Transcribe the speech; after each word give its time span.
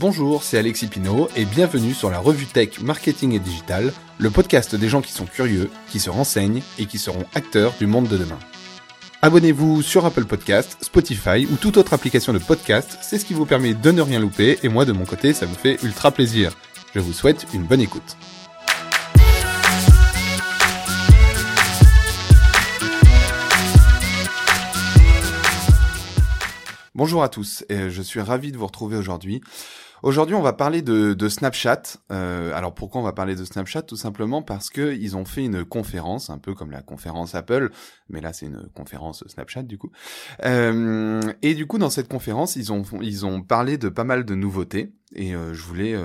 Bonjour, 0.00 0.44
c'est 0.44 0.58
Alexis 0.58 0.86
Pinault 0.86 1.28
et 1.34 1.44
bienvenue 1.44 1.92
sur 1.92 2.08
la 2.08 2.20
revue 2.20 2.46
Tech 2.46 2.80
Marketing 2.80 3.32
et 3.32 3.40
Digital, 3.40 3.92
le 4.18 4.30
podcast 4.30 4.76
des 4.76 4.88
gens 4.88 5.02
qui 5.02 5.10
sont 5.10 5.24
curieux, 5.24 5.70
qui 5.88 5.98
se 5.98 6.08
renseignent 6.08 6.62
et 6.78 6.86
qui 6.86 6.98
seront 6.98 7.24
acteurs 7.34 7.74
du 7.80 7.88
monde 7.88 8.06
de 8.06 8.16
demain. 8.16 8.38
Abonnez-vous 9.22 9.82
sur 9.82 10.06
Apple 10.06 10.24
Podcast, 10.24 10.76
Spotify 10.82 11.48
ou 11.50 11.56
toute 11.56 11.78
autre 11.78 11.94
application 11.94 12.32
de 12.32 12.38
podcast, 12.38 12.96
c'est 13.02 13.18
ce 13.18 13.24
qui 13.24 13.34
vous 13.34 13.44
permet 13.44 13.74
de 13.74 13.90
ne 13.90 14.00
rien 14.00 14.20
louper 14.20 14.60
et 14.62 14.68
moi 14.68 14.84
de 14.84 14.92
mon 14.92 15.04
côté 15.04 15.32
ça 15.32 15.46
me 15.46 15.54
fait 15.54 15.82
ultra 15.82 16.12
plaisir. 16.12 16.52
Je 16.94 17.00
vous 17.00 17.12
souhaite 17.12 17.48
une 17.52 17.64
bonne 17.64 17.80
écoute. 17.80 18.16
Bonjour 26.94 27.22
à 27.22 27.28
tous, 27.28 27.64
et 27.68 27.90
je 27.90 28.02
suis 28.02 28.20
ravi 28.20 28.50
de 28.50 28.58
vous 28.58 28.66
retrouver 28.66 28.96
aujourd'hui. 28.96 29.40
Aujourd'hui, 30.02 30.36
on 30.36 30.42
va 30.42 30.52
parler 30.52 30.80
de, 30.82 31.28
Snapchat. 31.28 31.82
Euh, 32.12 32.52
alors 32.54 32.72
pourquoi 32.72 33.00
on 33.00 33.04
va 33.04 33.12
parler 33.12 33.34
de 33.34 33.44
Snapchat? 33.44 33.82
Tout 33.82 33.96
simplement 33.96 34.42
parce 34.42 34.70
que 34.70 34.94
ils 34.94 35.16
ont 35.16 35.24
fait 35.24 35.44
une 35.44 35.64
conférence, 35.64 36.30
un 36.30 36.38
peu 36.38 36.54
comme 36.54 36.70
la 36.70 36.82
conférence 36.82 37.34
Apple, 37.34 37.70
mais 38.08 38.20
là 38.20 38.32
c'est 38.32 38.46
une 38.46 38.68
conférence 38.74 39.24
Snapchat 39.26 39.64
du 39.64 39.76
coup. 39.76 39.90
Euh, 40.44 41.20
et 41.42 41.54
du 41.54 41.66
coup, 41.66 41.78
dans 41.78 41.90
cette 41.90 42.08
conférence, 42.08 42.54
ils 42.54 42.72
ont 42.72 42.84
ils 43.00 43.26
ont 43.26 43.42
parlé 43.42 43.76
de 43.76 43.88
pas 43.88 44.04
mal 44.04 44.24
de 44.24 44.34
nouveautés. 44.34 44.92
Et 45.14 45.34
euh, 45.34 45.52
je 45.52 45.62
voulais 45.62 45.96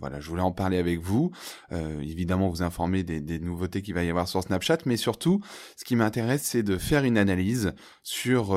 voilà, 0.00 0.18
je 0.18 0.28
voulais 0.28 0.42
en 0.42 0.52
parler 0.52 0.78
avec 0.78 1.00
vous. 1.00 1.30
évidemment, 1.70 2.48
vous 2.48 2.62
informer 2.62 3.04
des, 3.04 3.20
des 3.20 3.38
nouveautés 3.38 3.80
qu'il 3.82 3.94
va 3.94 4.02
y 4.02 4.10
avoir 4.10 4.26
sur 4.26 4.42
Snapchat, 4.42 4.78
mais 4.86 4.96
surtout, 4.96 5.40
ce 5.76 5.84
qui 5.84 5.94
m'intéresse, 5.94 6.42
c'est 6.42 6.62
de 6.62 6.78
faire 6.78 7.04
une 7.04 7.18
analyse 7.18 7.74
sur 8.02 8.56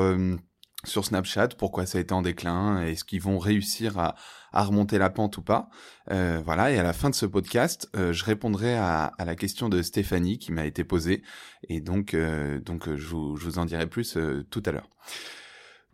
sur 0.84 1.04
Snapchat, 1.04 1.48
pourquoi 1.58 1.84
ça 1.84 1.98
a 1.98 2.00
été 2.00 2.14
en 2.14 2.22
déclin, 2.22 2.82
est-ce 2.82 3.04
qu'ils 3.04 3.20
vont 3.20 3.38
réussir 3.38 3.98
à, 3.98 4.14
remonter 4.52 4.98
la 4.98 5.10
pente 5.10 5.38
ou 5.38 5.42
pas. 5.42 5.68
Euh, 6.10 6.40
voilà, 6.44 6.70
et 6.70 6.78
à 6.78 6.82
la 6.82 6.92
fin 6.92 7.10
de 7.10 7.14
ce 7.14 7.26
podcast, 7.26 7.88
euh, 7.96 8.12
je 8.12 8.24
répondrai 8.24 8.76
à, 8.76 9.12
la 9.18 9.36
question 9.36 9.68
de 9.68 9.82
Stéphanie 9.82 10.38
qui 10.38 10.52
m'a 10.52 10.66
été 10.66 10.84
posée, 10.84 11.22
et 11.68 11.80
donc, 11.80 12.14
euh, 12.14 12.60
donc 12.60 12.94
je, 12.94 13.06
vous, 13.06 13.58
en 13.58 13.64
dirai 13.64 13.86
plus 13.86 14.18
tout 14.50 14.62
à 14.66 14.72
l'heure. 14.72 14.88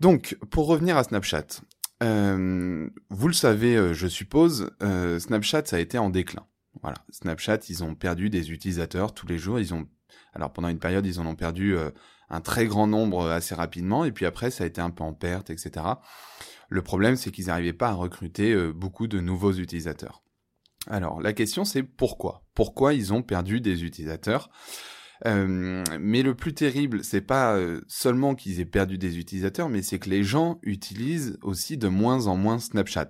Donc, 0.00 0.36
pour 0.50 0.66
revenir 0.66 0.96
à 0.96 1.04
Snapchat, 1.04 1.60
vous 2.00 3.28
le 3.28 3.32
savez, 3.32 3.94
je 3.94 4.06
suppose, 4.06 4.70
Snapchat 5.18 5.66
ça 5.66 5.76
a 5.76 5.78
été 5.78 5.98
en 5.98 6.10
déclin. 6.10 6.46
Voilà, 6.82 6.98
Snapchat, 7.10 7.60
ils 7.70 7.82
ont 7.82 7.94
perdu 7.94 8.28
des 8.28 8.52
utilisateurs 8.52 9.14
tous 9.14 9.26
les 9.26 9.38
jours. 9.38 9.58
Ils 9.58 9.72
ont, 9.72 9.88
alors 10.34 10.52
pendant 10.52 10.68
une 10.68 10.78
période, 10.78 11.06
ils 11.06 11.20
en 11.20 11.26
ont 11.26 11.34
perdu 11.34 11.74
un 12.28 12.40
très 12.40 12.66
grand 12.66 12.86
nombre 12.86 13.28
assez 13.30 13.54
rapidement, 13.54 14.04
et 14.04 14.12
puis 14.12 14.26
après 14.26 14.50
ça 14.50 14.64
a 14.64 14.66
été 14.66 14.80
un 14.80 14.90
peu 14.90 15.04
en 15.04 15.14
perte, 15.14 15.50
etc. 15.50 15.86
Le 16.68 16.82
problème, 16.82 17.16
c'est 17.16 17.30
qu'ils 17.30 17.46
n'arrivaient 17.46 17.72
pas 17.72 17.90
à 17.90 17.94
recruter 17.94 18.52
euh, 18.52 18.72
beaucoup 18.72 19.06
de 19.06 19.20
nouveaux 19.20 19.52
utilisateurs. 19.52 20.22
Alors 20.88 21.20
la 21.20 21.32
question 21.32 21.64
c'est 21.64 21.82
pourquoi? 21.82 22.44
Pourquoi 22.54 22.94
ils 22.94 23.12
ont 23.12 23.22
perdu 23.22 23.60
des 23.60 23.84
utilisateurs? 23.84 24.50
Euh, 25.24 25.82
mais 25.98 26.22
le 26.22 26.34
plus 26.34 26.52
terrible, 26.52 27.02
c'est 27.02 27.22
pas 27.22 27.56
euh, 27.56 27.80
seulement 27.88 28.34
qu'ils 28.34 28.60
aient 28.60 28.66
perdu 28.66 28.98
des 28.98 29.18
utilisateurs, 29.18 29.68
mais 29.68 29.82
c'est 29.82 29.98
que 29.98 30.10
les 30.10 30.22
gens 30.22 30.60
utilisent 30.62 31.38
aussi 31.42 31.78
de 31.78 31.88
moins 31.88 32.26
en 32.26 32.36
moins 32.36 32.58
Snapchat. 32.58 33.08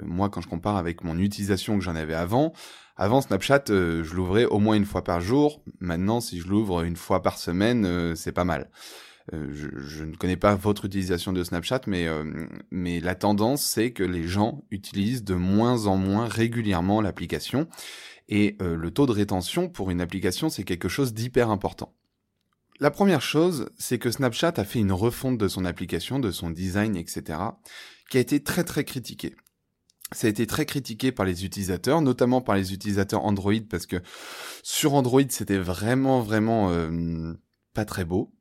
moi, 0.00 0.30
quand 0.30 0.40
je 0.40 0.48
compare 0.48 0.76
avec 0.76 1.02
mon 1.02 1.18
utilisation 1.18 1.76
que 1.76 1.84
j'en 1.84 1.96
avais 1.96 2.14
avant, 2.14 2.52
avant 2.96 3.20
Snapchat, 3.20 3.64
je 3.68 4.14
l'ouvrais 4.14 4.44
au 4.44 4.60
moins 4.60 4.76
une 4.76 4.84
fois 4.84 5.02
par 5.02 5.20
jour. 5.20 5.64
Maintenant, 5.80 6.20
si 6.20 6.38
je 6.38 6.46
l'ouvre 6.46 6.82
une 6.82 6.96
fois 6.96 7.20
par 7.20 7.36
semaine, 7.38 8.14
c'est 8.14 8.32
pas 8.32 8.44
mal. 8.44 8.70
Euh, 9.32 9.50
je, 9.52 10.04
ne 10.04 10.16
connais 10.16 10.36
pas 10.36 10.54
votre 10.54 10.86
utilisation 10.86 11.32
de 11.32 11.44
Snapchat, 11.44 11.82
mais, 11.86 12.06
mais 12.70 13.00
la 13.00 13.14
tendance, 13.14 13.62
c'est 13.62 13.92
que 13.92 14.02
les 14.02 14.26
gens 14.26 14.64
utilisent 14.70 15.24
de 15.24 15.34
moins 15.34 15.86
en 15.86 15.96
moins 15.96 16.26
régulièrement 16.26 17.00
l'application. 17.00 17.68
Et 18.28 18.56
le 18.60 18.90
taux 18.90 19.06
de 19.06 19.12
rétention 19.12 19.68
pour 19.68 19.90
une 19.90 20.00
application, 20.00 20.48
c'est 20.48 20.62
quelque 20.62 20.88
chose 20.88 21.14
d'hyper 21.14 21.50
important. 21.50 21.94
La 22.78 22.90
première 22.90 23.22
chose, 23.22 23.68
c'est 23.76 23.98
que 23.98 24.10
Snapchat 24.10 24.54
a 24.56 24.64
fait 24.64 24.78
une 24.78 24.92
refonte 24.92 25.36
de 25.36 25.48
son 25.48 25.64
application, 25.64 26.18
de 26.18 26.30
son 26.30 26.50
design, 26.50 26.96
etc., 26.96 27.38
qui 28.08 28.18
a 28.18 28.20
été 28.20 28.42
très 28.42 28.64
très 28.64 28.84
critiquée 28.84 29.34
ça 30.12 30.26
a 30.26 30.30
été 30.30 30.46
très 30.46 30.66
critiqué 30.66 31.12
par 31.12 31.24
les 31.24 31.44
utilisateurs, 31.44 32.02
notamment 32.02 32.40
par 32.40 32.56
les 32.56 32.72
utilisateurs 32.72 33.24
Android, 33.24 33.60
parce 33.68 33.86
que 33.86 34.02
sur 34.62 34.94
Android, 34.94 35.22
c'était 35.28 35.58
vraiment, 35.58 36.20
vraiment 36.20 36.70
euh, 36.70 37.34
pas 37.74 37.84
très 37.84 38.04
beau. 38.04 38.32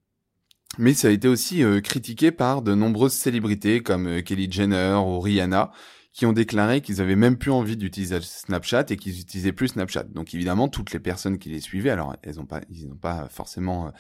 Mais 0.78 0.94
ça 0.94 1.10
a 1.10 1.12
été 1.12 1.28
aussi 1.28 1.64
euh, 1.64 1.82
critiqué 1.82 2.32
par 2.32 2.62
de 2.62 2.74
nombreuses 2.74 3.14
célébrités 3.14 3.82
comme 3.82 4.08
euh, 4.08 4.22
Kelly 4.22 4.50
Jenner 4.52 5.00
ou 5.04 5.20
Rihanna, 5.20 5.72
qui 6.14 6.26
ont 6.26 6.32
déclaré 6.32 6.82
qu'ils 6.82 7.02
avaient 7.02 7.16
même 7.16 7.38
plus 7.38 7.52
envie 7.52 7.76
d'utiliser 7.76 8.20
Snapchat 8.22 8.86
et 8.90 8.98
qu'ils 8.98 9.20
utilisaient 9.20 9.52
plus 9.52 9.70
Snapchat. 9.70 10.04
Donc 10.04 10.34
évidemment, 10.34 10.68
toutes 10.68 10.92
les 10.92 11.00
personnes 11.00 11.38
qui 11.40 11.50
les 11.50 11.60
suivaient, 11.60 11.90
alors 11.90 12.16
elles 12.24 12.40
ont 12.40 12.46
pas, 12.46 12.62
ils 12.70 12.88
n'ont 12.88 12.96
pas 12.96 13.28
forcément 13.30 13.92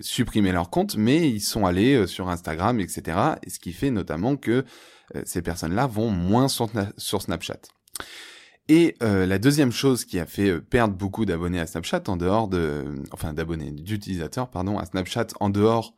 supprimé 0.00 0.52
leur 0.52 0.70
compte, 0.70 0.96
mais 0.96 1.28
ils 1.28 1.40
sont 1.40 1.66
allés 1.66 2.06
sur 2.06 2.28
Instagram, 2.28 2.80
etc. 2.80 3.18
Et 3.42 3.50
ce 3.50 3.58
qui 3.58 3.72
fait 3.72 3.90
notamment 3.90 4.36
que 4.36 4.64
euh, 5.16 5.22
ces 5.24 5.42
personnes-là 5.42 5.86
vont 5.86 6.10
moins 6.10 6.48
sur, 6.48 7.22
Snapchat. 7.22 7.60
Et 8.70 8.96
euh, 9.02 9.24
la 9.24 9.38
deuxième 9.38 9.72
chose 9.72 10.04
qui 10.04 10.18
a 10.18 10.26
fait 10.26 10.50
euh, 10.50 10.60
perdre 10.60 10.94
beaucoup 10.94 11.24
d'abonnés 11.24 11.58
à 11.58 11.66
Snapchat 11.66 12.02
en 12.08 12.18
dehors 12.18 12.48
de, 12.48 12.84
enfin 13.12 13.32
d'abonnés, 13.32 13.70
d'utilisateurs 13.70 14.50
pardon, 14.50 14.78
à 14.78 14.84
Snapchat 14.84 15.28
en 15.40 15.48
dehors, 15.48 15.94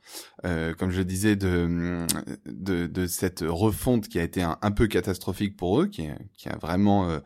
comme 0.78 0.90
je 0.90 1.02
disais, 1.02 1.36
de, 1.36 2.06
de, 2.46 3.06
cette 3.06 3.44
refonte 3.46 4.08
qui 4.08 4.18
a 4.18 4.22
été 4.22 4.42
un, 4.42 4.70
peu 4.70 4.86
catastrophique 4.86 5.56
pour 5.56 5.80
eux, 5.80 5.86
qui, 5.86 6.08
qui 6.36 6.48
a 6.48 6.56
vraiment 6.56 7.20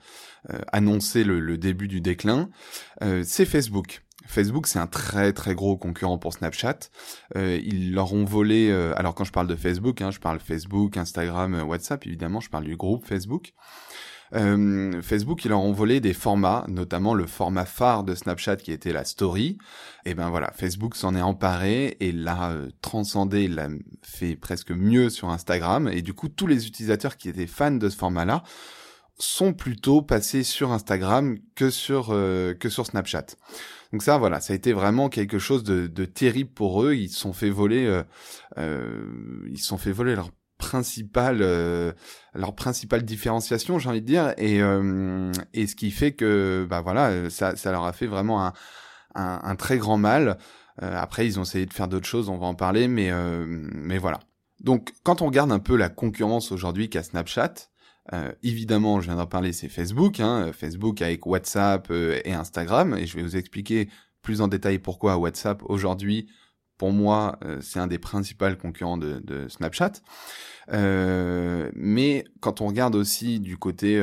annoncé 0.73 1.25
le, 1.25 1.41
le, 1.41 1.59
début 1.59 1.89
du 1.89 2.01
déclin, 2.01 2.49
c'est 3.23 3.45
Facebook. 3.45 4.05
Facebook, 4.27 4.67
c'est 4.67 4.79
un 4.79 4.87
très 4.87 5.33
très 5.33 5.55
gros 5.55 5.77
concurrent 5.77 6.19
pour 6.19 6.33
Snapchat. 6.33 6.79
Euh, 7.37 7.61
ils 7.63 7.93
leur 7.93 8.13
ont 8.13 8.25
volé. 8.25 8.71
Euh, 8.71 8.95
alors 8.97 9.15
quand 9.15 9.25
je 9.25 9.33
parle 9.33 9.47
de 9.47 9.57
Facebook, 9.57 10.01
hein, 10.01 10.11
je 10.11 10.19
parle 10.19 10.41
Facebook, 10.41 10.97
Instagram, 10.97 11.55
euh, 11.55 11.63
WhatsApp. 11.63 12.07
Évidemment, 12.07 12.41
je 12.41 12.51
parle 12.51 12.65
du 12.65 12.77
groupe 12.77 13.07
Facebook. 13.07 13.53
Euh, 14.35 15.01
Facebook, 15.03 15.45
ils 15.45 15.49
leur 15.49 15.61
ont 15.61 15.73
volé 15.73 16.01
des 16.01 16.15
formats, 16.15 16.65
notamment 16.69 17.15
le 17.15 17.27
format 17.27 17.65
phare 17.65 18.05
de 18.05 18.15
Snapchat 18.15 18.57
qui 18.57 18.73
était 18.73 18.93
la 18.93 19.05
story. 19.05 19.59
Et 20.05 20.15
ben 20.15 20.31
voilà, 20.31 20.51
Facebook 20.53 20.97
s'en 20.97 21.15
est 21.15 21.23
emparé 21.23 21.97
et 22.01 22.13
l'a 22.13 22.51
euh, 22.51 22.69
transcendé, 22.83 23.49
l'a 23.49 23.69
fait 24.03 24.37
presque 24.37 24.71
mieux 24.71 25.11
sur 25.11 25.31
Instagram. 25.31 25.89
Et 25.89 26.03
du 26.03 26.15
coup, 26.15 26.29
tous 26.29 26.47
les 26.47 26.67
utilisateurs 26.67 27.17
qui 27.17 27.29
étaient 27.29 27.47
fans 27.47 27.71
de 27.71 27.89
ce 27.89 27.97
format-là 27.97 28.43
sont 29.17 29.53
plutôt 29.53 30.03
passés 30.03 30.43
sur 30.43 30.73
Instagram 30.73 31.37
que 31.55 31.71
sur 31.71 32.09
que 32.09 32.69
sur 32.69 32.85
Snapchat. 32.85 33.27
Donc 33.95 34.03
ça, 34.03 34.19
voilà, 34.19 34.41
ça 34.41 34.55
a 34.55 34.57
été 34.57 34.73
vraiment 34.73 35.09
quelque 35.09 35.39
chose 35.39 35.63
de, 35.63 36.05
terrible 36.05 36.51
pour 36.51 36.83
eux. 36.83 36.95
Ils 36.95 37.11
se 37.11 37.21
sont 37.21 37.33
fait 37.33 37.49
voler, 37.49 37.87
euh, 37.87 38.03
euh, 38.59 39.07
ils 39.53 39.59
se 39.61 39.69
sont 39.69 39.79
fait 39.79 39.93
voler 39.93 40.17
leur 40.17 40.31
principale, 40.67 41.39
euh, 41.43 41.93
leur 42.35 42.55
principale 42.55 43.05
différenciation, 43.05 43.79
j'ai 43.79 43.89
envie 43.89 44.01
de 44.01 44.07
dire, 44.07 44.35
et 44.39 44.61
et 45.53 45.67
ce 45.67 45.77
qui 45.77 45.91
fait 45.91 46.13
que, 46.13 46.67
bah 46.69 46.81
voilà, 46.81 47.31
ça, 47.31 47.57
ça 47.57 47.71
leur 47.73 47.85
a 47.85 47.93
fait 47.93 48.07
vraiment 48.07 48.47
un, 48.47 48.53
un, 49.15 49.57
très 49.57 49.79
grand 49.79 49.99
mal. 49.99 50.39
après, 50.79 51.27
ils 51.27 51.39
ont 51.39 51.43
essayé 51.43 51.67
de 51.67 51.73
faire 51.73 51.89
d'autres 51.89 52.07
choses, 52.07 52.29
on 52.29 52.39
va 52.39 52.47
en 52.47 52.55
parler, 52.55 52.89
mais 52.89 53.11
mais 53.47 53.99
voilà. 53.99 54.21
Donc, 54.61 54.93
quand 55.03 55.23
on 55.23 55.27
regarde 55.27 55.53
un 55.53 55.59
peu 55.59 55.77
la 55.77 55.89
concurrence 55.89 56.51
aujourd'hui 56.51 56.89
qu'a 56.89 57.03
Snapchat, 57.03 57.55
euh, 58.13 58.33
évidemment, 58.43 59.01
je 59.01 59.07
viens 59.07 59.17
d'en 59.17 59.27
parler, 59.27 59.53
c'est 59.53 59.69
Facebook, 59.69 60.21
hein, 60.21 60.53
Facebook 60.53 61.01
avec 61.01 61.25
WhatsApp 61.27 61.89
euh, 61.91 62.21
et 62.25 62.35
Instagram, 62.35 62.95
et 62.95 63.07
je 63.07 63.17
vais 63.17 63.23
vous 63.23 63.37
expliquer 63.37 63.89
plus 64.23 64.41
en 64.41 64.49
détail 64.49 64.79
pourquoi 64.79 65.17
WhatsApp 65.17 65.63
aujourd'hui, 65.65 66.29
pour 66.79 66.93
moi, 66.93 67.39
euh, 67.45 67.61
c'est 67.61 67.79
un 67.79 67.87
des 67.87 67.99
principaux 67.99 68.55
concurrents 68.61 68.99
de, 68.99 69.21
de 69.25 69.49
Snapchat. 69.49 69.93
mais 70.69 72.25
quand 72.41 72.61
on 72.61 72.67
regarde 72.67 72.95
aussi 72.95 73.41
du 73.41 73.57
côté 73.57 74.03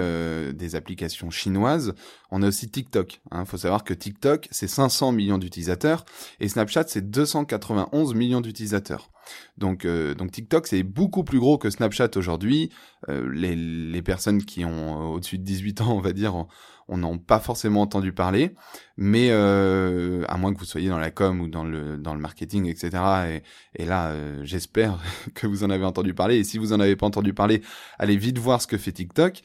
des 0.53 0.75
applications 0.75 1.29
chinoises, 1.29 1.93
on 2.31 2.43
a 2.43 2.47
aussi 2.47 2.69
TikTok. 2.69 3.21
Il 3.31 3.37
hein. 3.37 3.45
faut 3.45 3.57
savoir 3.57 3.83
que 3.83 3.93
TikTok, 3.93 4.47
c'est 4.51 4.67
500 4.67 5.11
millions 5.11 5.37
d'utilisateurs 5.37 6.05
et 6.39 6.47
Snapchat, 6.47 6.85
c'est 6.87 7.09
291 7.09 8.13
millions 8.15 8.41
d'utilisateurs. 8.41 9.11
Donc, 9.57 9.85
euh, 9.85 10.13
donc 10.13 10.31
TikTok, 10.31 10.67
c'est 10.67 10.83
beaucoup 10.83 11.23
plus 11.23 11.39
gros 11.39 11.57
que 11.57 11.69
Snapchat 11.69 12.09
aujourd'hui. 12.15 12.71
Euh, 13.09 13.29
les, 13.33 13.55
les, 13.55 14.01
personnes 14.01 14.43
qui 14.43 14.65
ont 14.65 15.01
euh, 15.01 15.15
au-dessus 15.15 15.37
de 15.37 15.43
18 15.43 15.81
ans, 15.81 15.95
on 15.95 15.99
va 15.99 16.13
dire, 16.13 16.45
on 16.91 16.97
n'en 16.97 17.17
pas 17.17 17.39
forcément 17.39 17.81
entendu 17.81 18.13
parler. 18.13 18.53
Mais 18.97 19.29
euh, 19.31 20.23
à 20.27 20.37
moins 20.37 20.53
que 20.53 20.59
vous 20.59 20.65
soyez 20.65 20.89
dans 20.89 20.99
la 20.99 21.09
com 21.09 21.41
ou 21.41 21.47
dans 21.47 21.63
le, 21.63 21.97
dans 21.97 22.13
le 22.13 22.19
marketing, 22.19 22.67
etc. 22.67 23.41
Et, 23.73 23.85
là, 23.85 24.13
j'espère 24.43 24.99
que 25.33 25.47
vous 25.47 25.63
en 25.63 25.71
avez 25.71 25.85
entendu 25.85 26.13
parler. 26.13 26.37
Et 26.37 26.43
si 26.43 26.59
vous 26.59 26.73
en 26.73 26.79
avez 26.79 26.95
pas 26.95 27.07
entendu 27.07 27.33
parler, 27.33 27.63
allez 27.97 28.17
vite 28.17 28.37
voir 28.37 28.61
ce 28.61 28.67
que 28.67 28.77
fait 28.77 28.91
TikTok. 28.91 29.41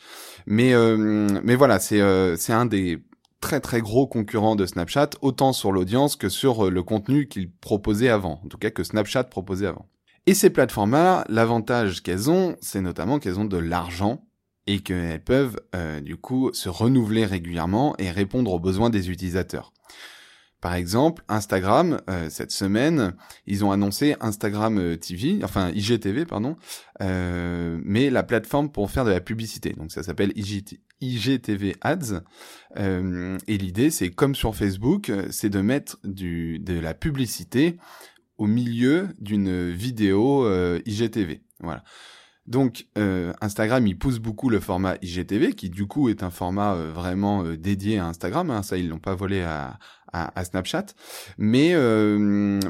Mais, 0.46 0.74
mais 1.42 1.54
voilà, 1.54 1.78
c'est 1.78 2.02
c'est 2.36 2.52
un 2.52 2.66
des 2.66 3.02
très 3.40 3.60
très 3.60 3.80
gros 3.80 4.06
concurrent 4.06 4.56
de 4.56 4.66
Snapchat, 4.66 5.10
autant 5.20 5.52
sur 5.52 5.72
l'audience 5.72 6.16
que 6.16 6.28
sur 6.28 6.66
euh, 6.66 6.70
le 6.70 6.82
contenu 6.82 7.28
qu'ils 7.28 7.50
proposaient 7.50 8.08
avant, 8.08 8.40
en 8.44 8.48
tout 8.48 8.58
cas 8.58 8.70
que 8.70 8.82
Snapchat 8.82 9.24
proposait 9.24 9.66
avant. 9.66 9.88
Et 10.26 10.34
ces 10.34 10.50
plateformes-là, 10.50 11.24
l'avantage 11.28 12.02
qu'elles 12.02 12.30
ont, 12.30 12.56
c'est 12.60 12.80
notamment 12.80 13.20
qu'elles 13.20 13.38
ont 13.38 13.44
de 13.44 13.58
l'argent 13.58 14.25
et 14.66 14.80
qu'elles 14.80 15.22
peuvent 15.22 15.58
du 16.02 16.16
coup 16.16 16.50
se 16.52 16.68
renouveler 16.68 17.24
régulièrement 17.24 17.94
et 17.98 18.10
répondre 18.10 18.52
aux 18.52 18.60
besoins 18.60 18.90
des 18.90 19.10
utilisateurs. 19.10 19.72
Par 20.66 20.74
exemple, 20.74 21.22
Instagram, 21.28 22.00
euh, 22.08 22.28
cette 22.30 22.50
semaine, 22.50 23.14
ils 23.46 23.64
ont 23.64 23.72
annoncé 23.72 24.16
Instagram 24.20 24.78
euh, 24.78 24.96
TV, 24.96 25.38
enfin 25.44 25.70
IGTV, 25.70 26.24
pardon, 26.24 26.56
euh, 27.02 27.78
mais 27.84 28.08
la 28.08 28.22
plateforme 28.22 28.72
pour 28.72 28.90
faire 28.90 29.04
de 29.04 29.10
la 29.10 29.20
publicité. 29.20 29.74
Donc 29.74 29.92
ça 29.92 30.02
s'appelle 30.02 30.32
IGTV 30.34 31.76
Ads. 31.82 32.22
et 32.76 33.58
l'idée, 33.58 33.90
c'est 33.90 34.10
comme 34.10 34.34
sur 34.34 34.56
Facebook, 34.56 35.12
c'est 35.30 35.50
de 35.50 35.60
mettre 35.60 35.98
de 36.02 36.80
la 36.80 36.94
publicité 36.94 37.76
au 38.38 38.46
milieu 38.46 39.08
d'une 39.20 39.70
vidéo 39.70 40.50
IGTV. 40.84 41.42
Voilà. 41.60 41.84
Donc 42.46 42.86
Instagram, 43.40 43.86
il 43.86 43.98
pousse 43.98 44.18
beaucoup 44.18 44.48
le 44.48 44.60
format 44.60 44.96
IGTV, 45.02 45.52
qui 45.54 45.70
du 45.70 45.86
coup 45.86 46.08
est 46.08 46.22
un 46.22 46.30
format 46.30 46.74
vraiment 46.74 47.42
dédié 47.42 47.98
à 47.98 48.06
Instagram. 48.06 48.50
Hein. 48.50 48.62
ça, 48.62 48.76
ils 48.76 48.88
l'ont 48.88 48.98
pas 48.98 49.14
volé 49.14 49.42
à, 49.42 49.78
Snapchat. 50.44 50.86
Mais, 51.38 51.70
euh, 51.74 52.18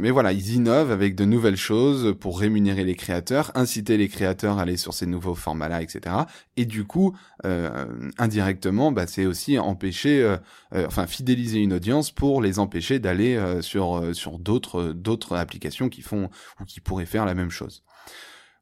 mais 0.01 0.11
voilà, 0.11 0.33
ils 0.33 0.55
innovent 0.55 0.91
avec 0.91 1.15
de 1.15 1.25
nouvelles 1.25 1.57
choses 1.57 2.15
pour 2.19 2.41
rémunérer 2.41 2.85
les 2.85 2.95
créateurs, 2.95 3.53
inciter 3.55 3.97
les 3.97 4.09
créateurs 4.09 4.59
à 4.59 4.63
aller 4.63 4.77
sur 4.77 4.95
ces 4.95 5.07
nouveaux 5.07 5.35
formats-là, 5.35 5.83
etc. 5.83 6.17
Et 6.57 6.65
du 6.65 6.85
coup, 6.85 7.17
euh, 7.45 7.87
indirectement, 8.19 8.93
bah, 8.93 9.07
c'est 9.07 9.27
aussi 9.27 9.59
empêcher, 9.59 10.23
euh, 10.23 10.87
enfin 10.87 11.07
fidéliser 11.07 11.59
une 11.61 11.73
audience 11.73 12.11
pour 12.11 12.43
les 12.43 12.59
empêcher 12.59 12.99
d'aller 12.99 13.41
sur 13.61 14.15
sur 14.15 14.39
d'autres 14.39 14.93
d'autres 14.93 15.37
applications 15.37 15.89
qui 15.89 16.03
font 16.03 16.31
ou 16.61 16.65
qui 16.65 16.81
pourraient 16.81 17.07
faire 17.07 17.27
la 17.27 17.35
même 17.35 17.51
chose. 17.51 17.83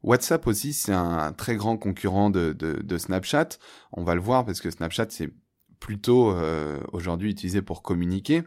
WhatsApp 0.04 0.46
aussi, 0.46 0.72
c'est 0.72 0.92
un 0.92 1.32
très 1.32 1.56
grand 1.56 1.76
concurrent 1.76 2.30
de, 2.30 2.96
Snapchat. 2.96 3.48
On 3.92 4.04
va 4.04 4.14
le 4.14 4.20
voir 4.20 4.44
parce 4.44 4.60
que 4.60 4.70
Snapchat, 4.70 5.06
c'est 5.10 5.30
plutôt 5.80 6.34
aujourd'hui 6.92 7.30
utilisé 7.30 7.62
pour 7.62 7.82
communiquer. 7.82 8.44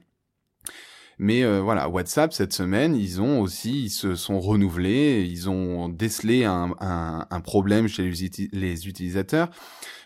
Mais 1.19 1.43
euh, 1.43 1.61
voilà, 1.61 1.89
WhatsApp 1.89 2.31
cette 2.31 2.53
semaine, 2.53 2.95
ils 2.95 3.21
ont 3.21 3.41
aussi, 3.41 3.85
ils 3.85 3.89
se 3.89 4.15
sont 4.15 4.39
renouvelés, 4.39 5.25
ils 5.27 5.49
ont 5.49 5.89
décelé 5.89 6.45
un 6.45 7.41
problème 7.43 7.87
chez 7.87 8.03
les, 8.51 8.87
utilisateurs. 8.87 9.49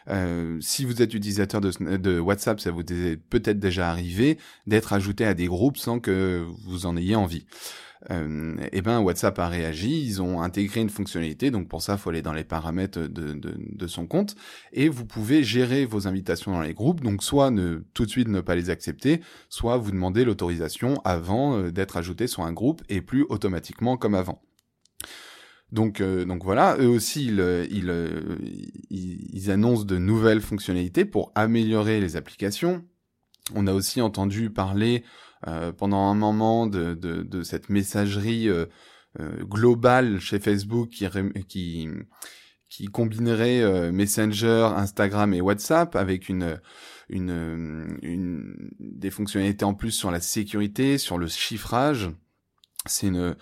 Euh, 0.08 0.58
si 0.62 0.86
vous 0.86 1.02
êtes 1.02 1.14
utilisateur 1.14 1.60
de, 1.60 1.98
de 1.98 2.20
WhatsApp, 2.20 2.60
ça 2.60 2.72
vous 2.72 2.82
est 2.82 3.18
peut-être 3.18 3.60
déjà 3.60 3.90
arrivé 3.90 4.38
d'être 4.68 4.94
ajouté 4.94 5.26
à 5.26 5.34
des 5.34 5.48
groupes 5.48 5.78
sans 5.78 6.00
que 6.00 6.46
vous 6.66 6.86
en 6.86 6.96
ayez 6.96 7.16
envie 7.16 7.46
euh, 8.10 8.56
eh 8.72 8.82
ben 8.82 9.00
WhatsApp 9.00 9.38
a 9.38 9.48
réagi, 9.48 10.04
ils 10.04 10.22
ont 10.22 10.42
intégré 10.42 10.82
une 10.82 10.90
fonctionnalité, 10.90 11.52
donc 11.52 11.68
pour 11.68 11.82
ça, 11.82 11.94
il 11.94 12.00
faut 12.00 12.10
aller 12.10 12.24
dans 12.24 12.34
les 12.34 12.44
paramètres 12.44 13.00
de, 13.00 13.34
de, 13.34 13.88
son 13.88 14.08
compte, 14.08 14.36
et 14.74 14.90
vous 14.90 15.06
pouvez 15.06 15.44
gérer 15.44 15.86
vos 15.86 16.08
invitations 16.08 16.52
dans 16.52 16.62
les 16.62 16.74
groupes, 16.74 17.02
donc 17.02 17.24
soit 17.24 17.52
tout 17.94 18.06
de 18.06 18.10
suite 18.10 18.28
ne 18.28 18.42
pas 18.42 18.56
les 18.56 18.70
accepter, 18.70 19.22
soit 19.50 19.78
vous 19.78 19.92
demandez 19.92 20.26
l'autorisation 20.26 21.00
avant 21.04 21.58
euh, 21.58 21.72
d'être 21.72 21.98
ajouté 21.98 22.28
sur 22.28 22.44
un 22.44 22.54
groupe 22.54 22.82
et 22.90 23.02
plus 23.02 23.26
automatiquement 23.30 23.98
comme 23.98 24.16
avant. 24.16 24.42
Donc, 25.72 26.02
euh, 26.02 26.26
donc 26.26 26.44
voilà, 26.44 26.76
eux 26.80 26.88
aussi, 26.88 27.28
ils, 27.28 27.68
ils, 27.70 29.30
ils, 29.32 29.52
annoncent 29.52 29.86
de 29.86 29.98
nouvelles 29.98 30.42
fonctionnalités 30.42 31.06
pour 31.06 31.32
améliorer 31.36 32.02
les 32.02 32.18
applications. 32.18 32.84
On 33.56 33.68
a 33.68 33.74
aussi 33.74 34.02
entendu 34.02 34.50
parler 34.50 35.04
euh, 35.04 35.08
pendant 35.78 36.10
un 36.10 36.16
moment 36.16 36.68
de, 36.68 36.94
de, 36.94 37.24
de 37.24 37.44
cette 37.44 37.70
messagerie 37.70 38.48
euh, 38.50 38.66
euh, 39.20 39.44
globale 39.44 40.20
chez 40.20 40.40
Facebook 40.40 40.90
qui, 40.90 41.06
qui, 41.48 41.90
qui 42.70 42.86
combinerait 42.86 43.92
Messenger, 43.92 44.70
Instagram 44.76 45.34
et 45.34 45.42
WhatsApp 45.42 45.96
avec 45.96 46.30
une, 46.30 46.60
une, 47.10 47.98
une, 48.02 48.70
des 48.80 49.10
fonctionnalités 49.10 49.66
en 49.66 49.74
plus 49.74 49.92
sur 49.92 50.12
la 50.12 50.22
sécurité, 50.22 50.98
sur 50.98 51.18
le 51.18 51.28
chiffrage. 51.28 52.10
C'est 52.86 53.08
une, 53.08 53.36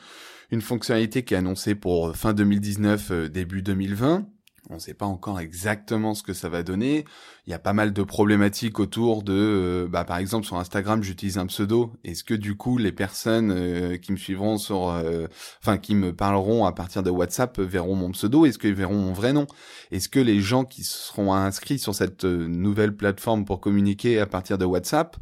une 0.51 0.61
fonctionnalité 0.61 1.23
qui 1.23 1.33
est 1.33 1.37
annoncée 1.37 1.75
pour 1.75 2.15
fin 2.15 2.33
2019, 2.33 3.29
début 3.29 3.61
2020. 3.61 4.27
On 4.71 4.75
ne 4.75 4.79
sait 4.79 4.93
pas 4.93 5.07
encore 5.07 5.39
exactement 5.39 6.13
ce 6.13 6.21
que 6.21 6.33
ça 6.33 6.47
va 6.47 6.61
donner. 6.61 7.03
Il 7.47 7.49
y 7.49 7.55
a 7.55 7.59
pas 7.59 7.73
mal 7.73 7.91
de 7.91 8.03
problématiques 8.03 8.79
autour 8.79 9.23
de, 9.23 9.33
euh, 9.33 9.87
bah, 9.87 10.03
par 10.03 10.17
exemple 10.17 10.45
sur 10.45 10.57
Instagram, 10.57 11.01
j'utilise 11.01 11.39
un 11.39 11.47
pseudo. 11.47 11.91
Est-ce 12.03 12.23
que 12.23 12.35
du 12.35 12.55
coup 12.55 12.77
les 12.77 12.91
personnes 12.91 13.51
euh, 13.51 13.97
qui 13.97 14.11
me 14.11 14.17
suivront 14.17 14.59
sur, 14.59 14.89
euh, 14.89 15.25
enfin 15.63 15.79
qui 15.79 15.95
me 15.95 16.13
parleront 16.13 16.65
à 16.65 16.71
partir 16.71 17.01
de 17.01 17.09
WhatsApp 17.09 17.59
verront 17.59 17.95
mon 17.95 18.11
pseudo? 18.11 18.45
Est-ce 18.45 18.59
qu'ils 18.59 18.75
verront 18.75 18.97
mon 18.97 19.11
vrai 19.11 19.33
nom? 19.33 19.47
Est-ce 19.89 20.07
que 20.07 20.19
les 20.19 20.39
gens 20.39 20.65
qui 20.65 20.83
seront 20.83 21.33
inscrits 21.33 21.79
sur 21.79 21.95
cette 21.95 22.23
nouvelle 22.23 22.95
plateforme 22.95 23.45
pour 23.45 23.61
communiquer 23.61 24.19
à 24.19 24.27
partir 24.27 24.59
de 24.59 24.65
WhatsApp, 24.65 25.17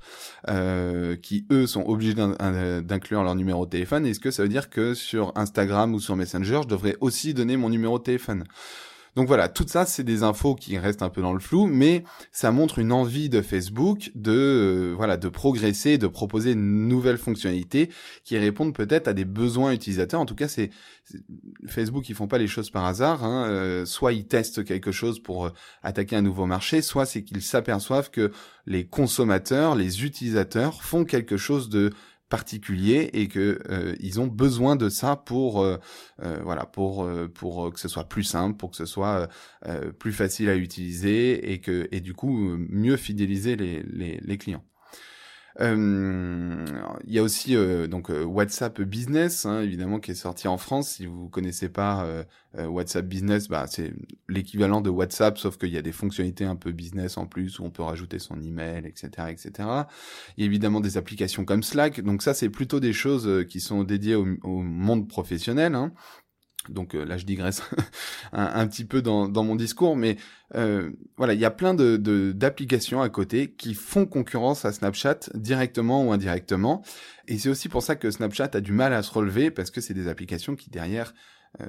qui 1.22 1.48
eux 1.52 1.68
sont 1.68 1.86
obligés 1.86 2.16
d'inclure 2.16 3.24
leur 3.24 3.36
numéro 3.36 3.66
de 3.66 3.72
téléphone, 3.72 4.06
est-ce 4.06 4.20
que 4.20 4.32
ça 4.32 4.44
veut 4.44 4.50
dire 4.50 4.70
que 4.70 4.94
sur 4.94 5.32
Instagram 5.38 5.94
ou 5.94 6.02
sur 6.02 6.18
Messenger, 6.18 6.62
je 6.64 6.68
devrais 6.68 6.98
aussi 7.00 7.34
donner 7.34 7.56
mon 7.56 7.70
numéro 7.70 7.98
de 7.98 8.04
téléphone? 8.04 8.44
Donc 9.18 9.26
voilà, 9.26 9.50
tout 9.50 9.66
ça, 9.68 9.88
c'est 9.88 10.04
des 10.04 10.22
infos 10.22 10.54
qui 10.54 10.78
restent 10.78 11.02
un 11.02 11.10
peu 11.10 11.24
dans 11.24 11.34
le 11.34 11.40
flou, 11.40 11.66
mais 11.66 12.04
ça 12.32 12.52
montre 12.52 12.78
une 12.78 12.92
envie 12.92 13.30
de 13.30 13.42
Facebook 13.42 14.12
de 14.14 14.32
euh, 14.32 14.94
voilà 14.96 15.18
de 15.18 15.28
progresser, 15.28 15.98
de 15.98 16.06
proposer 16.06 16.52
une 16.52 16.88
nouvelle 16.88 17.18
fonctionnalité 17.18 17.90
qui 18.24 18.38
répondent 18.38 18.76
peut-être 18.76 19.08
à 19.08 19.14
des 19.14 19.26
besoins 19.26 19.72
utilisateurs. 19.72 20.22
En 20.22 20.28
tout 20.28 20.36
cas, 20.36 20.48
c'est 20.48 20.70
Facebook, 21.66 22.08
ils 22.10 22.14
font 22.14 22.28
pas 22.28 22.38
les 22.38 22.46
choses 22.46 22.70
par 22.70 22.86
hasard. 22.86 23.24
Hein. 23.24 23.48
Euh, 23.48 23.86
soit 23.86 24.14
ils 24.14 24.28
testent 24.28 24.64
quelque 24.64 24.92
chose 24.92 25.18
pour 25.20 25.48
euh, 25.48 25.50
attaquer 25.82 26.16
un 26.16 26.22
nouveau 26.22 26.46
marché, 26.46 26.84
soit 26.84 27.08
c'est 27.08 27.24
qu'ils 27.24 27.42
s'aperçoivent 27.42 28.12
que 28.12 28.32
les 28.68 28.86
consommateurs, 28.86 29.74
les 29.74 30.06
utilisateurs 30.06 30.84
font 30.84 31.06
quelque 31.06 31.38
chose 31.38 31.70
de 31.70 31.90
particulier 32.30 33.10
et 33.14 33.28
que 33.28 33.60
euh, 33.70 33.96
ils 34.00 34.20
ont 34.20 34.28
besoin 34.28 34.76
de 34.76 34.90
ça 34.90 35.16
pour 35.16 35.62
euh, 35.62 35.78
euh, 36.22 36.40
voilà 36.44 36.66
pour 36.66 37.10
pour 37.34 37.72
que 37.74 37.80
ce 37.80 37.88
soit 37.88 38.10
plus 38.10 38.24
simple 38.24 38.58
pour 38.58 38.72
que 38.72 38.78
ce 38.78 38.86
soit 38.86 39.30
plus 40.00 40.12
facile 40.12 40.50
à 40.50 40.56
utiliser 40.56 41.52
et 41.52 41.60
que 41.60 41.88
et 41.92 42.02
du 42.02 42.14
coup 42.14 42.32
mieux 42.32 42.98
fidéliser 42.98 43.56
les, 43.56 43.82
les, 43.84 44.38
clients 44.38 44.64
il 45.60 47.14
y 47.14 47.20
a 47.20 47.24
aussi 47.24 47.56
euh, 47.56 47.88
donc 47.88 48.12
euh, 48.12 48.24
WhatsApp 48.24 48.82
Business, 48.82 49.46
hein, 49.46 49.62
évidemment, 49.62 50.00
qui 50.00 50.12
est 50.12 50.16
sorti 50.16 50.48
en 50.48 50.58
France. 50.58 50.92
Si 50.92 51.06
vous 51.06 51.30
connaissez 51.30 51.70
pas 51.70 52.26
WhatsApp 52.54 53.06
Business, 53.06 53.48
bah, 53.48 53.66
c'est 53.68 53.94
l'équivalent 54.28 54.82
de 54.82 54.90
WhatsApp, 54.90 55.38
sauf 55.38 55.58
qu'il 55.58 55.70
y 55.70 55.78
a 55.78 55.82
des 55.82 55.92
fonctionnalités 55.92 56.46
un 56.46 56.56
peu 56.56 56.72
business 56.72 57.18
en 57.18 57.28
plus 57.28 57.60
où 57.60 57.64
on 57.66 57.70
peut 57.70 57.84
rajouter 57.84 58.18
son 58.18 58.42
email, 58.42 58.86
etc., 58.88 59.10
etc. 59.30 59.52
Il 60.38 60.42
y 60.42 60.44
a 60.44 60.46
évidemment 60.46 60.80
des 60.80 60.98
applications 60.98 61.46
comme 61.46 61.62
Slack. 61.62 62.02
Donc 62.02 62.24
ça, 62.24 62.34
c'est 62.34 62.50
plutôt 62.50 62.80
des 62.80 62.94
choses 62.94 63.46
qui 63.48 63.60
sont 63.60 63.84
dédiées 63.84 64.16
au, 64.16 64.26
au 64.44 64.62
monde 64.62 65.08
professionnel. 65.08 65.76
Hein. 65.76 65.94
Donc 66.70 66.96
euh, 66.96 67.06
là, 67.06 67.18
je 67.18 67.26
digresse 67.26 67.62
un, 68.34 68.68
petit 68.68 68.86
peu 68.86 69.02
dans, 69.02 69.30
mon 69.30 69.56
discours, 69.56 69.96
mais 69.96 70.18
euh, 70.56 70.92
voilà, 71.18 71.34
il 71.34 71.40
y 71.40 71.46
a 71.46 71.52
plein 71.52 71.74
de 71.74 71.98
d'applications 72.32 73.02
à 73.02 73.10
côté 73.10 73.52
qui 73.52 73.74
font 73.74 74.06
concurrence 74.06 74.66
à 74.66 74.72
Snapchat 74.72 75.20
directement 75.34 76.06
ou 76.06 76.12
indirectement, 76.12 76.84
et 77.28 77.38
c'est 77.38 77.50
aussi 77.50 77.70
pour 77.70 77.84
ça 77.84 77.96
que 77.96 78.12
Snapchat 78.12 78.52
a 78.54 78.62
du 78.62 78.72
mal 78.72 78.94
à 78.94 79.04
se 79.04 79.12
relever 79.12 79.52
parce 79.52 79.72
que 79.72 79.82
c'est 79.82 79.94
des 79.94 80.08
applications 80.08 80.56
qui 80.56 80.70
derrière, 80.70 81.14
euh, 81.62 81.66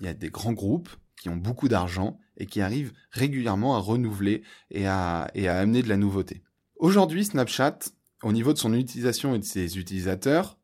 il 0.00 0.06
y 0.06 0.08
a 0.08 0.14
des 0.14 0.30
grands 0.30 0.52
groupes 0.52 0.90
qui 1.20 1.28
ont 1.28 1.36
beaucoup 1.36 1.68
d'argent 1.68 2.18
et 2.36 2.46
qui 2.46 2.60
arrivent 2.60 2.92
régulièrement 3.10 3.76
à 3.76 3.78
renouveler 3.78 4.42
et 4.70 4.86
à 4.86 5.30
et 5.34 5.48
à 5.48 5.58
amener 5.58 5.82
de 5.82 5.88
la 5.88 5.96
nouveauté. 5.96 6.42
Aujourd'hui, 6.76 7.24
Snapchat, 7.24 7.78
au 8.22 8.32
niveau 8.32 8.52
de 8.52 8.58
son 8.58 8.72
utilisation 8.74 9.34
et 9.34 9.38
de 9.38 9.44
ses 9.44 9.78
utilisateurs, 9.78 10.58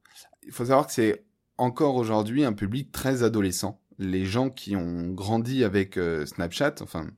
il 0.46 0.52
faut 0.52 0.66
savoir 0.66 0.86
que 0.86 0.92
c'est 0.92 1.24
encore 1.58 1.96
aujourd'hui 1.96 2.44
un 2.44 2.52
public 2.52 2.92
très 2.92 3.22
adolescent. 3.22 3.80
Les 3.98 4.24
gens 4.24 4.50
qui 4.50 4.76
ont 4.76 5.10
grandi 5.10 5.64
avec 5.64 5.96
euh, 5.96 6.26
Snapchat, 6.26 6.76
enfin, 6.80 7.08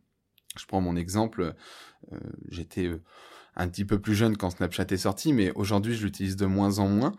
je 0.59 0.67
prends 0.67 0.81
mon 0.81 0.97
exemple, 0.97 1.55
euh, 2.13 2.19
j'étais 2.51 2.87
euh, 2.87 3.03
un 3.55 3.69
petit 3.69 3.85
peu 3.85 3.99
plus 3.99 4.15
jeune 4.15 4.37
quand 4.37 4.51
Snapchat 4.51 4.87
est 4.91 4.99
sorti, 4.99 5.33
mais 5.33 5.53
aujourd'hui 5.53 5.95
je 5.95 6.05
l'utilise 6.05 6.37
de 6.37 6.47
moins 6.47 6.79
en 6.79 6.89
moins. 6.89 7.13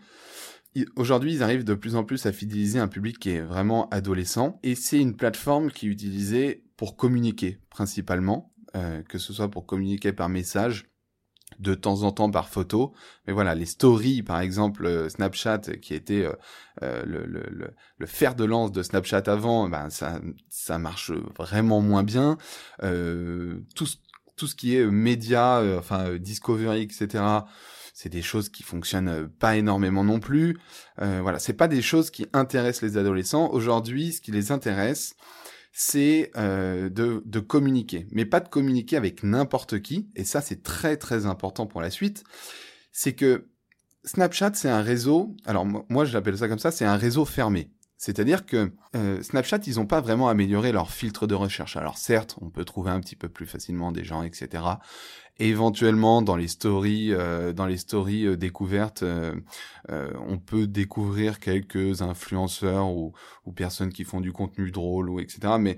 Aujourd'hui, 0.96 1.34
ils 1.34 1.42
arrivent 1.42 1.64
de 1.64 1.74
plus 1.74 1.96
en 1.96 2.04
plus 2.04 2.28
à 2.28 2.32
fidéliser 2.32 2.78
un 2.78 2.88
public 2.88 3.18
qui 3.18 3.32
est 3.32 3.42
vraiment 3.42 3.90
adolescent, 3.90 4.60
et 4.62 4.76
c'est 4.76 5.00
une 5.00 5.16
plateforme 5.16 5.72
qui 5.72 5.88
est 5.88 5.90
utilisée 5.90 6.66
pour 6.76 6.96
communiquer 6.96 7.58
principalement, 7.72 8.54
que 9.10 9.18
ce 9.18 9.34
soit 9.34 9.50
pour 9.50 9.66
communiquer 9.66 10.14
par 10.14 10.30
message, 10.30 10.86
de 11.60 11.74
temps 11.74 12.04
en 12.04 12.12
temps 12.12 12.30
par 12.30 12.50
photo. 12.50 12.94
Mais 13.26 13.34
voilà, 13.34 13.56
les 13.56 13.66
stories, 13.66 14.24
par 14.24 14.40
exemple, 14.40 14.86
euh, 14.86 15.10
Snapchat, 15.10 15.60
qui 15.82 15.94
était 15.94 16.24
euh, 16.24 16.34
euh, 16.84 17.04
le, 17.06 17.26
le, 17.26 17.74
le, 17.98 18.06
fer 18.06 18.36
de 18.36 18.46
lance 18.46 18.72
de 18.72 18.84
Snapchat 18.84 19.24
avant, 19.28 19.68
ben 19.70 19.90
ça, 19.90 20.20
ça 20.50 20.78
marche 20.78 21.12
vraiment 21.38 21.82
moins 21.82 22.04
bien. 22.04 22.38
tout, 22.80 23.86
ce, 23.86 23.98
tout 24.36 24.48
ce 24.48 24.56
qui 24.56 24.76
est 24.76 24.86
média, 24.86 25.64
enfin 25.78 26.18
Discovery, 26.18 26.82
etc., 26.82 27.24
c'est 27.94 28.10
des 28.10 28.22
choses 28.22 28.50
qui 28.50 28.62
fonctionnent 28.62 29.28
pas 29.28 29.56
énormément 29.56 30.04
non 30.04 30.20
plus. 30.20 30.60
voilà, 30.98 31.40
c'est 31.40 31.54
pas 31.54 31.68
des 31.68 31.82
choses 31.82 32.12
qui 32.12 32.28
intéressent 32.34 32.84
les 32.84 32.98
adolescents. 32.98 33.50
Aujourd'hui, 33.52 34.14
ce 34.14 34.22
qui 34.22 34.32
les 34.32 34.52
intéresse, 34.52 35.16
c'est 35.80 36.32
euh, 36.38 36.90
de, 36.90 37.22
de 37.24 37.40
communiquer, 37.40 38.08
mais 38.12 38.26
pas 38.26 38.40
de 38.40 38.50
communiquer 38.50 38.98
avec 38.98 39.22
n'importe 39.22 39.80
qui, 39.80 40.10
et 40.16 40.24
ça 40.24 40.42
c'est 40.42 40.64
très 40.64 40.98
très 40.98 41.28
important 41.28 41.68
pour 41.68 41.82
la 41.82 41.92
suite, 41.92 42.24
c'est 42.92 43.14
que 43.14 43.52
Snapchat 44.04 44.54
c'est 44.56 44.70
un 44.70 44.82
réseau, 44.82 45.36
alors 45.46 45.68
moi 45.68 46.04
je 46.04 46.14
l'appelle 46.14 46.36
ça 46.36 46.48
comme 46.48 46.58
ça, 46.58 46.72
c'est 46.72 46.84
un 46.84 46.98
réseau 46.98 47.26
fermé. 47.26 47.70
C'est-à-dire 47.98 48.46
que 48.46 48.72
euh, 48.96 49.22
Snapchat, 49.24 49.60
ils 49.66 49.76
n'ont 49.76 49.88
pas 49.88 50.02
vraiment 50.02 50.30
amélioré 50.30 50.72
leur 50.72 50.92
filtre 50.92 51.26
de 51.26 51.34
recherche. 51.34 51.78
Alors 51.78 51.98
certes, 51.98 52.36
on 52.42 52.50
peut 52.50 52.64
trouver 52.64 52.92
un 52.92 53.00
petit 53.00 53.16
peu 53.16 53.28
plus 53.28 53.48
facilement 53.48 53.92
des 53.92 54.04
gens, 54.04 54.22
etc. 54.22 54.64
éventuellement, 55.40 56.22
dans 56.22 56.36
les 56.36 56.48
stories, 56.48 57.12
euh, 57.12 57.54
dans 57.54 57.66
les 57.66 57.78
stories 57.78 58.28
euh, 58.28 58.38
découvertes, 58.38 59.04
on 59.90 60.38
peut 60.38 60.68
découvrir 60.68 61.40
quelques 61.40 62.02
influenceurs 62.02 62.90
ou, 62.90 63.14
ou, 63.46 63.52
personnes 63.52 63.92
qui 63.92 64.04
font 64.04 64.22
du 64.22 64.32
contenu 64.32 64.70
drôle 64.70 65.10
ou 65.10 65.20
etc. 65.20 65.56
Mais 65.60 65.78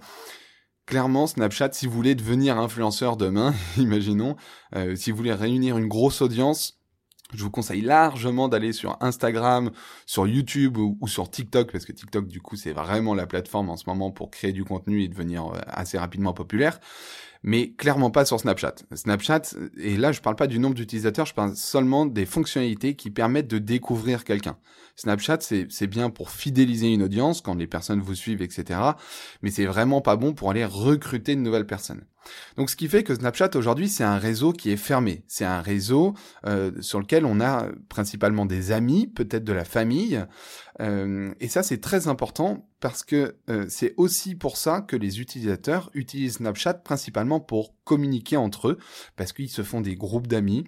clairement, 0.85 1.25
Snapchat, 1.25 1.71
si 1.71 1.87
vous 1.87 1.93
voulez 1.93 2.15
devenir 2.15 2.57
influenceur 2.57 3.15
demain, 3.15 3.53
imaginons, 3.77 4.35
si 4.95 5.11
vous 5.11 5.17
voulez 5.17 5.33
réunir 5.33 5.77
une 5.77 5.87
grosse 5.87 6.21
audience, 6.21 6.78
je 7.33 7.43
vous 7.43 7.51
conseille 7.51 7.81
largement 7.81 8.47
d'aller 8.47 8.73
sur 8.73 8.97
Instagram, 9.01 9.71
sur 10.05 10.27
YouTube 10.27 10.77
ou, 10.77 11.07
sur 11.07 11.29
TikTok, 11.29 11.71
parce 11.71 11.85
que 11.85 11.91
TikTok, 11.91 12.27
du 12.27 12.41
coup, 12.41 12.55
c'est 12.55 12.73
vraiment 12.73 13.13
la 13.13 13.27
plateforme 13.27 13.69
en 13.69 13.77
ce 13.77 13.83
moment 13.87 14.11
pour 14.11 14.31
créer 14.31 14.51
du 14.51 14.63
contenu 14.63 15.03
et 15.03 15.07
devenir 15.07 15.47
euh, 15.47 15.59
assez 15.67 15.97
rapidement 15.97 16.33
populaire 16.33 16.79
mais 17.43 17.71
clairement 17.71 18.11
pas 18.11 18.25
sur 18.25 18.39
Snapchat. 18.39 18.75
Snapchat, 18.93 19.41
et 19.77 19.97
là 19.97 20.11
je 20.11 20.21
parle 20.21 20.35
pas 20.35 20.47
du 20.47 20.59
nombre 20.59 20.75
d'utilisateurs, 20.75 21.25
je 21.25 21.33
parle 21.33 21.55
seulement 21.55 22.05
des 22.05 22.25
fonctionnalités 22.25 22.95
qui 22.95 23.09
permettent 23.09 23.47
de 23.47 23.59
découvrir 23.59 24.23
quelqu'un. 24.23 24.57
Snapchat, 24.95 25.39
c'est 25.41 25.87
bien 25.87 26.09
pour 26.09 26.29
fidéliser 26.29 26.93
une 26.93 27.03
audience 27.03 27.39
quand 27.39 27.55
les 27.55 27.67
personnes 27.67 28.01
vous 28.01 28.15
suivent, 28.15 28.41
etc. 28.41 28.81
Mais 29.41 29.49
c'est 29.49 29.65
vraiment 29.65 30.01
pas 30.01 30.17
bon 30.17 30.33
pour 30.33 30.51
aller 30.51 30.65
recruter 30.65 31.35
de 31.35 31.41
nouvelles 31.41 31.67
personnes. 31.67 32.03
Donc 32.57 32.69
ce 32.69 32.75
qui 32.75 32.87
fait 32.87 33.03
que 33.03 33.15
Snapchat 33.15 33.51
aujourd'hui 33.55 33.87
c'est 33.87 34.03
un 34.03 34.17
réseau 34.17 34.51
qui 34.51 34.71
est 34.71 34.77
fermé. 34.77 35.23
C'est 35.27 35.45
un 35.45 35.61
réseau 35.61 36.13
euh, 36.45 36.71
sur 36.81 36.99
lequel 36.99 37.25
on 37.25 37.39
a 37.39 37.67
principalement 37.87 38.45
des 38.45 38.71
amis, 38.71 39.07
peut-être 39.07 39.43
de 39.43 39.53
la 39.53 39.65
famille. 39.65 40.23
Euh, 40.81 41.33
et 41.39 41.47
ça 41.47 41.63
c'est 41.63 41.79
très 41.79 42.07
important 42.07 42.68
parce 42.79 43.03
que 43.03 43.35
euh, 43.49 43.65
c'est 43.69 43.93
aussi 43.97 44.35
pour 44.35 44.57
ça 44.57 44.81
que 44.81 44.95
les 44.95 45.19
utilisateurs 45.19 45.89
utilisent 45.93 46.35
Snapchat 46.35 46.75
principalement 46.75 47.39
pour 47.39 47.75
communiquer 47.83 48.37
entre 48.37 48.69
eux, 48.69 48.77
parce 49.15 49.33
qu'ils 49.33 49.49
se 49.49 49.63
font 49.63 49.81
des 49.81 49.95
groupes 49.95 50.27
d'amis, 50.27 50.65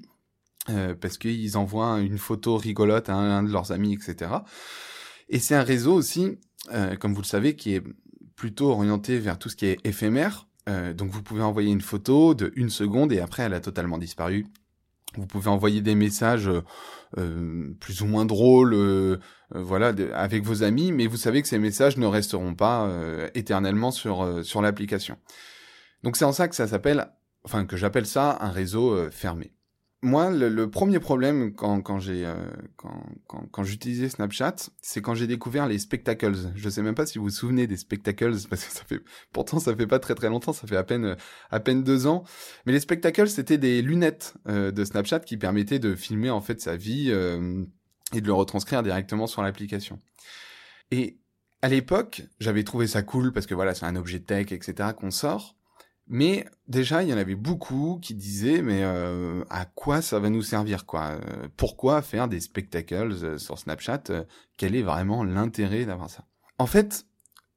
euh, 0.70 0.94
parce 0.94 1.18
qu'ils 1.18 1.58
envoient 1.58 2.00
une 2.00 2.18
photo 2.18 2.58
rigolote 2.58 3.10
à 3.10 3.16
un, 3.16 3.44
de 3.44 3.52
leurs 3.52 3.72
amis, 3.72 3.94
etc. 3.94 4.32
Et 5.30 5.40
c'est 5.40 5.56
un 5.56 5.64
réseau 5.64 5.94
aussi, 5.94 6.38
euh, 6.74 6.96
comme 6.98 7.14
vous 7.14 7.22
le 7.22 7.28
savez, 7.28 7.56
qui 7.56 7.76
est 7.76 7.84
plutôt 8.36 8.72
orienté 8.72 9.18
vers 9.18 9.40
tout 9.40 9.50
ce 9.50 9.56
qui 9.56 9.68
est 9.68 9.78
éphémère. 9.86 10.48
donc 10.96 11.12
vous 11.12 11.22
pouvez 11.22 11.44
envoyer 11.44 11.72
une 11.72 11.82
photo 11.82 12.34
de 12.34 12.52
une 12.56 12.70
seconde 12.70 13.12
et 13.12 13.20
après 13.20 13.44
elle 13.44 13.54
a 13.54 13.60
totalement 13.60 13.98
disparu. 13.98 14.48
Vous 15.18 15.26
pouvez 15.26 15.50
envoyer 15.50 15.82
des 15.82 15.96
messages 15.96 16.50
euh, 17.18 17.74
plus 17.82 18.02
ou 18.02 18.06
moins 18.06 18.26
drôles, 18.26 18.74
euh, 18.74 19.18
euh, 19.56 19.62
voilà, 19.62 19.94
avec 20.14 20.44
vos 20.44 20.64
amis, 20.64 20.94
mais 20.94 21.08
vous 21.08 21.18
savez 21.18 21.42
que 21.42 21.48
ces 21.50 21.60
messages 21.60 21.98
ne 21.98 22.06
resteront 22.06 22.56
pas 22.56 22.90
éternellement 23.34 23.92
sur 23.92 24.46
sur 24.46 24.62
l'application. 24.62 25.18
Donc 26.04 26.16
c'est 26.16 26.26
en 26.26 26.32
ça 26.32 26.48
que 26.48 26.56
ça 26.56 26.68
s'appelle, 26.68 27.10
enfin 27.44 27.66
que 27.66 27.76
j'appelle 27.76 28.06
ça 28.06 28.38
un 28.42 28.52
réseau 28.52 29.10
fermé 29.12 29.52
moi, 30.04 30.32
le, 30.32 30.70
premier 30.70 31.00
problème 31.00 31.54
quand, 31.54 31.82
quand 31.82 32.00
j'ai 32.00 32.26
euh, 32.26 32.36
quand, 32.76 33.04
quand, 33.28 33.46
quand 33.52 33.64
j'utilisais 33.64 34.10
Snapchat, 34.10 34.56
c'est 34.82 35.00
quand 35.02 35.14
j'ai 35.14 35.28
découvert 35.28 35.68
les 35.68 35.78
spectacles. 35.78 36.36
Je 36.56 36.70
sais 36.70 36.82
même 36.82 36.96
pas 36.96 37.06
si 37.06 37.20
vous 37.20 37.26
vous 37.26 37.30
souvenez 37.30 37.68
des 37.68 37.78
spectacles 37.78 38.36
parce 38.50 38.66
que 38.66 38.72
ça 38.72 38.84
fait 38.84 39.00
pourtant 39.32 39.60
ça 39.60 39.76
fait 39.76 39.86
pas 39.86 40.00
très 40.00 40.16
très 40.16 40.30
longtemps, 40.30 40.54
ça 40.54 40.66
fait 40.66 40.76
à 40.76 40.84
peine 40.84 41.16
à 41.52 41.60
peine 41.60 41.84
deux 41.84 42.08
ans. 42.08 42.24
Mais 42.66 42.72
les 42.74 42.80
spectacles, 42.80 43.30
c'était 43.30 43.60
des 43.60 43.84
lunettes 43.84 44.34
euh, 44.48 44.72
de 44.72 44.84
Snapchat 44.84 45.20
qui 45.20 45.38
permettaient 45.38 45.80
de 45.80 45.94
filmer 45.94 46.32
en 46.32 46.42
fait 46.42 46.62
sa 46.62 46.76
vie 46.76 47.10
euh, 47.12 47.64
et 48.14 48.22
de 48.22 48.26
le 48.26 48.34
retranscrire 48.34 48.82
directement 48.82 49.28
sur 49.28 49.44
l'application. 49.44 50.00
Et 50.90 51.20
à 51.62 51.70
l'époque, 51.70 52.24
j'avais 52.40 52.64
trouvé 52.64 52.88
ça 52.88 53.04
cool 53.04 53.34
parce 53.34 53.46
que 53.46 53.54
voilà, 53.54 53.76
c'est 53.76 53.86
un 53.86 53.96
objet 53.96 54.20
tech, 54.20 54.52
etc. 54.52 54.90
qu'on 55.00 55.12
sort. 55.12 55.56
Mais 56.14 56.46
déjà, 56.68 57.04
il 57.04 57.10
y 57.10 57.14
en 57.14 57.18
avait 57.18 57.36
beaucoup 57.36 57.98
qui 58.02 58.16
disaient 58.16 58.62
mais 58.62 58.84
euh, 58.84 59.46
à 59.50 59.64
quoi 59.64 60.02
ça 60.02 60.20
va 60.20 60.30
nous 60.30 60.42
servir 60.42 60.86
quoi? 60.86 61.12
Euh, 61.12 61.48
Pourquoi 61.56 62.02
faire 62.02 62.28
des 62.28 62.42
spectacles 62.42 63.14
euh, 63.24 63.38
sur 63.38 63.58
Snapchat? 63.58 64.04
Quel 64.58 64.76
est 64.76 64.82
vraiment 64.82 65.24
l'intérêt 65.24 65.86
d'avoir 65.86 66.10
ça? 66.10 66.28
En 66.58 66.66
fait, 66.66 67.06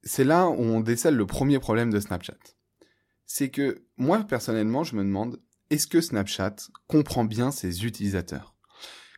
c'est 0.04 0.23
là 0.23 0.46
où 0.46 0.62
on 0.62 0.78
décèle 0.78 1.16
le 1.16 1.26
premier 1.26 1.58
problème 1.58 1.90
de 1.90 1.99
Snapchat. 1.99 2.38
C'est 3.26 3.50
que 3.50 3.82
moi 3.96 4.23
personnellement, 4.23 4.84
je 4.84 4.94
me 4.94 5.02
demande 5.02 5.40
est-ce 5.70 5.88
que 5.88 6.00
Snapchat 6.00 6.54
comprend 6.87 7.25
bien 7.25 7.50
ses 7.50 7.84
utilisateurs? 7.84 8.54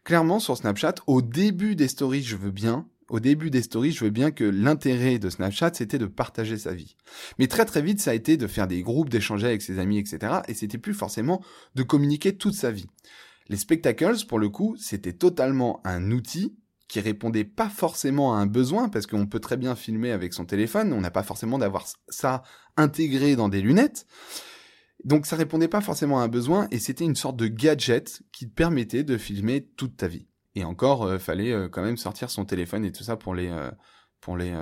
Clairement 0.03 0.41
sur 0.41 0.57
Snapchat, 0.57 0.95
au 1.07 1.21
début 1.21 1.77
des 1.77 1.89
stories, 1.89 2.23
je 2.23 2.37
veux 2.37 2.53
bien, 2.53 2.89
au 3.09 3.21
début 3.21 3.51
des 3.51 3.63
stories, 3.63 3.93
je 3.93 4.05
veux 4.05 4.11
bien 4.11 4.31
que 4.31 4.45
l'intérêt 4.45 5.19
de 5.19 5.31
Snapchat, 5.31 5.75
c'était 5.75 5.99
de 5.99 6.07
partager 6.07 6.59
sa 6.59 6.73
vie. 6.73 6.97
Mais 7.39 7.47
très 7.47 7.65
très 7.65 7.83
vite, 7.83 8.01
ça 8.01 8.11
a 8.11 8.15
été 8.15 8.37
de 8.37 8.47
faire 8.47 8.67
des 8.67 8.83
groupes, 8.83 9.11
d'échanger 9.11 9.47
avec 9.47 9.63
ses 9.63 9.79
amis, 9.79 9.99
etc. 9.99 10.41
Et 10.49 10.55
c'était 10.55 10.79
plus 10.79 10.95
forcément 10.95 11.43
de 11.75 11.83
communiquer 11.83 12.37
toute 12.37 12.55
sa 12.55 12.71
vie. 12.71 12.87
Les 13.49 13.57
spectacles, 13.57 14.27
pour 14.29 14.39
le 14.39 14.49
coup, 14.49 14.77
c'était 14.77 15.13
totalement 15.13 15.81
un 15.85 16.11
outil 16.11 16.57
qui 16.89 17.01
répondait 17.01 17.45
pas 17.45 17.69
forcément 17.69 18.35
à 18.35 18.39
un 18.39 18.47
besoin, 18.47 18.89
parce 18.89 19.07
qu'on 19.07 19.27
peut 19.27 19.41
très 19.41 19.57
bien 19.57 19.75
filmer 19.75 20.13
avec 20.13 20.33
son 20.33 20.45
téléphone, 20.45 20.93
on 20.93 21.01
n'a 21.01 21.11
pas 21.11 21.25
forcément 21.25 21.59
d'avoir 21.59 21.87
ça 22.09 22.43
intégré 22.77 23.35
dans 23.37 23.49
des 23.49 23.61
lunettes. 23.61 24.07
Donc 25.05 25.27
ça 25.27 25.37
répondait 25.37 25.69
pas 25.69 25.81
forcément 25.81 26.21
à 26.21 26.25
un 26.25 26.29
besoin, 26.29 26.69
et 26.71 26.79
c'était 26.79 27.05
une 27.05 27.17
sorte 27.17 27.37
de 27.37 27.49
gadget 27.49 28.23
qui 28.33 28.49
te 28.49 28.55
permettait 28.55 29.05
de 29.05 29.17
filmer 29.17 29.69
toute 29.77 29.97
ta 29.97 30.09
vie. 30.09 30.27
Et 30.57 30.65
encore, 30.65 31.05
euh, 31.05 31.19
fallait 31.19 31.53
euh, 31.53 31.69
quand 31.69 31.83
même 31.83 31.99
sortir 31.99 32.31
son 32.31 32.47
téléphone 32.47 32.85
et 32.87 32.91
tout 32.91 33.05
ça 33.05 33.17
pour 33.17 33.35
les 33.35 33.49
euh, 33.49 33.71
pour 34.21 34.39
les 34.39 34.53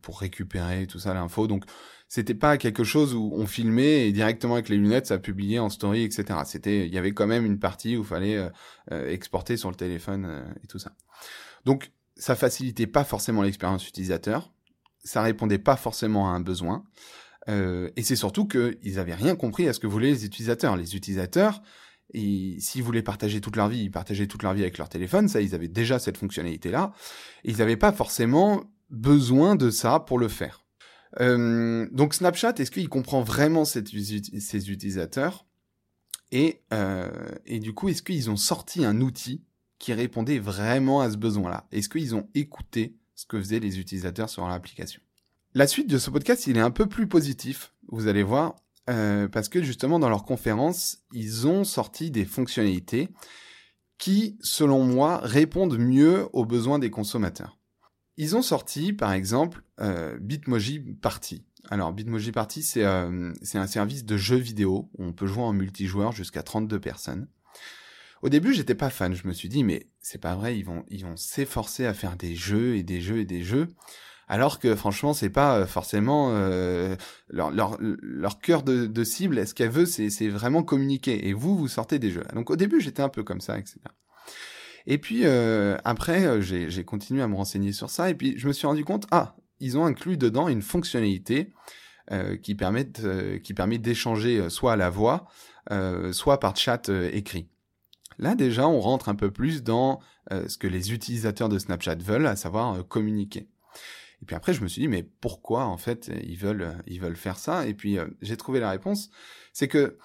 pour 0.00 0.18
récupérer 0.18 0.86
tout 0.86 0.98
ça 0.98 1.12
l'info. 1.14 1.46
Donc 1.46 1.64
c'était 2.08 2.34
pas 2.34 2.56
quelque 2.56 2.82
chose 2.82 3.14
où 3.14 3.30
on 3.34 3.46
filmait 3.46 4.08
et 4.08 4.12
directement 4.12 4.54
avec 4.54 4.70
les 4.70 4.76
lunettes 4.76 5.06
ça 5.06 5.18
publiait 5.18 5.58
en 5.58 5.68
story, 5.68 6.02
etc. 6.02 6.40
C'était 6.46 6.86
il 6.86 6.92
y 6.92 6.98
avait 6.98 7.12
quand 7.12 7.26
même 7.26 7.44
une 7.44 7.60
partie 7.60 7.96
où 7.96 8.00
il 8.00 8.06
fallait 8.06 8.50
exporter 8.90 9.56
sur 9.56 9.68
le 9.68 9.76
téléphone 9.76 10.42
et 10.64 10.66
tout 10.66 10.80
ça. 10.80 10.92
Donc 11.64 11.92
ça 12.16 12.34
facilitait 12.34 12.88
pas 12.88 13.04
forcément 13.04 13.42
l'expérience 13.42 13.86
utilisateur, 13.86 14.50
ça 15.04 15.22
répondait 15.22 15.58
pas 15.58 15.76
forcément 15.76 16.28
à 16.28 16.32
un 16.32 16.40
besoin. 16.40 16.84
Et 17.46 18.02
c'est 18.02 18.16
surtout 18.16 18.48
qu'ils 18.48 18.98
avaient 18.98 19.14
rien 19.14 19.36
compris 19.36 19.68
à 19.68 19.74
ce 19.74 19.78
que 19.78 19.86
voulaient 19.86 20.10
les 20.10 20.24
utilisateurs. 20.24 20.76
Les 20.76 20.96
utilisateurs, 20.96 21.62
et 22.12 22.56
s'ils 22.60 22.82
voulaient 22.82 23.02
partager 23.02 23.40
toute 23.40 23.56
leur 23.56 23.68
vie, 23.68 23.84
ils 23.84 23.90
partageaient 23.90 24.26
toute 24.26 24.42
leur 24.42 24.54
vie 24.54 24.62
avec 24.62 24.78
leur 24.78 24.88
téléphone. 24.88 25.28
Ça, 25.28 25.40
ils 25.40 25.54
avaient 25.54 25.68
déjà 25.68 25.98
cette 25.98 26.16
fonctionnalité-là. 26.16 26.92
Ils 27.44 27.58
n'avaient 27.58 27.76
pas 27.76 27.92
forcément 27.92 28.64
besoin 28.90 29.56
de 29.56 29.70
ça 29.70 30.00
pour 30.00 30.18
le 30.18 30.28
faire. 30.28 30.64
Euh, 31.20 31.88
donc 31.92 32.14
Snapchat, 32.14 32.54
est-ce 32.58 32.70
qu'il 32.70 32.88
comprend 32.88 33.22
vraiment 33.22 33.64
ses 33.64 33.80
utilisateurs? 34.70 35.46
Et, 36.32 36.62
euh, 36.72 37.10
et 37.46 37.60
du 37.60 37.72
coup, 37.74 37.88
est-ce 37.88 38.02
qu'ils 38.02 38.30
ont 38.30 38.36
sorti 38.36 38.84
un 38.84 39.00
outil 39.00 39.44
qui 39.78 39.92
répondait 39.92 40.38
vraiment 40.38 41.00
à 41.00 41.10
ce 41.10 41.16
besoin-là? 41.16 41.66
Est-ce 41.70 41.88
qu'ils 41.88 42.14
ont 42.14 42.28
écouté 42.34 42.96
ce 43.14 43.26
que 43.26 43.38
faisaient 43.38 43.60
les 43.60 43.78
utilisateurs 43.78 44.28
sur 44.28 44.46
l'application 44.48 45.00
La 45.54 45.66
suite 45.66 45.88
de 45.88 45.98
ce 45.98 46.10
podcast, 46.10 46.46
il 46.46 46.56
est 46.56 46.60
un 46.60 46.72
peu 46.72 46.86
plus 46.86 47.06
positif. 47.06 47.72
Vous 47.88 48.08
allez 48.08 48.24
voir, 48.24 48.56
euh, 48.90 49.28
parce 49.28 49.48
que 49.48 49.62
justement 49.62 49.98
dans 49.98 50.08
leur 50.08 50.24
conférence, 50.24 50.98
ils 51.12 51.46
ont 51.46 51.64
sorti 51.64 52.10
des 52.10 52.24
fonctionnalités 52.24 53.08
qui, 53.98 54.36
selon 54.40 54.84
moi, 54.84 55.20
répondent 55.22 55.78
mieux 55.78 56.28
aux 56.32 56.44
besoins 56.44 56.78
des 56.78 56.90
consommateurs. 56.90 57.58
Ils 58.16 58.36
ont 58.36 58.42
sorti, 58.42 58.92
par 58.92 59.12
exemple, 59.12 59.62
euh, 59.80 60.18
Bitmoji 60.20 60.80
Party. 60.80 61.44
Alors, 61.70 61.92
Bitmoji 61.92 62.30
Party, 62.30 62.62
c'est 62.62 62.84
euh, 62.84 63.32
un 63.54 63.66
service 63.66 64.04
de 64.04 64.16
jeux 64.16 64.36
vidéo 64.36 64.90
où 64.98 65.04
on 65.04 65.12
peut 65.12 65.26
jouer 65.26 65.42
en 65.42 65.52
multijoueur 65.52 66.12
jusqu'à 66.12 66.42
32 66.42 66.78
personnes. 66.78 67.28
Au 68.22 68.28
début, 68.28 68.52
j'étais 68.52 68.74
pas 68.74 68.90
fan. 68.90 69.14
Je 69.14 69.26
me 69.26 69.32
suis 69.32 69.48
dit, 69.48 69.64
mais 69.64 69.88
c'est 70.00 70.20
pas 70.20 70.34
vrai, 70.34 70.58
ils 70.58 70.64
vont, 70.64 70.84
ils 70.88 71.04
vont 71.04 71.16
s'efforcer 71.16 71.86
à 71.86 71.94
faire 71.94 72.16
des 72.16 72.34
jeux 72.34 72.76
et 72.76 72.82
des 72.82 73.00
jeux 73.00 73.18
et 73.18 73.24
des 73.24 73.42
jeux 73.42 73.68
alors 74.28 74.58
que 74.58 74.74
franchement 74.74 75.12
c'est 75.12 75.30
pas 75.30 75.58
euh, 75.58 75.66
forcément 75.66 76.30
euh, 76.32 76.96
leur, 77.28 77.50
leur, 77.50 77.78
leur 77.80 78.38
cœur 78.38 78.62
de, 78.62 79.04
cible 79.04 79.46
ce 79.46 79.54
qu'elle 79.54 79.70
veut 79.70 79.86
c'est 79.86 80.10
c'est 80.10 80.28
vraiment 80.28 80.62
communiquer. 80.62 81.28
Et 81.28 81.32
vous 81.32 81.56
vous 81.56 81.68
sortez 81.68 81.98
des 81.98 82.10
jeux. 82.10 82.24
Donc 82.34 82.50
au 82.50 82.56
début 82.56 82.80
j'étais 82.80 83.02
un 83.02 83.08
peu 83.08 83.22
comme 83.22 83.40
ça 83.40 83.58
etc 83.58 83.76
et 84.86 84.98
puis 84.98 85.22
euh, 85.24 85.76
après 85.84 86.42
j'ai 86.42 86.70
j'ai 86.70 86.84
continué 86.84 87.22
à 87.22 87.28
me 87.28 87.34
renseigner 87.34 87.72
sur 87.72 87.90
ça 87.90 88.10
et 88.10 88.14
puis 88.14 88.34
je 88.36 88.46
me 88.48 88.52
suis 88.52 88.66
rendu 88.66 88.84
compte 88.84 89.06
ah 89.10 89.36
ils 89.60 89.78
ont 89.78 89.84
inclus 89.84 90.16
dedans 90.16 90.48
une 90.48 90.62
fonctionnalité 90.62 91.52
qui 92.42 92.54
permet 92.54 92.86
qui 93.42 93.54
permet 93.54 93.78
d'échanger 93.78 94.50
soit 94.50 94.74
à 94.74 94.76
la 94.76 94.90
voix 94.90 95.26
soit 96.12 96.38
par 96.38 96.54
chat 96.54 96.90
écrit. 96.90 97.48
Là 98.18 98.34
déjà, 98.34 98.68
on 98.68 98.78
rentre 98.78 99.08
un 99.08 99.14
peu 99.14 99.30
plus 99.30 99.62
dans 99.62 100.00
ce 100.30 100.58
que 100.58 100.66
les 100.66 100.92
utilisateurs 100.92 101.48
de 101.48 101.58
Snapchat 101.58 101.94
veulent, 101.94 102.26
à 102.26 102.36
savoir 102.36 102.86
communiquer. 102.86 103.48
Et 104.24 104.26
puis 104.26 104.36
après, 104.36 104.54
je 104.54 104.62
me 104.62 104.68
suis 104.68 104.80
dit, 104.80 104.88
mais 104.88 105.02
pourquoi 105.02 105.66
en 105.66 105.76
fait 105.76 106.10
ils 106.22 106.38
veulent, 106.38 106.66
faire 107.14 107.36
ça? 107.36 107.66
Et 107.66 107.74
puis 107.74 107.98
j'ai 108.22 108.38
trouvé 108.38 108.58
la 108.58 108.70
réponse, 108.70 109.10
c'est 109.52 109.68
que 109.68 109.98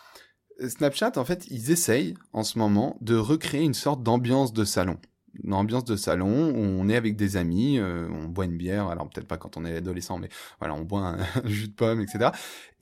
Snapchat, 0.68 1.14
en 1.16 1.24
fait, 1.24 1.48
ils 1.48 1.72
essayent 1.72 2.16
en 2.34 2.44
ce 2.44 2.60
moment 2.60 2.98
de 3.00 3.16
recréer 3.16 3.64
une 3.64 3.74
sorte 3.74 4.04
d'ambiance 4.04 4.52
de 4.52 4.66
salon. 4.66 4.98
Une 5.42 5.54
ambiance 5.54 5.86
de 5.86 5.96
salon 5.96 6.50
où 6.50 6.58
on 6.58 6.90
est 6.90 6.98
avec 6.98 7.16
des 7.16 7.38
amis, 7.38 7.80
on 7.80 8.26
boit 8.26 8.44
une 8.44 8.58
bière, 8.58 8.88
alors 8.88 9.08
peut-être 9.08 9.26
pas 9.28 9.38
quand 9.38 9.56
on 9.56 9.64
est 9.64 9.78
adolescent, 9.78 10.18
mais 10.18 10.28
voilà, 10.60 10.74
on 10.74 10.82
boit 10.82 11.16
un 11.16 11.18
jus 11.46 11.70
de 11.70 11.74
pomme, 11.74 12.02
etc. 12.02 12.32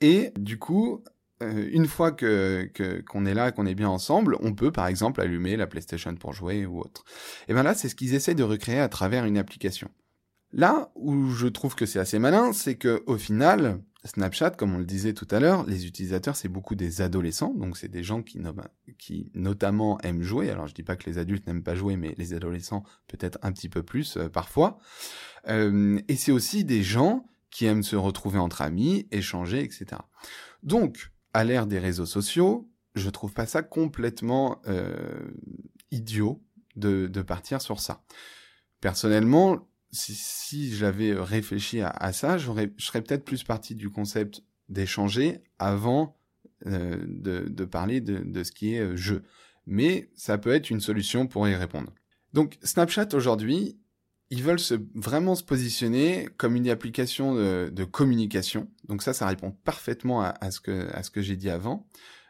Et 0.00 0.32
du 0.36 0.58
coup, 0.58 1.04
euh, 1.40 1.68
une 1.70 1.86
fois 1.86 2.10
que 2.10 2.68
qu'on 3.08 3.24
est 3.24 3.34
là, 3.34 3.52
qu'on 3.52 3.66
est 3.66 3.76
bien 3.76 3.88
ensemble, 3.88 4.36
on 4.40 4.54
peut 4.54 4.72
par 4.72 4.88
exemple 4.88 5.20
allumer 5.20 5.56
la 5.56 5.68
PlayStation 5.68 6.12
pour 6.16 6.32
jouer 6.32 6.66
ou 6.66 6.80
autre. 6.80 7.04
Et 7.46 7.54
ben 7.54 7.62
là, 7.62 7.74
c'est 7.74 7.88
ce 7.88 7.94
qu'ils 7.94 8.14
essaient 8.14 8.34
de 8.34 8.42
recréer 8.42 8.80
à 8.80 8.88
travers 8.88 9.24
une 9.24 9.38
application. 9.38 9.88
Là 10.52 10.90
où 10.94 11.30
je 11.30 11.46
trouve 11.46 11.74
que 11.74 11.86
c'est 11.86 11.98
assez 11.98 12.18
malin, 12.18 12.52
c'est 12.52 12.76
que 12.76 13.02
au 13.06 13.18
final, 13.18 13.80
Snapchat, 14.04 14.50
comme 14.50 14.74
on 14.74 14.78
le 14.78 14.86
disait 14.86 15.12
tout 15.12 15.28
à 15.30 15.40
l'heure, 15.40 15.66
les 15.66 15.86
utilisateurs 15.86 16.36
c'est 16.36 16.48
beaucoup 16.48 16.74
des 16.74 17.02
adolescents, 17.02 17.52
donc 17.52 17.76
c'est 17.76 17.88
des 17.88 18.02
gens 18.02 18.22
qui, 18.22 18.40
notamment 19.34 20.00
aiment 20.00 20.22
jouer. 20.22 20.50
Alors 20.50 20.66
je 20.66 20.74
dis 20.74 20.82
pas 20.82 20.96
que 20.96 21.08
les 21.08 21.18
adultes 21.18 21.46
n'aiment 21.46 21.62
pas 21.62 21.74
jouer, 21.74 21.96
mais 21.96 22.14
les 22.16 22.32
adolescents 22.32 22.82
peut-être 23.08 23.38
un 23.42 23.52
petit 23.52 23.68
peu 23.68 23.82
plus 23.82 24.16
euh, 24.16 24.28
parfois. 24.28 24.78
Euh, 25.48 26.00
et 26.08 26.16
c'est 26.16 26.32
aussi 26.32 26.64
des 26.64 26.82
gens 26.82 27.26
qui 27.50 27.66
aiment 27.66 27.82
se 27.82 27.96
retrouver 27.96 28.38
entre 28.38 28.62
amis, 28.62 29.06
échanger, 29.10 29.62
etc. 29.62 30.00
Donc 30.62 31.10
à 31.34 31.44
l'ère 31.44 31.66
des 31.66 31.78
réseaux 31.78 32.06
sociaux, 32.06 32.70
je 32.94 33.10
trouve 33.10 33.32
pas 33.32 33.46
ça 33.46 33.62
complètement 33.62 34.62
euh, 34.66 35.30
idiot 35.90 36.42
de, 36.76 37.06
de, 37.06 37.22
partir 37.22 37.60
sur 37.60 37.80
ça. 37.80 38.02
Personnellement, 38.80 39.68
si, 39.90 40.14
si 40.14 40.74
j'avais 40.74 41.14
réfléchi 41.14 41.80
à, 41.80 42.12
ça, 42.12 42.38
j'aurais, 42.38 42.72
je 42.76 42.84
serais 42.84 43.02
peut-être 43.02 43.24
plus 43.24 43.44
parti 43.44 43.74
du 43.74 43.90
concept 43.90 44.42
d'échanger 44.68 45.42
avant 45.58 46.16
euh, 46.66 46.98
de, 47.06 47.64
parler 47.64 48.00
de, 48.00 48.42
ce 48.42 48.52
qui 48.52 48.74
est 48.74 48.80
euh, 48.80 48.96
jeu. 48.96 49.22
Mais 49.66 50.10
ça 50.14 50.38
peut 50.38 50.52
être 50.52 50.70
une 50.70 50.80
solution 50.80 51.26
pour 51.26 51.48
y 51.48 51.54
répondre. 51.54 51.92
Donc 52.32 52.58
Snapchat 52.62 53.08
aujourd'hui, 53.14 53.78
ils 54.30 54.42
veulent 54.42 54.60
vraiment 54.94 55.34
se 55.34 55.42
positionner 55.42 56.28
comme 56.36 56.56
une 56.56 56.68
application 56.68 57.34
de, 57.34 57.84
communication. 57.84 58.68
Donc 58.86 59.02
ça, 59.02 59.14
ça 59.14 59.26
répond 59.26 59.52
parfaitement 59.64 60.22
à, 60.22 60.50
ce 60.50 60.60
que, 60.60 60.88
à 60.92 61.02
ce 61.02 61.10
que 61.10 61.22
j'ai 61.22 61.36
dit 61.36 61.48
avant. 61.48 61.86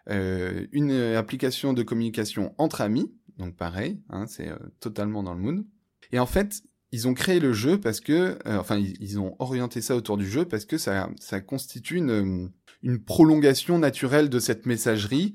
Euh, 0.09 0.67
une 0.73 0.93
application 0.93 1.73
de 1.73 1.83
communication 1.83 2.55
entre 2.57 2.81
amis, 2.81 3.13
donc 3.39 3.57
pareil, 3.57 4.01
hein, 4.11 4.27
c'est 4.27 4.49
euh, 4.49 4.57
totalement 4.81 5.23
dans 5.23 5.35
le 5.35 5.41
mood. 5.41 5.67
Et 6.13 6.19
en 6.19 6.27
fait, 6.27 6.63
ils 6.93 7.09
ont 7.09 7.15
créé 7.15 7.41
le 7.41 7.53
jeu 7.53 7.79
parce 7.79 8.01
que, 8.01 8.39
euh, 8.47 8.59
enfin, 8.59 8.79
ils, 8.79 9.19
ont 9.19 9.37
orienté 9.39 9.81
ça 9.81 9.97
autour 9.97 10.17
du 10.17 10.29
jeu 10.29 10.45
parce 10.45 10.65
que 10.65 10.79
ça, 10.79 11.11
ça 11.21 11.41
constitue 11.41 11.97
une, 11.97 12.51
une 12.83 12.99
prolongation 12.99 13.79
naturelle 13.79 14.29
de 14.31 14.39
cette 14.39 14.67
messagerie 14.67 15.35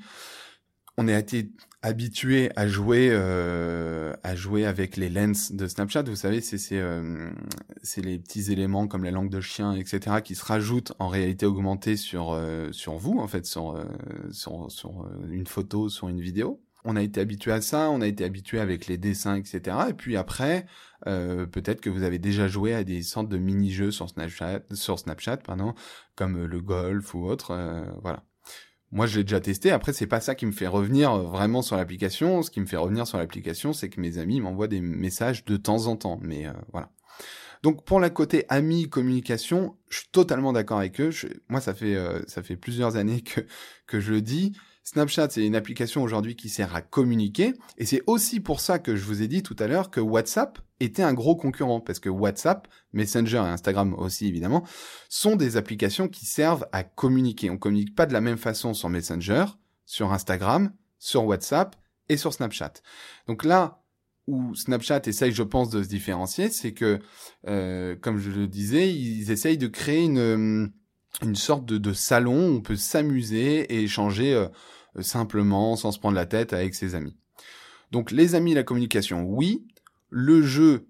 on 0.97 1.07
été 1.07 1.49
habitué 1.81 2.49
à 2.55 2.67
jouer 2.67 3.09
euh, 3.11 4.13
à 4.23 4.35
jouer 4.35 4.65
avec 4.65 4.95
les 4.95 5.09
lens 5.09 5.51
de 5.51 5.67
Snapchat. 5.67 6.03
Vous 6.03 6.15
savez, 6.15 6.39
c'est 6.39 6.59
euh, 6.73 7.29
les 7.97 8.19
petits 8.19 8.51
éléments 8.51 8.87
comme 8.87 9.03
la 9.03 9.11
langue 9.11 9.29
de 9.29 9.41
chien, 9.41 9.73
etc., 9.73 10.17
qui 10.23 10.35
se 10.35 10.45
rajoutent 10.45 10.93
en 10.99 11.07
réalité 11.07 11.45
augmentée 11.45 11.97
sur 11.97 12.31
euh, 12.31 12.71
sur 12.71 12.97
vous, 12.97 13.19
en 13.19 13.27
fait, 13.27 13.45
sur 13.45 13.75
euh, 13.75 13.85
sur 14.31 14.71
sur 14.71 15.07
une 15.29 15.47
photo, 15.47 15.89
sur 15.89 16.07
une 16.07 16.21
vidéo. 16.21 16.62
On 16.85 16.95
a 16.95 17.01
été 17.01 17.21
habitué 17.21 17.51
à 17.51 17.61
ça, 17.61 17.89
on 17.89 18.01
a 18.01 18.07
été 18.07 18.25
habitué 18.25 18.59
avec 18.59 18.87
les 18.87 18.97
dessins, 18.97 19.35
etc. 19.35 19.77
Et 19.89 19.93
puis 19.93 20.17
après, 20.17 20.65
peut-être 21.05 21.81
que 21.81 21.89
vous 21.89 22.03
avez 22.03 22.19
déjà 22.19 22.47
joué 22.47 22.73
à 22.73 22.83
des 22.83 23.01
sortes 23.01 23.29
de 23.29 23.37
mini-jeux 23.37 23.91
sur 23.91 24.09
Snapchat, 24.09 25.37
pardon, 25.37 25.73
comme 26.15 26.45
le 26.45 26.61
golf 26.61 27.13
ou 27.13 27.25
autre. 27.25 27.55
voilà. 28.01 28.23
Moi, 28.93 29.07
je 29.07 29.17
l'ai 29.17 29.23
déjà 29.23 29.39
testé. 29.39 29.71
Après, 29.71 29.91
c'est 29.91 30.05
pas 30.05 30.21
ça 30.21 30.35
qui 30.35 30.45
me 30.45 30.51
fait 30.51 30.67
revenir 30.67 31.11
euh, 31.13 31.23
vraiment 31.23 31.63
sur 31.63 31.75
l'application. 31.75 32.43
Ce 32.43 32.51
qui 32.51 32.61
me 32.61 32.67
fait 32.67 32.77
revenir 32.77 33.07
sur 33.07 33.17
l'application, 33.17 33.73
c'est 33.73 33.89
que 33.89 33.99
mes 33.99 34.19
amis 34.19 34.39
m'envoient 34.39 34.67
des 34.67 34.81
messages 34.81 35.45
de 35.45 35.57
temps 35.57 35.87
en 35.87 35.95
temps. 35.95 36.19
Mais 36.21 36.45
euh, 36.45 36.53
voilà. 36.71 36.91
Donc 37.63 37.85
pour 37.85 37.99
la 37.99 38.11
côté 38.11 38.45
amis 38.49 38.87
communication, 38.89 39.75
je 39.89 39.99
suis 39.99 40.09
totalement 40.11 40.53
d'accord 40.53 40.77
avec 40.77 41.01
eux. 41.01 41.09
moi, 41.49 41.59
ça 41.59 41.73
fait 41.73 41.95
euh, 41.95 42.21
ça 42.27 42.43
fait 42.43 42.55
plusieurs 42.55 42.95
années 42.95 43.21
que 43.21 43.41
que 43.87 43.99
je 43.99 44.11
le 44.11 44.21
dis. 44.21 44.55
Snapchat, 44.83 45.29
c'est 45.29 45.45
une 45.45 45.55
application 45.55 46.03
aujourd'hui 46.03 46.35
qui 46.35 46.49
sert 46.49 46.75
à 46.75 46.81
communiquer. 46.81 47.53
Et 47.77 47.85
c'est 47.85 48.03
aussi 48.05 48.41
pour 48.41 48.59
ça 48.59 48.79
que 48.79 48.95
je 48.95 49.05
vous 49.05 49.21
ai 49.21 49.27
dit 49.27 49.41
tout 49.41 49.55
à 49.59 49.67
l'heure 49.67 49.89
que 49.89 50.01
WhatsApp 50.01 50.59
était 50.81 51.03
un 51.03 51.13
gros 51.13 51.37
concurrent. 51.37 51.79
Parce 51.79 51.99
que 51.99 52.09
WhatsApp, 52.09 52.67
Messenger 52.91 53.37
et 53.37 53.49
Instagram 53.49 53.93
aussi 53.93 54.27
évidemment, 54.27 54.63
sont 55.07 55.37
des 55.37 55.55
applications 55.55 56.09
qui 56.09 56.25
servent 56.25 56.67
à 56.73 56.83
communiquer. 56.83 57.49
On 57.49 57.57
communique 57.57 57.95
pas 57.95 58.05
de 58.05 58.13
la 58.13 58.19
même 58.19 58.37
façon 58.37 58.73
sur 58.73 58.89
Messenger, 58.89 59.45
sur 59.85 60.11
Instagram, 60.11 60.73
sur 60.99 61.25
WhatsApp 61.25 61.77
et 62.09 62.17
sur 62.17 62.33
Snapchat. 62.33 62.73
Donc 63.27 63.45
là, 63.45 63.83
où 64.27 64.53
Snapchat 64.53 65.01
essaye, 65.05 65.31
je 65.31 65.43
pense, 65.43 65.69
de 65.69 65.81
se 65.81 65.87
différencier, 65.87 66.49
c'est 66.49 66.73
que, 66.73 66.99
euh, 67.47 67.95
comme 67.95 68.17
je 68.17 68.31
le 68.31 68.47
disais, 68.47 68.93
ils 68.93 69.31
essayent 69.31 69.57
de 69.57 69.67
créer 69.67 70.03
une 70.03 70.71
une 71.21 71.35
sorte 71.35 71.65
de, 71.65 71.77
de, 71.77 71.93
salon 71.93 72.49
où 72.49 72.55
on 72.55 72.61
peut 72.61 72.75
s'amuser 72.75 73.61
et 73.73 73.83
échanger 73.83 74.33
euh, 74.33 74.47
simplement, 75.01 75.75
sans 75.75 75.91
se 75.91 75.99
prendre 75.99 76.15
la 76.15 76.25
tête 76.25 76.53
avec 76.53 76.75
ses 76.75 76.95
amis. 76.95 77.15
Donc 77.91 78.11
les 78.11 78.35
amis, 78.35 78.53
la 78.53 78.63
communication, 78.63 79.23
oui. 79.23 79.67
Le 80.09 80.41
jeu, 80.41 80.87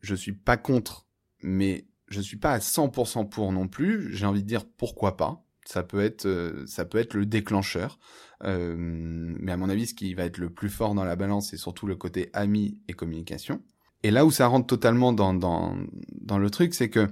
je 0.00 0.14
suis 0.14 0.32
pas 0.32 0.56
contre, 0.56 1.06
mais 1.42 1.86
je 2.08 2.20
suis 2.20 2.36
pas 2.36 2.52
à 2.52 2.58
100% 2.58 3.28
pour 3.28 3.52
non 3.52 3.68
plus. 3.68 4.14
J'ai 4.14 4.26
envie 4.26 4.42
de 4.42 4.48
dire 4.48 4.64
pourquoi 4.66 5.16
pas. 5.16 5.44
Ça 5.64 5.82
peut 5.82 6.00
être, 6.00 6.26
euh, 6.26 6.64
ça 6.66 6.84
peut 6.84 6.98
être 6.98 7.14
le 7.14 7.26
déclencheur. 7.26 7.98
Euh, 8.44 8.74
mais 8.76 9.52
à 9.52 9.56
mon 9.56 9.68
avis, 9.68 9.86
ce 9.86 9.94
qui 9.94 10.14
va 10.14 10.24
être 10.24 10.38
le 10.38 10.50
plus 10.50 10.70
fort 10.70 10.94
dans 10.94 11.04
la 11.04 11.16
balance, 11.16 11.50
c'est 11.50 11.56
surtout 11.56 11.86
le 11.86 11.96
côté 11.96 12.30
amis 12.32 12.78
et 12.88 12.94
communication. 12.94 13.62
Et 14.02 14.10
là 14.10 14.24
où 14.24 14.30
ça 14.30 14.46
rentre 14.46 14.66
totalement 14.66 15.12
dans, 15.12 15.34
dans, 15.34 15.76
dans 16.20 16.38
le 16.38 16.50
truc, 16.50 16.74
c'est 16.74 16.88
que 16.88 17.08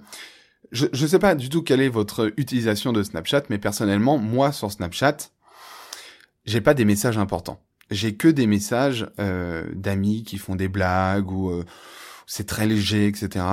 je 0.72 0.86
ne 0.86 1.06
sais 1.08 1.18
pas 1.18 1.34
du 1.34 1.48
tout 1.48 1.62
quelle 1.62 1.80
est 1.80 1.88
votre 1.88 2.32
utilisation 2.36 2.92
de 2.92 3.02
Snapchat, 3.02 3.44
mais 3.48 3.58
personnellement, 3.58 4.18
moi 4.18 4.52
sur 4.52 4.70
Snapchat, 4.70 5.16
j'ai 6.44 6.60
pas 6.60 6.74
des 6.74 6.84
messages 6.84 7.18
importants. 7.18 7.60
J'ai 7.90 8.16
que 8.16 8.28
des 8.28 8.46
messages 8.46 9.06
euh, 9.18 9.66
d'amis 9.74 10.24
qui 10.24 10.38
font 10.38 10.56
des 10.56 10.68
blagues 10.68 11.30
ou 11.30 11.50
euh, 11.50 11.64
c'est 12.26 12.46
très 12.46 12.66
léger, 12.66 13.06
etc. 13.06 13.44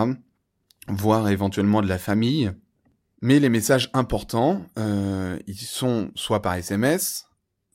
Voire 0.88 1.30
éventuellement 1.30 1.82
de 1.82 1.88
la 1.88 1.98
famille. 1.98 2.52
Mais 3.22 3.40
les 3.40 3.50
messages 3.50 3.90
importants, 3.94 4.66
euh, 4.78 5.40
ils 5.48 5.56
sont 5.56 6.12
soit 6.16 6.42
par 6.42 6.56
SMS, 6.56 7.28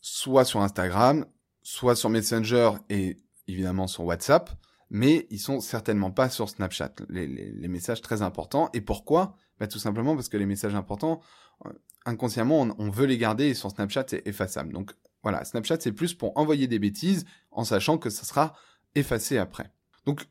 soit 0.03 0.45
sur 0.45 0.61
Instagram, 0.61 1.25
soit 1.63 1.97
sur 1.97 2.11
Messenger 2.11 2.73
et 2.91 3.17
évidemment 3.49 3.87
sur 3.87 4.05
WhatsApp 4.05 4.51
mais 4.91 5.27
ils 5.31 5.39
sont 5.39 5.61
certainement 5.61 6.11
pas 6.11 6.29
sur 6.29 6.49
Snapchat, 6.49 6.95
les, 7.09 7.27
les, 7.27 7.69
messages 7.69 8.03
très 8.03 8.23
importants. 8.23 8.71
Et 8.75 8.81
pourquoi? 8.81 9.37
Bah, 9.59 9.67
Tout 9.67 9.79
simplement 9.79 10.15
parce 10.15 10.29
que 10.29 10.37
les 10.37 10.47
messages 10.47 10.75
importants, 10.75 11.21
euh, 11.67 11.71
inconsciemment, 12.05 12.61
on, 12.61 12.75
on 12.79 12.91
veut 12.91 13.07
les 13.07 13.19
garder 13.19 13.47
et 13.47 13.55
sur 13.55 13.71
Snapchat, 13.71 14.05
c'est 14.09 14.27
effaçable. 14.27 14.73
Donc 14.73 14.93
voilà, 15.23 15.45
Snapchat, 15.45 15.79
c'est 15.81 15.93
plus 15.93 16.15
pour 16.15 16.37
envoyer 16.37 16.67
des 16.67 16.79
bêtises 16.79 17.25
en 17.51 17.65
sachant 17.65 17.99
que 17.99 18.11
ça 18.11 18.25
sera 18.25 18.55
effacé 18.95 19.39
après. 19.39 19.71
Donc 20.07 20.27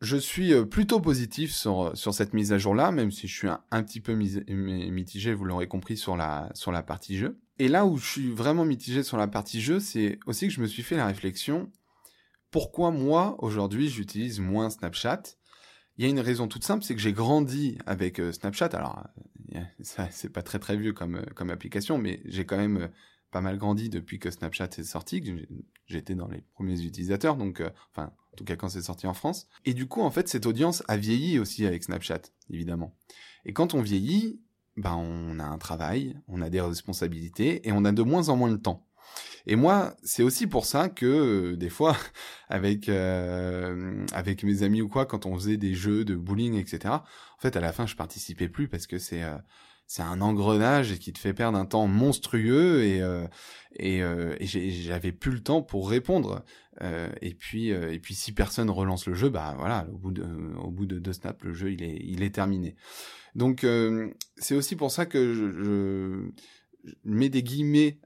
je 0.00 0.16
suis 0.16 0.54
euh, 0.54 0.64
plutôt 0.64 1.00
positif 1.00 1.52
sur, 1.52 1.82
euh, 1.82 1.94
sur 1.94 2.14
cette 2.14 2.32
mise 2.32 2.52
à 2.52 2.58
jour-là, 2.58 2.90
même 2.90 3.10
si 3.10 3.28
je 3.28 3.36
suis 3.36 3.48
un, 3.48 3.60
un 3.70 3.82
petit 3.82 4.00
peu 4.00 4.14
mitigé, 4.14 5.34
vous 5.34 5.44
l'aurez 5.44 5.68
compris, 5.68 5.96
sur 5.96 6.16
la, 6.16 6.50
sur 6.54 6.72
la 6.72 6.82
partie 6.82 7.18
jeu. 7.18 7.38
Et 7.58 7.68
là 7.68 7.84
où 7.84 7.98
je 7.98 8.06
suis 8.06 8.30
vraiment 8.30 8.64
mitigé 8.64 9.02
sur 9.02 9.18
la 9.18 9.28
partie 9.28 9.60
jeu, 9.60 9.78
c'est 9.78 10.18
aussi 10.26 10.48
que 10.48 10.54
je 10.54 10.60
me 10.62 10.66
suis 10.66 10.82
fait 10.82 10.96
la 10.96 11.06
réflexion, 11.06 11.70
pourquoi 12.50 12.90
moi, 12.90 13.36
aujourd'hui, 13.38 13.88
j'utilise 13.88 14.40
moins 14.40 14.70
Snapchat 14.70 15.22
Il 15.96 16.04
y 16.04 16.06
a 16.06 16.10
une 16.10 16.20
raison 16.20 16.48
toute 16.48 16.64
simple, 16.64 16.84
c'est 16.84 16.94
que 16.94 17.00
j'ai 17.00 17.12
grandi 17.12 17.78
avec 17.86 18.18
euh, 18.18 18.32
Snapchat. 18.32 18.70
Alors, 18.72 19.06
euh, 19.54 19.60
ça, 19.80 20.08
c'est 20.10 20.30
pas 20.30 20.42
très 20.42 20.58
très 20.58 20.76
vieux 20.76 20.92
comme, 20.92 21.16
euh, 21.16 21.52
application, 21.52 21.98
mais 21.98 22.20
j'ai 22.24 22.44
quand 22.44 22.56
même 22.56 22.90
pas 23.30 23.40
mal 23.40 23.58
grandi 23.58 23.88
depuis 23.88 24.18
que 24.18 24.30
Snapchat 24.30 24.70
est 24.78 24.82
sorti. 24.82 25.22
J'étais 25.86 26.14
dans 26.14 26.28
les 26.28 26.42
premiers 26.54 26.80
utilisateurs, 26.82 27.36
donc, 27.36 27.62
enfin, 27.92 28.12
en 28.32 28.36
tout 28.36 28.44
cas 28.44 28.56
quand 28.56 28.68
c'est 28.68 28.82
sorti 28.82 29.06
en 29.06 29.14
France. 29.14 29.46
Et 29.64 29.74
du 29.74 29.86
coup, 29.86 30.02
en 30.02 30.10
fait, 30.10 30.28
cette 30.28 30.46
audience 30.46 30.82
a 30.88 30.96
vieilli 30.96 31.38
aussi 31.38 31.64
avec 31.64 31.84
Snapchat, 31.84 32.22
évidemment. 32.50 32.96
Et 33.44 33.52
quand 33.52 33.74
on 33.74 33.82
vieillit, 33.82 34.40
ben, 34.76 34.96
on 34.96 35.38
a 35.38 35.44
un 35.44 35.58
travail, 35.58 36.18
on 36.26 36.42
a 36.42 36.50
des 36.50 36.60
responsabilités, 36.60 37.66
et 37.68 37.72
on 37.72 37.84
a 37.84 37.92
de 37.92 38.02
moins 38.02 38.28
en 38.30 38.36
moins 38.36 38.50
de 38.50 38.56
temps. 38.56 38.86
Et 39.46 39.56
moi, 39.56 39.94
c'est 40.02 40.22
aussi 40.22 40.46
pour 40.46 40.66
ça 40.66 40.88
que 40.88 41.06
euh, 41.06 41.56
des 41.56 41.70
fois, 41.70 41.96
avec 42.48 42.88
euh, 42.88 44.04
avec 44.12 44.44
mes 44.44 44.62
amis 44.62 44.82
ou 44.82 44.88
quoi, 44.88 45.06
quand 45.06 45.26
on 45.26 45.34
faisait 45.34 45.56
des 45.56 45.74
jeux 45.74 46.04
de 46.04 46.14
bowling, 46.14 46.54
etc. 46.54 46.94
En 46.94 47.40
fait, 47.40 47.56
à 47.56 47.60
la 47.60 47.72
fin, 47.72 47.86
je 47.86 47.96
participais 47.96 48.48
plus 48.48 48.68
parce 48.68 48.86
que 48.86 48.98
c'est 48.98 49.22
euh, 49.22 49.36
c'est 49.90 50.02
un 50.02 50.20
engrenage 50.20 51.00
qui 51.00 51.12
te 51.12 51.18
fait 51.18 51.34
perdre 51.34 51.58
un 51.58 51.66
temps 51.66 51.88
monstrueux 51.88 52.84
et 52.84 53.02
euh, 53.02 53.26
et, 53.74 54.04
euh, 54.04 54.36
et 54.38 54.46
j'avais 54.46 55.10
plus 55.10 55.32
le 55.32 55.42
temps 55.42 55.62
pour 55.62 55.90
répondre. 55.90 56.44
Euh, 56.80 57.10
et 57.20 57.34
puis 57.34 57.70
et 57.70 57.98
puis 57.98 58.14
si 58.14 58.30
personne 58.30 58.70
relance 58.70 59.08
le 59.08 59.14
jeu, 59.14 59.30
bah 59.30 59.56
voilà, 59.58 59.88
au 59.92 59.98
bout 59.98 60.12
de 60.12 60.24
au 60.62 60.70
bout 60.70 60.86
de 60.86 61.00
deux 61.00 61.12
snaps, 61.12 61.42
le 61.42 61.52
jeu 61.54 61.72
il 61.72 61.82
est 61.82 61.98
il 62.04 62.22
est 62.22 62.32
terminé. 62.32 62.76
Donc 63.34 63.66
c'est 64.36 64.54
aussi 64.54 64.76
pour 64.76 64.92
ça 64.92 65.06
que 65.06 65.34
je, 65.34 65.50
je 65.50 66.30
mets 67.04 67.28
des 67.28 67.42
guillemets 67.42 67.98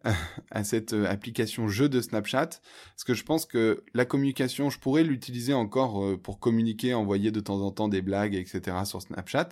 à 0.50 0.64
cette 0.64 0.92
application 0.92 1.68
jeu 1.68 1.88
de 1.88 2.00
Snapchat, 2.00 2.46
parce 2.46 3.04
que 3.04 3.14
je 3.14 3.24
pense 3.24 3.46
que 3.46 3.84
la 3.94 4.04
communication, 4.04 4.70
je 4.70 4.78
pourrais 4.78 5.04
l'utiliser 5.04 5.54
encore 5.54 6.18
pour 6.22 6.38
communiquer, 6.40 6.94
envoyer 6.94 7.30
de 7.30 7.40
temps 7.40 7.60
en 7.60 7.70
temps 7.70 7.88
des 7.88 8.02
blagues, 8.02 8.34
etc. 8.34 8.78
sur 8.84 9.02
Snapchat. 9.02 9.50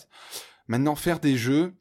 Maintenant, 0.69 0.95
faire 0.95 1.21
des 1.21 1.37
jeux, 1.37 1.75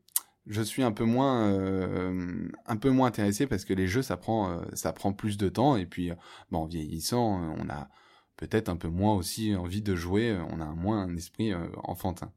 je 0.47 0.61
suis 0.61 0.83
un 0.83 0.91
peu 0.91 1.03
moins 1.03 1.47
euh, 1.49 2.49
un 2.65 2.77
peu 2.77 2.89
moins 2.89 3.07
intéressé 3.07 3.47
parce 3.47 3.65
que 3.65 3.73
les 3.73 3.87
jeux 3.87 4.01
ça 4.01 4.17
prend 4.17 4.51
euh, 4.51 4.61
ça 4.73 4.91
prend 4.93 5.13
plus 5.13 5.37
de 5.37 5.49
temps 5.49 5.75
et 5.75 5.85
puis 5.85 6.11
en 6.51 6.65
vieillissant 6.65 7.55
on 7.57 7.69
a 7.69 7.89
peut-être 8.37 8.69
un 8.69 8.75
peu 8.75 8.87
moins 8.87 9.15
aussi 9.15 9.55
envie 9.55 9.81
de 9.81 9.95
jouer 9.95 10.37
on 10.49 10.59
a 10.59 10.65
moins 10.65 11.01
un 11.03 11.15
esprit 11.15 11.53
euh, 11.53 11.67
enfantin 11.83 12.31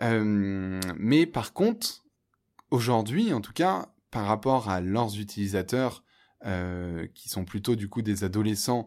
mais 0.00 1.26
par 1.26 1.52
contre 1.52 2.04
aujourd'hui 2.70 3.32
en 3.32 3.40
tout 3.40 3.52
cas 3.52 3.88
par 4.10 4.26
rapport 4.26 4.68
à 4.68 4.80
leurs 4.80 5.18
utilisateurs 5.18 6.04
qui 7.14 7.28
sont 7.28 7.44
plutôt 7.44 7.74
du 7.74 7.88
coup 7.88 8.00
des 8.00 8.22
adolescents 8.22 8.86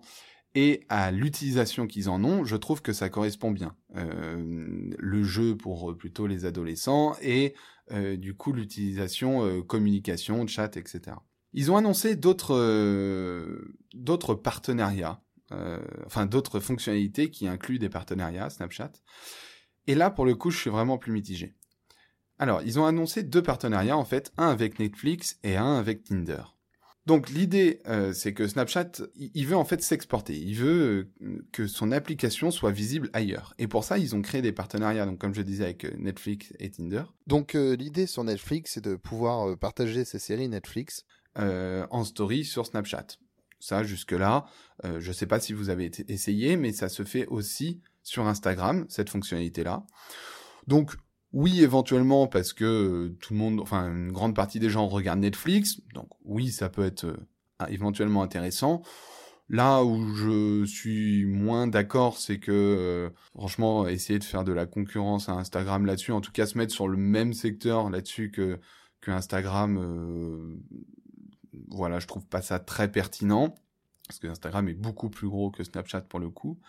et 0.56 0.86
à 0.88 1.12
l'utilisation 1.12 1.86
qu'ils 1.86 2.10
en 2.10 2.24
ont, 2.24 2.46
je 2.46 2.56
trouve 2.56 2.82
que 2.82 2.94
ça 2.94 3.10
correspond 3.10 3.52
bien. 3.52 3.76
le 3.94 5.24
jeu 5.24 5.58
pour 5.58 5.98
plutôt 5.98 6.28
les 6.28 6.46
adolescents 6.46 7.16
et 7.22 7.54
euh, 7.94 8.16
du 8.16 8.34
coup 8.34 8.54
l'utilisation 8.54 9.46
euh, 9.46 9.62
communication, 9.62 10.48
chat, 10.48 10.78
etc. 10.78 11.18
Ils 11.54 11.72
ont 11.72 11.78
annoncé 11.78 12.16
d'autres 12.16 12.56
euh, 12.56 13.76
d'autres 13.94 14.34
partenariats, 14.34 15.22
enfin 16.06 16.26
d'autres 16.26 16.62
fonctionnalités 16.62 17.30
qui 17.30 17.48
incluent 17.48 17.80
des 17.80 17.90
partenariats 17.90 18.50
Snapchat. 18.50 18.94
Et 19.88 19.96
là, 19.96 20.10
pour 20.10 20.26
le 20.26 20.36
coup, 20.36 20.52
je 20.52 20.58
suis 20.58 20.70
vraiment 20.70 20.98
plus 20.98 21.12
mitigé. 21.12 21.56
Alors, 22.42 22.64
ils 22.64 22.80
ont 22.80 22.88
annoncé 22.88 23.22
deux 23.22 23.44
partenariats 23.44 23.96
en 23.96 24.04
fait, 24.04 24.34
un 24.36 24.50
avec 24.50 24.80
Netflix 24.80 25.38
et 25.44 25.58
un 25.58 25.78
avec 25.78 26.06
Tinder. 26.06 26.42
Donc 27.06 27.30
l'idée, 27.30 27.82
euh, 27.86 28.14
c'est 28.14 28.34
que 28.34 28.48
Snapchat, 28.48 28.94
il 29.16 29.46
veut 29.46 29.56
en 29.56 29.64
fait 29.64 29.84
s'exporter. 29.84 30.36
Il 30.36 30.56
veut 30.56 31.12
euh, 31.22 31.46
que 31.52 31.68
son 31.68 31.92
application 31.92 32.50
soit 32.50 32.72
visible 32.72 33.12
ailleurs. 33.14 33.54
Et 33.60 33.68
pour 33.68 33.84
ça, 33.84 34.00
ils 34.00 34.16
ont 34.16 34.24
créé 34.24 34.42
des 34.42 34.54
partenariats, 34.54 35.06
donc 35.06 35.20
comme 35.20 35.36
je 35.36 35.44
disais 35.44 35.66
avec 35.66 35.86
euh, 35.86 35.94
Netflix 36.00 36.52
et 36.58 36.72
Tinder. 36.72 37.04
Donc 37.28 37.54
l'idée 37.54 38.08
sur 38.08 38.24
Netflix, 38.24 38.72
c'est 38.74 38.84
de 38.84 38.96
pouvoir 38.96 39.56
partager 39.60 40.04
ces 40.04 40.18
séries 40.18 40.50
Netflix 40.50 41.06
en 41.36 42.04
story 42.04 42.44
sur 42.44 42.66
Snapchat. 42.66 43.06
Ça, 43.60 43.84
jusque-là, 43.84 44.48
je 44.84 45.08
ne 45.08 45.14
sais 45.14 45.28
pas 45.28 45.40
si 45.40 45.54
vous 45.54 45.70
avez 45.70 45.92
essayé, 46.08 46.58
mais 46.58 46.74
ça 46.74 46.90
se 46.90 47.04
fait 47.04 47.28
aussi 47.28 47.82
sur 48.02 48.26
Instagram, 48.28 48.86
cette 48.90 49.10
fonctionnalité-là. 49.10 49.86
Donc 50.68 50.96
oui, 51.34 51.62
éventuellement, 51.64 52.28
parce 52.28 52.52
que 52.54 52.66
euh, 52.66 53.18
tout 53.22 53.34
le 53.34 53.40
monde, 53.40 53.62
enfin 53.62 53.90
une 53.90 54.12
grande 54.12 54.36
partie 54.36 54.60
des 54.60 54.70
gens 54.70 54.88
regardent 54.88 55.22
Netflix, 55.22 55.82
donc 55.94 56.08
oui, 56.26 56.52
ça 56.52 56.70
peut 56.70 56.84
être 56.84 57.06
euh, 57.06 57.18
éventuellement 57.70 58.22
intéressant. 58.22 58.82
Là 59.50 59.84
où 59.84 60.16
je 60.16 60.66
suis 60.66 61.26
moins 61.26 61.68
d'accord, 61.68 62.18
c'est 62.18 62.40
que 62.40 62.52
euh, 62.52 63.10
franchement, 63.36 63.88
essayer 63.88 64.20
de 64.20 64.24
faire 64.24 64.44
de 64.44 64.52
la 64.52 64.66
concurrence 64.66 65.30
à 65.30 65.34
Instagram 65.34 65.86
là-dessus, 65.86 66.12
en 66.12 66.22
tout 66.22 66.32
cas 66.32 66.46
se 66.46 66.58
mettre 66.58 66.74
sur 66.74 66.88
le 66.88 66.98
même 66.98 67.34
secteur 67.34 67.90
là-dessus 67.90 68.32
que 68.32 68.60
que 69.02 69.10
Instagram, 69.10 70.60
voilà, 71.70 72.00
je 72.00 72.06
trouve 72.06 72.26
pas 72.28 72.44
ça 72.44 72.60
très 72.60 72.92
pertinent 72.92 73.56
parce 74.12 74.20
que 74.20 74.28
Instagram 74.28 74.68
est 74.68 74.74
beaucoup 74.74 75.10
plus 75.10 75.30
gros 75.30 75.52
que 75.52 75.64
Snapchat 75.64 76.02
pour 76.02 76.20
le 76.20 76.30
coup, 76.30 76.60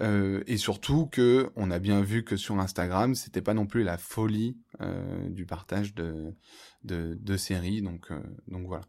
euh, 0.00 0.42
et 0.48 0.56
surtout 0.56 1.06
que 1.06 1.52
on 1.54 1.70
a 1.70 1.78
bien 1.78 2.02
vu 2.02 2.24
que 2.24 2.36
sur 2.36 2.58
Instagram, 2.58 3.14
c'était 3.14 3.42
pas 3.42 3.54
non 3.54 3.64
plus 3.64 3.84
la 3.84 3.96
folie 3.96 4.58
euh, 4.80 5.28
du 5.28 5.46
partage 5.46 5.94
de, 5.94 6.34
de, 6.82 7.36
séries, 7.36 7.80
donc 7.80 8.10
euh, 8.10 8.20
donc 8.48 8.66
voilà. 8.66 8.82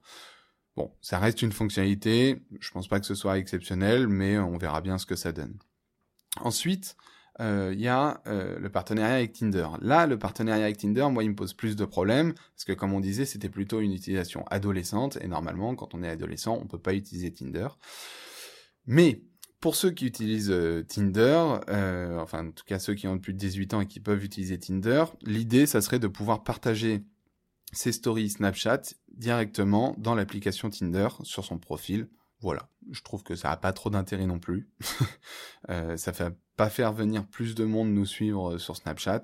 Bon, 0.76 0.92
ça 1.02 1.20
reste 1.20 1.44
une 1.44 1.52
fonctionnalité, 1.52 2.42
je 2.60 2.72
pense 2.72 2.88
pas 2.88 3.00
que 3.00 3.06
ce 3.06 3.14
soit 3.14 3.38
exceptionnel, 3.38 4.08
mais 4.08 4.40
on 4.40 4.58
verra 4.58 4.82
bien 4.82 4.98
ce 4.98 5.06
que 5.06 5.16
ça 5.16 5.32
donne. 5.32 5.60
Ensuite, 6.40 6.96
il 7.42 7.48
euh, 7.48 7.74
y 7.74 7.88
a 7.88 8.22
euh, 8.28 8.60
le 8.60 8.70
partenariat 8.70 9.16
avec 9.16 9.34
Tinder. 9.34 9.68
Là, 9.82 10.06
le 10.06 10.20
partenariat 10.20 10.66
avec 10.66 10.78
Tinder, 10.78 11.08
moi, 11.10 11.24
il 11.24 11.32
me 11.32 11.36
pose 11.36 11.54
plus 11.54 11.76
de 11.76 11.86
problèmes, 11.86 12.34
parce 12.34 12.66
que 12.66 12.74
comme 12.74 12.94
on 12.94 13.00
disait, 13.00 13.26
c'était 13.26 13.50
plutôt 13.50 13.80
une 13.80 13.94
utilisation 13.94 14.46
adolescente, 14.52 15.18
et 15.22 15.28
normalement, 15.28 15.74
quand 15.74 15.96
on 15.96 16.04
est 16.04 16.10
adolescent, 16.10 16.60
on 16.62 16.68
peut 16.68 16.78
pas 16.78 16.94
utiliser 16.94 17.34
Tinder. 17.34 17.70
Mais 18.86 19.24
pour 19.60 19.76
ceux 19.76 19.90
qui 19.90 20.06
utilisent 20.06 20.52
euh, 20.52 20.84
Tinder, 20.84 21.60
enfin 22.20 22.48
en 22.48 22.52
tout 22.52 22.64
cas 22.66 22.78
ceux 22.78 22.94
qui 22.94 23.08
ont 23.08 23.18
plus 23.18 23.34
de 23.34 23.40
18 23.40 23.74
ans 23.74 23.82
et 23.82 23.88
qui 23.88 24.00
peuvent 24.00 24.24
utiliser 24.24 24.60
Tinder, 24.60 25.06
l'idée, 25.24 25.66
ça 25.66 25.82
serait 25.82 26.00
de 26.00 26.08
pouvoir 26.08 26.44
partager 26.44 27.04
ses 27.74 27.92
stories 27.92 28.30
Snapchat 28.30 28.82
directement 29.10 29.96
dans 29.98 30.14
l'application 30.14 30.70
Tinder 30.70 31.08
sur 31.24 31.44
son 31.44 31.58
profil. 31.58 32.08
Voilà, 32.42 32.70
je 32.92 33.02
trouve 33.02 33.24
que 33.24 33.36
ça 33.36 33.50
n'a 33.50 33.58
pas 33.58 33.72
trop 33.72 33.90
d'intérêt 33.90 34.26
non 34.26 34.40
plus. 34.40 34.70
ça 35.68 36.14
fait 36.14 36.34
pas 36.58 36.70
faire 36.70 36.92
venir 36.92 37.26
plus 37.26 37.56
de 37.56 37.66
monde 37.66 37.90
nous 37.90 38.06
suivre 38.06 38.54
euh, 38.54 38.58
sur 38.58 38.76
Snapchat. 38.76 39.22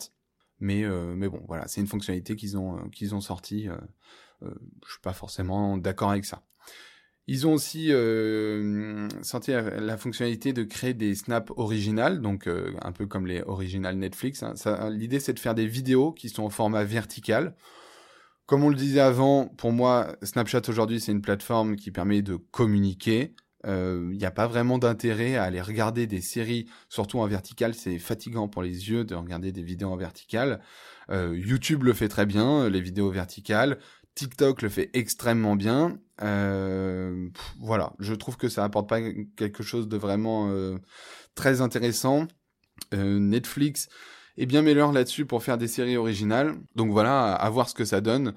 Mais, 0.59 0.83
euh, 0.83 1.13
mais 1.15 1.29
bon, 1.29 1.41
voilà, 1.47 1.67
c'est 1.67 1.81
une 1.81 1.87
fonctionnalité 1.87 2.35
qu'ils 2.35 2.57
ont, 2.57 2.77
euh, 2.77 2.89
qu'ils 2.91 3.13
ont 3.13 3.21
sorti. 3.21 3.69
Euh, 3.69 3.77
je 4.85 4.91
suis 4.91 5.01
pas 5.01 5.13
forcément 5.13 5.77
d'accord 5.77 6.11
avec 6.11 6.25
ça. 6.25 6.43
Ils 7.29 7.45
ont 7.45 7.53
aussi 7.53 7.91
sorti 9.21 9.51
la, 9.51 9.97
fonctionnalité 9.97 10.53
de 10.53 10.63
créer 10.63 10.93
des 10.93 11.13
snaps 11.13 11.51
originales, 11.57 12.21
donc 12.21 12.47
un 12.47 12.91
peu 12.93 13.05
comme 13.05 13.27
les 13.27 13.41
originales 13.41 13.97
Netflix. 13.97 14.43
Hein. 14.43 14.53
L'idée, 14.91 15.19
c'est 15.19 15.33
de 15.33 15.39
faire 15.39 15.53
des 15.53 15.67
vidéos 15.67 16.13
qui 16.13 16.29
sont 16.29 16.43
en 16.43 16.49
format 16.49 16.85
vertical. 16.85 17.53
Comme 18.47 18.63
on 18.63 18.69
le 18.69 18.75
disait 18.75 19.01
avant, 19.01 19.47
pour 19.47 19.71
moi, 19.71 20.15
Snapchat 20.23 20.61
aujourd'hui, 20.69 20.99
c'est 20.99 21.11
une 21.11 21.21
plateforme 21.21 21.75
qui 21.75 21.91
permet 21.91 22.21
de 22.21 22.37
communiquer, 22.37 23.35
il 23.65 23.69
euh, 23.69 24.13
n'y 24.13 24.23
a 24.23 24.31
pas 24.31 24.47
vraiment 24.47 24.77
d'intérêt 24.77 25.35
à 25.35 25.43
aller 25.43 25.59
regarder 25.59 26.07
des 26.07 26.21
séries, 26.21 26.67
surtout 26.87 27.19
en 27.19 27.27
vertical, 27.27 27.73
c'est 27.73 27.99
fatigant 27.99 28.47
pour 28.47 28.63
les 28.63 28.89
yeux 28.89 29.03
de 29.03 29.15
regarder 29.15 29.51
des 29.51 29.63
vidéos 29.63 29.89
en 29.89 29.97
vertical. 29.97 30.61
Euh, 31.09 31.37
YouTube 31.37 31.83
le 31.83 31.91
fait 31.91 32.07
très 32.07 32.25
bien, 32.25 32.69
les 32.69 32.79
vidéos 32.79 33.09
verticales. 33.09 33.79
TikTok 34.15 34.61
le 34.61 34.69
fait 34.69 34.89
extrêmement 34.93 35.57
bien. 35.57 35.99
Euh, 36.21 37.27
voilà, 37.59 37.93
je 37.99 38.13
trouve 38.13 38.37
que 38.37 38.47
ça 38.47 38.63
apporte 38.63 38.87
pas 38.87 39.01
quelque 39.35 39.61
chose 39.61 39.89
de 39.89 39.97
vraiment 39.97 40.49
très 41.35 41.59
intéressant. 41.61 42.27
Netflix 42.93 43.89
est 44.37 44.45
bien 44.45 44.61
meilleur 44.61 44.91
là-dessus 44.91 45.25
pour 45.25 45.43
faire 45.43 45.57
des 45.57 45.67
séries 45.67 45.97
originales. 45.97 46.55
Donc 46.75 46.91
voilà, 46.91 47.33
à 47.33 47.49
voir 47.49 47.69
ce 47.69 47.73
que 47.73 47.85
ça 47.85 48.01
donne. 48.01 48.33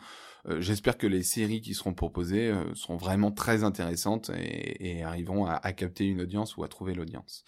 Euh, 0.48 0.60
j'espère 0.60 0.96
que 0.96 1.06
les 1.06 1.22
séries 1.22 1.60
qui 1.60 1.74
seront 1.74 1.92
proposées 1.92 2.48
euh, 2.48 2.74
seront 2.74 2.96
vraiment 2.96 3.30
très 3.30 3.62
intéressantes 3.62 4.30
et, 4.30 4.98
et 4.98 5.02
arriveront 5.02 5.46
à, 5.46 5.72
capter 5.72 6.06
une 6.06 6.22
audience 6.22 6.56
ou 6.56 6.64
à 6.64 6.68
trouver 6.68 6.94
l'audience. 6.94 7.44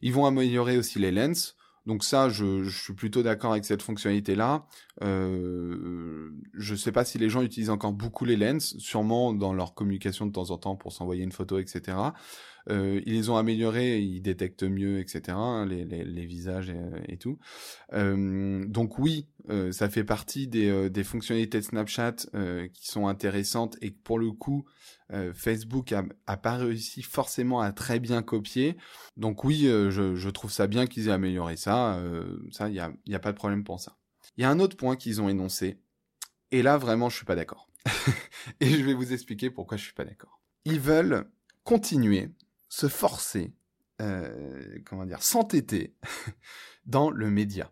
Ils 0.00 0.12
vont 0.12 0.26
améliorer 0.26 0.76
aussi 0.76 0.98
les 0.98 1.12
lens. 1.12 1.56
Donc 1.86 2.04
ça, 2.04 2.28
je, 2.28 2.68
suis 2.68 2.94
plutôt 2.94 3.22
d'accord 3.22 3.52
avec 3.52 3.64
cette 3.64 3.82
fonctionnalité-là. 3.82 4.66
Euh, 5.02 6.30
je 6.54 6.74
sais 6.76 6.92
pas 6.92 7.04
si 7.04 7.18
les 7.18 7.28
gens 7.28 7.42
utilisent 7.42 7.70
encore 7.70 7.92
beaucoup 7.92 8.24
les 8.24 8.36
lens, 8.36 8.76
sûrement 8.78 9.32
dans 9.32 9.52
leur 9.52 9.74
communication 9.74 10.26
de 10.26 10.32
temps 10.32 10.50
en 10.50 10.58
temps 10.58 10.76
pour 10.76 10.92
s'envoyer 10.92 11.24
une 11.24 11.32
photo, 11.32 11.58
etc. 11.58 11.96
Euh, 12.70 13.00
ils 13.06 13.14
les 13.14 13.30
ont 13.30 13.36
améliorés, 13.36 14.00
ils 14.00 14.20
détectent 14.20 14.62
mieux, 14.62 15.00
etc. 15.00 15.22
Hein, 15.30 15.66
les, 15.66 16.26
visages 16.26 16.70
et, 16.70 17.12
et 17.14 17.16
tout. 17.16 17.38
Euh, 17.92 18.64
donc 18.66 18.98
oui, 18.98 19.28
euh, 19.50 19.72
ça 19.72 19.88
fait 19.88 20.04
partie 20.04 20.46
des, 20.46 20.68
euh, 20.70 21.04
fonctionnalités 21.04 21.58
de 21.58 21.64
Snapchat 21.64 22.14
euh, 22.34 22.68
qui 22.68 22.86
sont 22.86 23.08
intéressantes 23.08 23.76
et 23.80 23.90
pour 23.90 24.18
le 24.18 24.30
coup, 24.32 24.64
Facebook 25.34 25.92
a, 25.92 26.04
a, 26.26 26.38
pas 26.38 26.56
réussi 26.56 27.02
forcément 27.02 27.60
à 27.60 27.70
très 27.72 28.00
bien 28.00 28.22
copier. 28.22 28.78
Donc 29.18 29.44
oui, 29.44 29.64
je, 29.66 30.28
trouve 30.30 30.50
ça 30.50 30.66
bien 30.66 30.86
qu'ils 30.86 31.08
aient 31.08 31.12
amélioré 31.12 31.58
ça. 31.58 32.02
ça, 32.50 32.70
il 32.70 32.74
y 32.74 32.80
a, 33.14 33.18
pas 33.18 33.32
de 33.32 33.36
problème 33.36 33.62
pour 33.62 33.78
ça. 33.78 33.98
Il 34.38 34.42
y 34.42 34.44
a 34.46 34.50
un 34.50 34.58
autre 34.58 34.74
point 34.74 34.96
qu'ils 34.96 35.20
ont 35.20 35.28
énoncé. 35.28 35.76
Et 36.50 36.62
là, 36.62 36.78
vraiment, 36.78 37.10
je 37.10 37.16
suis 37.16 37.26
pas 37.26 37.36
d'accord. 37.36 37.68
et 38.60 38.70
je 38.70 38.82
vais 38.82 38.94
vous 38.94 39.12
expliquer 39.12 39.50
pourquoi 39.50 39.76
je 39.76 39.84
suis 39.84 39.92
pas 39.92 40.06
d'accord. 40.06 40.40
Ils 40.64 40.80
veulent 40.80 41.28
continuer 41.62 42.30
se 42.72 42.88
forcer, 42.88 43.52
euh, 44.00 44.78
comment 44.86 45.04
dire, 45.04 45.22
s'entêter 45.22 45.94
dans 46.86 47.10
le 47.10 47.30
média. 47.30 47.70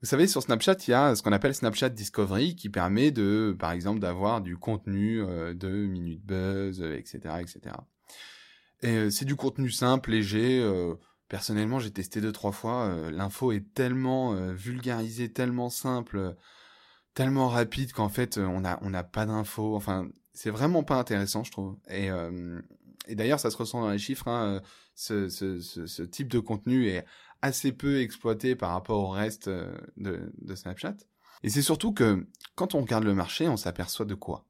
Vous 0.00 0.08
savez, 0.08 0.26
sur 0.26 0.42
Snapchat, 0.42 0.76
il 0.88 0.92
y 0.92 0.94
a 0.94 1.14
ce 1.14 1.22
qu'on 1.22 1.32
appelle 1.32 1.54
Snapchat 1.54 1.90
Discovery 1.90 2.56
qui 2.56 2.70
permet 2.70 3.10
de, 3.10 3.54
par 3.58 3.72
exemple, 3.72 4.00
d'avoir 4.00 4.40
du 4.40 4.56
contenu 4.56 5.20
euh, 5.20 5.52
de 5.52 5.68
minutes 5.68 6.24
buzz, 6.24 6.80
etc., 6.80 7.18
etc. 7.40 7.76
Et 8.80 8.96
euh, 8.96 9.10
c'est 9.10 9.26
du 9.26 9.36
contenu 9.36 9.70
simple, 9.70 10.12
léger. 10.12 10.62
Euh, 10.62 10.94
personnellement, 11.28 11.78
j'ai 11.78 11.90
testé 11.90 12.22
deux 12.22 12.32
trois 12.32 12.52
fois. 12.52 13.10
L'info 13.10 13.52
est 13.52 13.74
tellement 13.74 14.34
vulgarisée, 14.52 15.30
tellement 15.30 15.68
simple 15.68 16.36
tellement 17.12 17.48
rapide 17.48 17.92
qu'en 17.92 18.10
fait, 18.10 18.38
on 18.38 18.60
n'a 18.60 18.78
on 18.82 18.94
a 18.94 19.02
pas 19.02 19.26
d'infos. 19.26 19.76
Enfin, 19.76 20.08
c'est 20.32 20.50
vraiment 20.50 20.84
pas 20.84 20.96
intéressant, 20.96 21.44
je 21.44 21.50
trouve. 21.50 21.76
Et, 21.88 22.10
et 23.06 23.14
d'ailleurs, 23.14 23.40
ça 23.40 23.50
se 23.50 23.56
ressent 23.56 23.80
dans 23.80 23.90
les 23.90 23.98
chiffres. 23.98 24.28
Hein, 24.28 24.62
ce, 24.94 25.28
ce, 25.28 26.02
type 26.02 26.28
de 26.28 26.38
contenu 26.38 26.88
est 26.88 27.04
assez 27.42 27.72
peu 27.72 28.00
exploité 28.00 28.56
par 28.56 28.70
rapport 28.70 29.00
au 29.00 29.10
reste 29.10 29.48
de, 29.48 30.32
de 30.40 30.54
Snapchat. 30.54 30.96
Et 31.42 31.50
c'est 31.50 31.62
surtout 31.62 31.92
que 31.92 32.26
quand 32.54 32.74
on 32.74 32.80
regarde 32.80 33.04
le 33.04 33.14
marché, 33.14 33.48
on 33.48 33.56
s'aperçoit 33.56 34.06
de 34.06 34.14
quoi? 34.14 34.46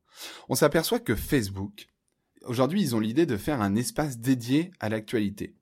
On 0.48 0.54
s'aperçoit 0.54 1.00
que 1.00 1.14
Facebook, 1.14 1.88
aujourd'hui, 2.42 2.80
ils 2.80 2.94
ont 2.94 3.00
l'idée 3.00 3.26
de 3.26 3.36
faire 3.36 3.60
un 3.60 3.74
espace 3.74 4.18
dédié 4.18 4.70
à 4.80 4.88
l'actualité. 4.88 5.56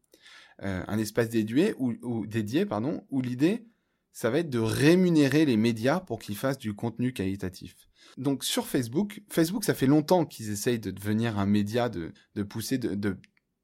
Euh, 0.63 0.85
un 0.87 0.99
espace 0.99 1.31
dédié 1.31 1.75
dédié, 2.27 2.67
pardon, 2.67 3.05
où 3.11 3.21
l'idée, 3.21 3.67
ça 4.13 4.31
va 4.31 4.39
être 4.39 4.51
de 4.51 4.61
rémunérer 4.61 5.45
les 5.45 5.57
médias 5.57 6.01
pour 6.01 6.21
qu'ils 6.21 6.37
fassent 6.37 6.59
du 6.59 6.75
contenu 6.75 7.13
qualitatif. 7.13 7.89
Donc 8.17 8.45
sur 8.45 8.67
Facebook, 8.67 9.23
Facebook, 9.29 9.65
ça 9.65 9.75
fait 9.75 9.87
longtemps 9.87 10.25
qu'ils 10.25 10.51
essayent 10.51 10.79
de 10.79 10.91
devenir 10.91 11.39
un 11.39 11.47
média, 11.47 11.89
de, 11.89 12.13
de 12.35 12.43
pousser, 12.43 12.79
de, 12.79 12.95
de 12.95 13.17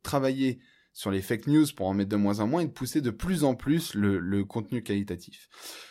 travailler 0.02 0.60
sur 0.92 1.10
les 1.10 1.22
fake 1.22 1.46
news 1.46 1.66
pour 1.76 1.86
en 1.86 1.94
mettre 1.94 2.10
de 2.10 2.16
moins 2.16 2.40
en 2.40 2.46
moins 2.46 2.62
et 2.62 2.66
de 2.66 2.72
pousser 2.72 3.00
de 3.00 3.10
plus 3.10 3.44
en 3.44 3.54
plus 3.54 3.94
le, 3.94 4.18
le 4.18 4.44
contenu 4.44 4.82
qualitatif. 4.82 5.48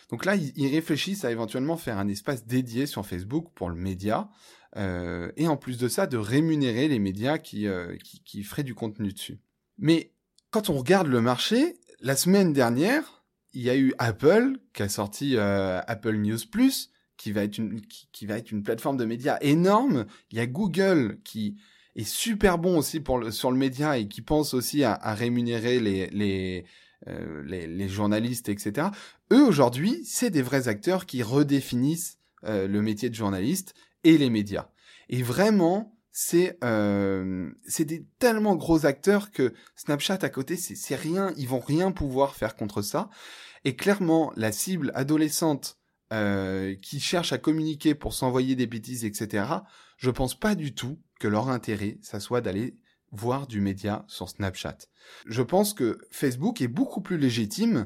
Donc 0.09 0.25
là, 0.25 0.35
ils, 0.35 0.67
réfléchissent 0.67 1.23
à 1.23 1.31
éventuellement 1.31 1.77
faire 1.77 1.97
un 1.97 2.07
espace 2.07 2.45
dédié 2.45 2.85
sur 2.85 3.05
Facebook 3.05 3.47
pour 3.55 3.69
le 3.69 3.75
média 3.75 4.29
euh, 4.75 5.31
et 5.37 5.47
en 5.47 5.57
plus 5.57 5.77
de 5.77 5.87
ça, 5.87 6.05
de 6.05 6.17
rémunérer 6.17 6.87
les 6.87 6.99
médias 6.99 7.37
qui, 7.37 7.67
euh, 7.67 7.95
qui, 8.03 8.21
qui 8.23 8.43
feraient 8.43 8.63
du 8.63 8.75
contenu 8.75 9.13
dessus. 9.13 9.39
Mais 9.77 10.13
quand 10.51 10.69
on 10.69 10.77
regarde 10.77 11.07
le 11.07 11.21
marché, 11.21 11.79
la 12.01 12.15
semaine 12.15 12.53
dernière, 12.53 13.23
il 13.53 13.61
y 13.61 13.69
a 13.69 13.77
eu 13.77 13.93
Apple 13.97 14.57
qui 14.73 14.83
a 14.83 14.89
sorti 14.89 15.37
euh, 15.37 15.81
Apple 15.87 16.15
News 16.17 16.39
Plus, 16.51 16.91
qui 17.19 17.33
va 17.33 17.43
être 17.43 17.57
une 17.57 17.81
qui, 17.81 18.25
va 18.25 18.37
être 18.37 18.51
une 18.51 18.63
plateforme 18.63 18.95
de 18.95 19.03
médias 19.03 19.37
énorme. 19.41 20.05
Il 20.31 20.37
y 20.37 20.41
a 20.41 20.47
Google 20.47 21.19
qui 21.25 21.57
est 21.95 22.07
super 22.07 22.57
bon 22.57 22.77
aussi 22.77 23.01
pour 23.01 23.19
le, 23.19 23.29
sur 23.29 23.51
le 23.51 23.57
média 23.57 23.97
et 23.97 24.07
qui 24.07 24.21
pense 24.21 24.53
aussi 24.53 24.85
à, 24.85 24.93
à 24.93 25.13
rémunérer 25.13 25.81
les, 25.81 26.07
les, 26.07 26.65
euh, 27.07 27.43
les, 27.45 27.67
les, 27.67 27.89
journalistes, 27.89 28.47
etc. 28.47 28.87
Eux, 29.33 29.43
aujourd'hui, 29.43 30.01
c'est 30.05 30.29
des 30.29 30.41
vrais 30.41 30.69
acteurs 30.69 31.05
qui 31.05 31.21
redéfinissent 31.21 32.19
euh, 32.45 32.69
le 32.69 32.81
métier 32.81 33.09
de 33.09 33.15
journaliste 33.15 33.73
et 34.05 34.17
les 34.17 34.29
médias. 34.29 34.69
Et 35.09 35.21
vraiment, 35.21 35.97
c'est 36.13 36.57
euh, 36.63 37.51
des 37.79 38.05
tellement 38.17 38.55
gros 38.55 38.85
acteurs 38.85 39.31
que 39.31 39.53
Snapchat 39.75 40.19
à 40.21 40.29
côté, 40.29 40.55
c'est 40.55 40.95
rien, 40.95 41.33
ils 41.35 41.49
vont 41.49 41.59
rien 41.59 41.91
pouvoir 41.91 42.35
faire 42.35 42.55
contre 42.55 42.81
ça. 42.81 43.09
Et 43.65 43.75
clairement, 43.75 44.31
la 44.37 44.53
cible 44.53 44.93
adolescente 44.95 45.78
euh, 46.11 46.75
qui 46.75 46.99
cherche 46.99 47.33
à 47.33 47.37
communiquer 47.37 47.95
pour 47.95 48.13
s'envoyer 48.13 48.55
des 48.55 48.67
bêtises, 48.67 49.05
etc., 49.05 49.45
je 49.97 50.09
pense 50.09 50.37
pas 50.37 50.55
du 50.55 50.73
tout 50.73 50.99
que 51.19 51.27
leur 51.27 51.49
intérêt, 51.49 51.97
ça 52.01 52.19
soit 52.19 52.41
d'aller 52.41 52.77
voir 53.11 53.47
du 53.47 53.59
média 53.59 54.05
sur 54.07 54.29
Snapchat. 54.29 54.77
Je 55.25 55.41
pense 55.41 55.73
que 55.73 55.97
Facebook 56.11 56.61
est 56.61 56.67
beaucoup 56.67 57.01
plus 57.01 57.17
légitime 57.17 57.85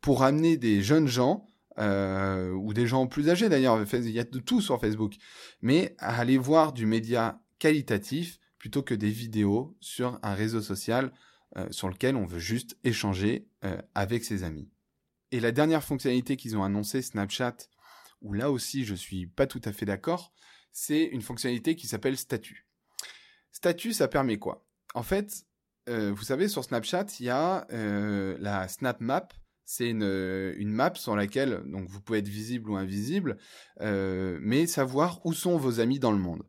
pour 0.00 0.22
amener 0.22 0.56
des 0.56 0.82
jeunes 0.82 1.08
gens, 1.08 1.50
euh, 1.78 2.50
ou 2.52 2.72
des 2.74 2.86
gens 2.86 3.06
plus 3.06 3.28
âgés 3.30 3.48
d'ailleurs, 3.48 3.80
il 3.92 4.10
y 4.10 4.18
a 4.18 4.24
de 4.24 4.38
tout 4.38 4.60
sur 4.60 4.80
Facebook, 4.80 5.14
mais 5.62 5.94
à 5.98 6.18
aller 6.18 6.38
voir 6.38 6.72
du 6.72 6.86
média 6.86 7.40
qualitatif 7.58 8.38
plutôt 8.58 8.82
que 8.82 8.94
des 8.94 9.10
vidéos 9.10 9.76
sur 9.80 10.18
un 10.22 10.34
réseau 10.34 10.60
social 10.60 11.12
euh, 11.56 11.66
sur 11.70 11.88
lequel 11.88 12.16
on 12.16 12.26
veut 12.26 12.38
juste 12.38 12.76
échanger 12.84 13.48
euh, 13.64 13.80
avec 13.94 14.24
ses 14.24 14.44
amis. 14.44 14.68
Et 15.32 15.40
la 15.40 15.52
dernière 15.52 15.84
fonctionnalité 15.84 16.36
qu'ils 16.36 16.56
ont 16.56 16.64
annoncée, 16.64 17.02
Snapchat, 17.02 17.56
où 18.22 18.32
là 18.32 18.50
aussi 18.50 18.84
je 18.84 18.94
suis 18.94 19.26
pas 19.26 19.46
tout 19.46 19.60
à 19.64 19.72
fait 19.72 19.86
d'accord, 19.86 20.32
c'est 20.72 21.04
une 21.04 21.22
fonctionnalité 21.22 21.76
qui 21.76 21.86
s'appelle 21.86 22.16
statut. 22.16 22.66
Statut, 23.52 23.92
ça 23.92 24.08
permet 24.08 24.38
quoi? 24.38 24.66
En 24.94 25.02
fait, 25.02 25.44
euh, 25.88 26.12
vous 26.12 26.24
savez, 26.24 26.48
sur 26.48 26.64
Snapchat, 26.64 27.06
il 27.18 27.26
y 27.26 27.30
a 27.30 27.66
euh, 27.72 28.36
la 28.40 28.68
Snap 28.68 29.00
Map. 29.00 29.28
C'est 29.64 29.88
une, 29.88 30.02
une, 30.56 30.72
map 30.72 30.94
sur 30.96 31.14
laquelle 31.14 31.62
vous 31.64 32.00
pouvez 32.00 32.18
être 32.18 32.28
visible 32.28 32.70
ou 32.70 32.76
invisible, 32.76 33.38
euh, 33.80 34.36
mais 34.42 34.66
savoir 34.66 35.24
où 35.24 35.32
sont 35.32 35.56
vos 35.58 35.78
amis 35.78 36.00
dans 36.00 36.10
le 36.10 36.18
monde. 36.18 36.42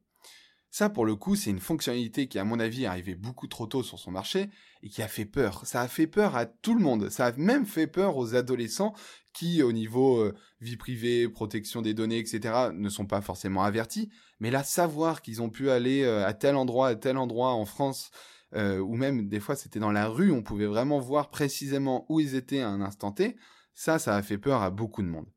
Ça, 0.72 0.90
pour 0.90 1.06
le 1.06 1.16
coup, 1.16 1.36
c'est 1.36 1.50
une 1.50 1.60
fonctionnalité 1.60 2.28
qui, 2.28 2.40
à 2.40 2.46
mon 2.46 2.58
avis, 2.58 2.84
est 2.84 2.88
arrivée 2.88 3.16
beaucoup 3.16 3.48
trop 3.48 3.68
tôt 3.68 3.84
sur 3.84 4.00
son 4.00 4.10
marché 4.10 4.50
et 4.84 4.90
qui 4.90 5.02
a 5.02 5.10
fait 5.10 5.26
peur. 5.26 5.66
Ça 5.66 5.82
a 5.82 5.88
fait 5.90 6.08
peur 6.08 6.38
à 6.38 6.46
tout 6.46 6.74
le 6.74 6.82
monde. 6.82 7.10
Ça 7.10 7.28
a 7.28 7.32
même 7.34 7.66
fait 7.66 7.88
peur 7.88 8.16
aux 8.16 8.36
adolescents 8.36 8.94
qui, 9.34 9.62
au 9.64 9.74
niveau 9.74 10.20
euh, 10.20 10.34
vie 10.62 10.78
privée, 10.78 11.28
protection 11.28 11.82
des 11.82 11.94
données, 11.94 12.20
etc., 12.20 12.70
ne 12.74 12.88
sont 12.88 13.06
pas 13.06 13.20
forcément 13.20 13.64
avertis. 13.64 14.10
Mais 14.40 14.50
là, 14.50 14.64
savoir 14.64 15.22
qu'ils 15.22 15.42
ont 15.42 15.50
pu 15.50 15.70
aller 15.70 16.04
euh, 16.04 16.26
à 16.26 16.34
tel 16.34 16.56
endroit, 16.56 16.88
à 16.88 16.96
tel 16.96 17.18
endroit 17.18 17.52
en 17.52 17.66
France, 17.66 18.10
euh, 18.56 18.80
ou 18.80 18.96
même 18.96 19.28
des 19.28 19.40
fois 19.40 19.56
c'était 19.56 19.80
dans 19.80 19.92
la 19.92 20.08
rue, 20.08 20.32
on 20.32 20.42
pouvait 20.42 20.66
vraiment 20.66 21.00
voir 21.00 21.30
précisément 21.30 22.06
où 22.10 22.20
ils 22.20 22.36
étaient 22.36 22.60
à 22.60 22.70
un 22.70 22.82
instant 22.82 23.12
T, 23.12 23.38
ça, 23.74 24.00
ça 24.00 24.16
a 24.16 24.22
fait 24.22 24.38
peur 24.38 24.62
à 24.62 24.70
beaucoup 24.70 25.02
de 25.02 25.08
monde. 25.08 25.28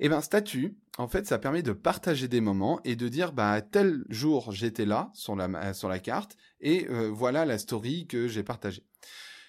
Et 0.00 0.06
eh 0.06 0.08
ben 0.08 0.20
statut, 0.20 0.78
en 0.96 1.08
fait, 1.08 1.26
ça 1.26 1.38
permet 1.38 1.62
de 1.62 1.72
partager 1.72 2.28
des 2.28 2.40
moments 2.40 2.80
et 2.84 2.94
de 2.94 3.08
dire 3.08 3.32
bah 3.32 3.60
tel 3.62 4.04
jour 4.08 4.52
j'étais 4.52 4.84
là 4.84 5.10
sur 5.12 5.34
la 5.34 5.98
carte 5.98 6.36
et 6.60 6.86
euh, 6.88 7.10
voilà 7.10 7.44
la 7.44 7.58
story 7.58 8.06
que 8.06 8.28
j'ai 8.28 8.44
partagée. 8.44 8.84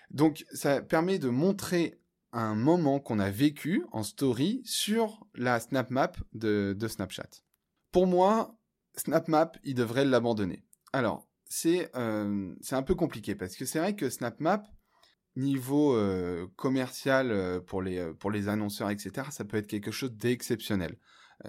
Donc 0.09 0.45
ça 0.51 0.81
permet 0.81 1.19
de 1.19 1.29
montrer 1.29 1.99
un 2.31 2.55
moment 2.55 2.99
qu'on 2.99 3.19
a 3.19 3.29
vécu 3.29 3.83
en 3.91 4.03
story 4.03 4.61
sur 4.65 5.25
la 5.35 5.59
Snap 5.59 5.89
Map 5.89 6.13
de, 6.33 6.75
Snapchat. 6.87 7.29
Pour 7.91 8.07
moi, 8.07 8.55
SnapMap, 8.95 9.57
il 9.63 9.75
devrait 9.75 10.05
l'abandonner. 10.05 10.63
Alors, 10.93 11.27
c'est 11.45 11.89
euh, 11.95 12.53
un 12.71 12.83
peu 12.83 12.95
compliqué 12.95 13.35
parce 13.35 13.55
que 13.55 13.65
c'est 13.65 13.79
vrai 13.79 13.95
que 13.95 14.09
SnapMap, 14.09 14.67
niveau 15.39 15.97
commercial 16.55 17.61
pour 17.65 17.81
les 17.81 18.13
pour 18.19 18.31
les 18.31 18.47
annonceurs 18.47 18.89
etc 18.89 19.27
ça 19.31 19.45
peut 19.45 19.57
être 19.57 19.67
quelque 19.67 19.91
chose 19.91 20.11
d'exceptionnel. 20.13 20.97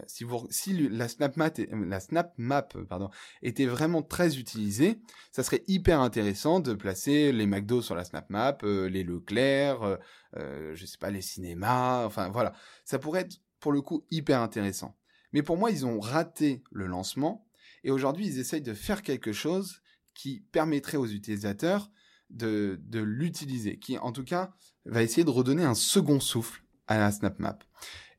Si 0.07 0.23
vous 0.23 0.47
si 0.51 0.89
la 0.89 1.09
snap 1.09 1.37
map 1.37 1.51
la 1.73 1.99
snap 1.99 2.33
map 2.39 2.69
pardon 2.89 3.11
était 3.43 3.67
vraiment 3.67 4.03
très 4.03 4.39
utilisée 4.39 5.01
ça 5.33 5.43
serait 5.43 5.65
hyper 5.67 6.01
intéressant 6.01 6.61
de 6.61 6.75
placer 6.75 7.33
les 7.33 7.47
McDo 7.47 7.83
sur 7.83 7.97
la 7.97 8.05
snap 8.05 8.31
map 8.31 8.57
les 8.63 9.03
Leclerc 9.03 9.99
je 10.37 10.85
sais 10.87 10.99
pas 10.99 11.11
les 11.11 11.23
cinémas 11.23 12.07
enfin 12.07 12.29
voilà. 12.29 12.53
Ça 12.85 13.01
pourrait 13.01 13.23
être 13.23 13.39
pour 13.59 13.73
le 13.73 13.83
coup 13.83 14.07
hyper 14.13 14.41
intéressant. 14.41 14.97
Mais 15.33 15.43
pour 15.43 15.57
moi 15.57 15.73
ils 15.73 15.85
ont 15.85 15.99
raté 15.99 16.63
le 16.71 16.87
lancement 16.87 17.49
et 17.83 17.91
aujourd'hui 17.91 18.27
ils 18.29 18.39
essayent 18.39 18.63
de 18.63 18.75
faire 18.75 19.03
quelque 19.03 19.33
chose 19.33 19.83
qui 20.15 20.45
permettrait 20.53 20.99
aux 20.99 21.07
utilisateurs 21.07 21.91
de, 22.31 22.79
l'utiliser, 22.93 23.79
qui 23.79 23.99
en 23.99 24.13
tout 24.13 24.25
cas 24.25 24.53
va 24.85 25.03
essayer 25.03 25.25
de 25.25 25.31
redonner 25.31 25.65
un 25.65 25.75
second 25.75 26.21
souffle 26.21 26.63
à 26.87 26.99
la 26.99 27.11
SnapMap. 27.11 27.65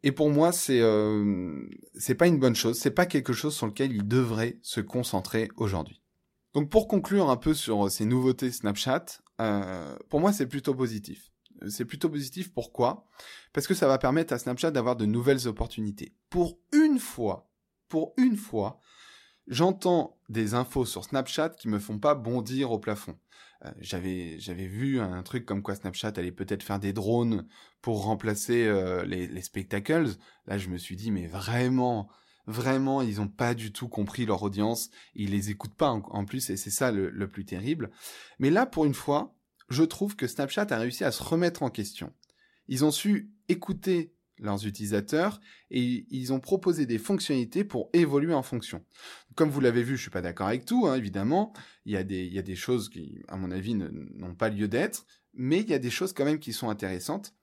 Et 0.03 0.11
pour 0.11 0.29
moi, 0.29 0.51
c'est 0.51 0.81
euh, 0.81 1.61
c'est 1.95 2.15
pas 2.15 2.27
une 2.27 2.39
bonne 2.39 2.55
chose, 2.55 2.77
c'est 2.77 2.91
pas 2.91 3.05
quelque 3.05 3.33
chose 3.33 3.55
sur 3.55 3.67
lequel 3.67 3.91
il 3.91 4.07
devrait 4.07 4.57
se 4.61 4.81
concentrer 4.81 5.49
aujourd'hui. 5.57 6.01
Donc 6.53 6.69
pour 6.69 6.87
conclure 6.87 7.29
un 7.29 7.37
peu 7.37 7.53
sur 7.53 7.89
ces 7.89 8.05
nouveautés 8.05 8.51
Snapchat, 8.51 9.05
euh, 9.39 9.95
pour 10.09 10.19
moi 10.19 10.33
c'est 10.33 10.47
plutôt 10.47 10.73
positif. 10.73 11.31
C'est 11.69 11.85
plutôt 11.85 12.09
positif 12.09 12.51
pourquoi? 12.51 13.05
Parce 13.53 13.67
que 13.67 13.75
ça 13.75 13.87
va 13.87 13.99
permettre 13.99 14.33
à 14.33 14.39
Snapchat 14.39 14.71
d'avoir 14.71 14.95
de 14.95 15.05
nouvelles 15.05 15.47
opportunités. 15.47 16.15
Pour 16.29 16.57
une 16.73 16.97
fois, 16.97 17.51
pour 17.87 18.13
une 18.17 18.35
fois, 18.35 18.79
j'entends 19.47 20.17
des 20.29 20.55
infos 20.55 20.85
sur 20.85 21.03
Snapchat 21.03 21.49
qui 21.49 21.67
me 21.67 21.77
font 21.77 21.99
pas 21.99 22.15
bondir 22.15 22.71
au 22.71 22.79
plafond. 22.79 23.17
J'avais 23.79 24.39
j'avais 24.39 24.65
vu 24.65 24.99
un 24.99 25.21
truc 25.23 25.45
comme 25.45 25.61
quoi 25.61 25.75
Snapchat 25.75 26.13
allait 26.15 26.31
peut-être 26.31 26.63
faire 26.63 26.79
des 26.79 26.93
drones 26.93 27.45
pour 27.81 28.03
remplacer 28.03 28.65
euh, 28.65 29.03
les, 29.05 29.27
les 29.27 29.41
spectacles. 29.41 30.09
Là, 30.47 30.57
je 30.57 30.69
me 30.69 30.77
suis 30.77 30.95
dit 30.95 31.11
mais 31.11 31.27
vraiment 31.27 32.09
vraiment 32.47 33.03
ils 33.03 33.21
ont 33.21 33.27
pas 33.27 33.53
du 33.53 33.71
tout 33.71 33.87
compris 33.87 34.25
leur 34.25 34.41
audience, 34.41 34.89
ils 35.13 35.29
les 35.29 35.51
écoutent 35.51 35.75
pas 35.75 35.89
en, 35.91 36.25
plus 36.25 36.49
et 36.49 36.57
c'est 36.57 36.71
ça 36.71 36.91
le 36.91 37.27
plus 37.27 37.45
terrible. 37.45 37.91
Mais 38.39 38.49
là 38.49 38.65
pour 38.65 38.85
une 38.85 38.95
fois, 38.95 39.35
je 39.69 39.83
trouve 39.83 40.15
que 40.15 40.27
Snapchat 40.27 40.67
a 40.69 40.77
réussi 40.77 41.03
à 41.03 41.11
se 41.11 41.23
remettre 41.23 41.63
en 41.63 41.69
question. 41.69 42.11
Ils 42.67 42.83
ont 42.83 42.91
su 42.91 43.31
écouter 43.47 44.13
leurs 44.41 44.65
utilisateurs 44.65 45.39
et 45.69 46.05
ils 46.09 46.33
ont 46.33 46.39
proposé 46.39 46.85
des 46.85 46.97
fonctionnalités 46.97 47.63
pour 47.63 47.89
évoluer 47.93 48.33
en 48.33 48.43
fonction. 48.43 48.83
Comme 49.35 49.49
vous 49.49 49.61
l'avez 49.61 49.83
vu, 49.83 49.95
je 49.95 50.01
suis 50.01 50.11
pas 50.11 50.21
d'accord 50.21 50.47
avec 50.47 50.65
tout, 50.65 50.87
hein, 50.87 50.95
évidemment. 50.95 51.53
Il 51.85 51.93
y, 51.93 51.97
a 51.97 52.03
des, 52.03 52.25
il 52.25 52.33
y 52.33 52.39
a 52.39 52.43
des 52.43 52.55
choses 52.55 52.89
qui, 52.89 53.21
à 53.27 53.37
mon 53.37 53.51
avis, 53.51 53.75
n'ont 53.75 54.35
pas 54.35 54.49
lieu 54.49 54.67
d'être, 54.67 55.05
mais 55.33 55.61
il 55.61 55.69
y 55.69 55.73
a 55.73 55.79
des 55.79 55.89
choses 55.89 56.13
quand 56.13 56.25
même 56.25 56.39
qui 56.39 56.53
sont 56.53 56.69
intéressantes. 56.69 57.33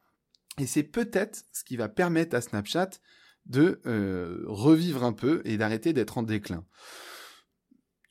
Et 0.59 0.67
c'est 0.67 0.83
peut-être 0.83 1.45
ce 1.53 1.65
qui 1.65 1.77
va 1.77 1.89
permettre 1.89 2.37
à 2.37 2.41
Snapchat 2.41 2.91
de 3.47 3.81
euh, 3.87 4.43
revivre 4.47 5.05
un 5.05 5.13
peu 5.13 5.41
et 5.45 5.57
d'arrêter 5.57 5.93
d'être 5.93 6.19
en 6.19 6.23
déclin. 6.23 6.65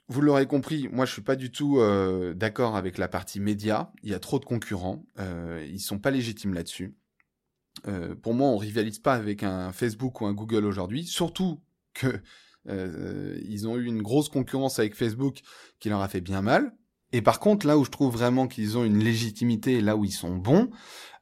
Vous 0.10 0.22
l'aurez 0.22 0.48
compris, 0.48 0.88
moi 0.90 1.06
je 1.06 1.12
suis 1.12 1.22
pas 1.22 1.36
du 1.36 1.52
tout 1.52 1.80
euh, 1.80 2.34
d'accord 2.34 2.78
avec 2.78 2.98
la 2.98 3.10
partie 3.10 3.42
média. 3.42 3.92
Il 4.04 4.10
y 4.10 4.14
a 4.14 4.20
trop 4.20 4.40
de 4.40 4.46
concurrents, 4.46 5.06
euh, 5.20 5.66
ils 5.70 5.82
sont 5.82 6.00
pas 6.00 6.12
légitimes 6.12 6.54
là-dessus. 6.54 6.96
Euh, 7.88 8.16
pour 8.16 8.34
moi, 8.34 8.48
on 8.48 8.58
rivalise 8.58 9.00
pas 9.00 9.14
avec 9.14 9.44
un 9.44 9.72
Facebook 9.72 10.22
ou 10.22 10.26
un 10.26 10.34
Google 10.34 10.66
aujourd'hui, 10.66 11.04
surtout 11.06 11.60
que 11.94 12.22
euh, 12.70 13.40
ils 13.46 13.68
ont 13.68 13.78
eu 13.78 13.86
une 13.86 14.02
grosse 14.02 14.30
concurrence 14.30 14.80
avec 14.80 14.96
Facebook 14.96 15.42
qui 15.80 15.90
leur 15.90 16.02
a 16.02 16.08
fait 16.08 16.22
bien 16.22 16.42
mal. 16.42 16.74
Et 17.14 17.22
par 17.22 17.40
contre, 17.40 17.66
là 17.66 17.78
où 17.78 17.86
je 17.86 17.90
trouve 17.90 18.12
vraiment 18.12 18.48
qu'ils 18.48 18.78
ont 18.78 18.84
une 18.84 19.00
légitimité, 19.00 19.80
là 19.80 19.96
où 19.96 20.04
ils 20.04 20.12
sont 20.12 20.36
bons, 20.36 20.70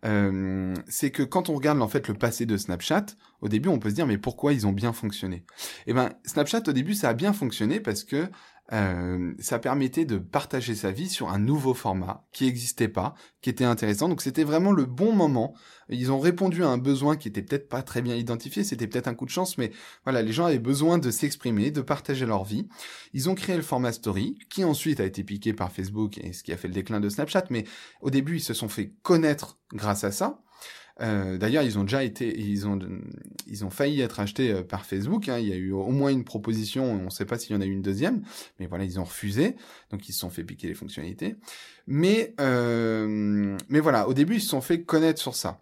euh, 0.04 0.74
c'est 0.88 1.12
que 1.12 1.22
quand 1.22 1.50
on 1.50 1.56
regarde 1.56 1.82
en 1.82 1.88
fait 1.88 2.08
le 2.08 2.16
passé 2.16 2.46
de 2.46 2.58
Snapchat, 2.58 3.06
au 3.42 3.50
début 3.50 3.70
on 3.70 3.78
peut 3.78 3.90
se 3.90 3.96
dire 3.96 4.08
mais 4.08 4.18
pourquoi 4.18 4.54
ils 4.54 4.66
ont 4.66 4.72
bien 4.72 4.94
fonctionné? 4.94 5.46
Eh 5.86 5.94
ben 5.94 6.10
Snapchat 6.26 6.64
au 6.68 6.74
début 6.74 6.96
ça 6.96 7.10
a 7.10 7.14
bien 7.14 7.34
fonctionné 7.34 7.80
parce 7.80 8.04
que 8.04 8.28
euh, 8.74 9.34
ça 9.38 9.60
permettait 9.60 10.06
de 10.06 10.18
partager 10.18 10.74
sa 10.74 10.92
vie 10.92 11.08
sur 11.08 11.30
un 11.30 11.38
nouveau 11.38 11.74
format 11.76 12.26
qui 12.32 12.46
n'existait 12.46 12.88
pas, 12.88 13.14
qui 13.42 13.50
était 13.50 13.64
intéressant. 13.64 14.10
Donc 14.10 14.22
c'était 14.22 14.44
vraiment 14.44 14.72
le 14.72 14.86
bon 14.86 15.14
moment. 15.14 15.54
Ils 15.90 16.12
ont 16.12 16.20
répondu 16.20 16.64
à 16.64 16.70
un 16.70 16.80
besoin 16.80 17.16
qui 17.16 17.28
était 17.28 17.44
peut-être 17.44 17.70
pas 17.70 17.84
très 17.84 18.02
bien 18.02 18.16
identifié, 18.16 18.64
c'était 18.64 18.88
peut-être 18.88 19.08
un 19.08 19.14
coup 19.14 19.26
de 19.26 19.30
chance, 19.30 19.60
mais 19.60 19.72
voilà, 20.04 20.24
les 20.24 20.32
gens 20.32 20.46
avaient 20.46 20.58
besoin 20.58 20.98
de 20.98 21.12
s'exprimer, 21.12 21.70
de 21.70 21.82
partager 21.82 22.26
leur 22.26 22.44
vie. 22.44 22.68
Ils 23.14 23.30
ont 23.30 23.36
créé 23.36 23.56
le 23.56 23.62
format 23.62 23.92
Story, 23.92 24.40
qui 24.50 24.64
ensuite 24.64 25.00
a 25.00 25.06
été 25.06 25.24
piqué 25.24 25.54
par 25.54 25.72
Facebook 25.72 26.18
et 26.18 26.34
ce 26.34 26.42
qui 26.42 26.52
a 26.52 26.58
fait 26.58 26.68
le 26.68 26.74
déclin 26.74 27.00
de 27.00 27.10
Snapchat, 27.10 27.46
mais 27.52 27.66
au 28.02 28.10
début 28.10 28.38
ils 28.38 28.44
se 28.44 28.56
sont 28.56 28.70
fait 28.70 28.94
connaître 29.04 29.60
grâce 29.74 30.04
à 30.04 30.12
ça. 30.12 30.42
Euh, 31.02 31.38
D'ailleurs, 31.38 31.64
ils 31.64 31.78
ont 31.78 31.84
déjà 31.84 32.04
été, 32.04 32.40
ils 32.40 32.68
ont, 32.68 32.80
ils 33.48 33.66
ont 33.66 33.70
failli 33.70 34.02
être 34.02 34.20
achetés 34.20 34.52
euh, 34.52 34.64
par 34.64 34.86
Facebook. 34.86 35.28
Hein. 35.30 35.40
Il 35.40 35.48
y 35.48 35.54
a 35.54 35.58
eu 35.58 35.72
au 35.72 35.90
moins 35.92 36.10
une 36.10 36.24
proposition, 36.24 36.86
on 36.86 37.06
ne 37.06 37.10
sait 37.10 37.26
pas 37.26 37.38
s'il 37.38 37.54
y 37.54 37.58
en 37.58 37.62
a 37.62 37.66
eu 37.66 37.72
une 37.72 37.82
deuxième, 37.82 38.24
mais 38.60 38.68
voilà, 38.68 38.86
ils 38.86 39.00
ont 39.00 39.04
refusé, 39.04 39.56
donc 39.92 40.08
ils 40.08 40.14
se 40.14 40.20
sont 40.20 40.30
fait 40.30 40.44
piquer 40.44 40.68
les 40.68 40.74
fonctionnalités. 40.74 41.36
Mais, 41.88 42.34
euh, 42.40 43.58
mais 43.70 43.80
voilà, 43.80 44.08
au 44.08 44.14
début, 44.14 44.36
ils 44.36 44.42
se 44.42 44.50
sont 44.50 44.62
fait 44.62 44.84
connaître 44.84 45.22
sur 45.22 45.36
ça. 45.36 45.62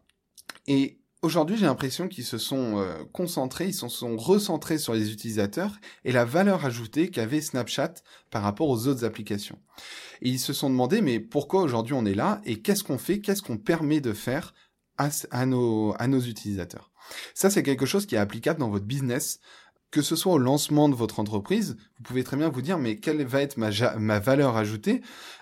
Et 0.67 0.99
Aujourd'hui, 1.23 1.55
j'ai 1.55 1.67
l'impression 1.67 2.09
qu'ils 2.09 2.25
se 2.25 2.37
sont 2.37 2.79
euh, 2.79 3.05
concentrés, 3.13 3.67
ils 3.67 3.73
se 3.73 3.87
sont 3.87 4.17
recentrés 4.17 4.77
sur 4.77 4.93
les 4.93 5.13
utilisateurs 5.13 5.79
et 6.03 6.11
la 6.11 6.25
valeur 6.25 6.65
ajoutée 6.65 7.09
qu'avait 7.09 7.39
Snapchat 7.39 7.93
par 8.29 8.43
rapport 8.43 8.67
aux 8.67 8.87
autres 8.87 9.05
applications. 9.05 9.57
Et 10.21 10.27
ils 10.27 10.39
se 10.39 10.51
sont 10.51 10.69
demandé, 10.69 10.99
mais 10.99 11.21
pourquoi 11.21 11.61
aujourd'hui 11.61 11.93
on 11.93 12.05
est 12.05 12.13
là 12.13 12.41
et 12.43 12.61
qu'est-ce 12.61 12.83
qu'on 12.83 12.97
fait, 12.97 13.21
qu'est-ce 13.21 13.41
qu'on 13.41 13.57
permet 13.57 14.01
de 14.01 14.11
faire 14.11 14.53
à, 14.97 15.45
nos, 15.45 15.95
à 15.99 16.07
nos 16.07 16.19
utilisateurs. 16.19 16.91
Ça, 17.33 17.49
c'est 17.49 17.63
quelque 17.63 17.85
chose 17.85 18.05
qui 18.05 18.15
est 18.15 18.19
applicable 18.19 18.59
dans 18.59 18.69
votre 18.69 18.85
business. 18.85 19.39
Que 19.91 20.01
ce 20.01 20.15
soit 20.15 20.33
au 20.33 20.37
lancement 20.39 20.89
de 20.89 20.95
votre 20.95 21.19
entreprise, 21.19 21.77
vous 21.97 22.03
pouvez 22.03 22.23
très 22.23 22.35
bien 22.35 22.49
vous 22.49 22.63
dire, 22.63 22.79
mais 22.79 22.97
quelle 22.97 23.23
va 23.25 23.41
être 23.41 23.57
ma, 23.57 23.69
ma 23.99 24.17
valeur 24.17 24.57
ajoutée 24.57 25.01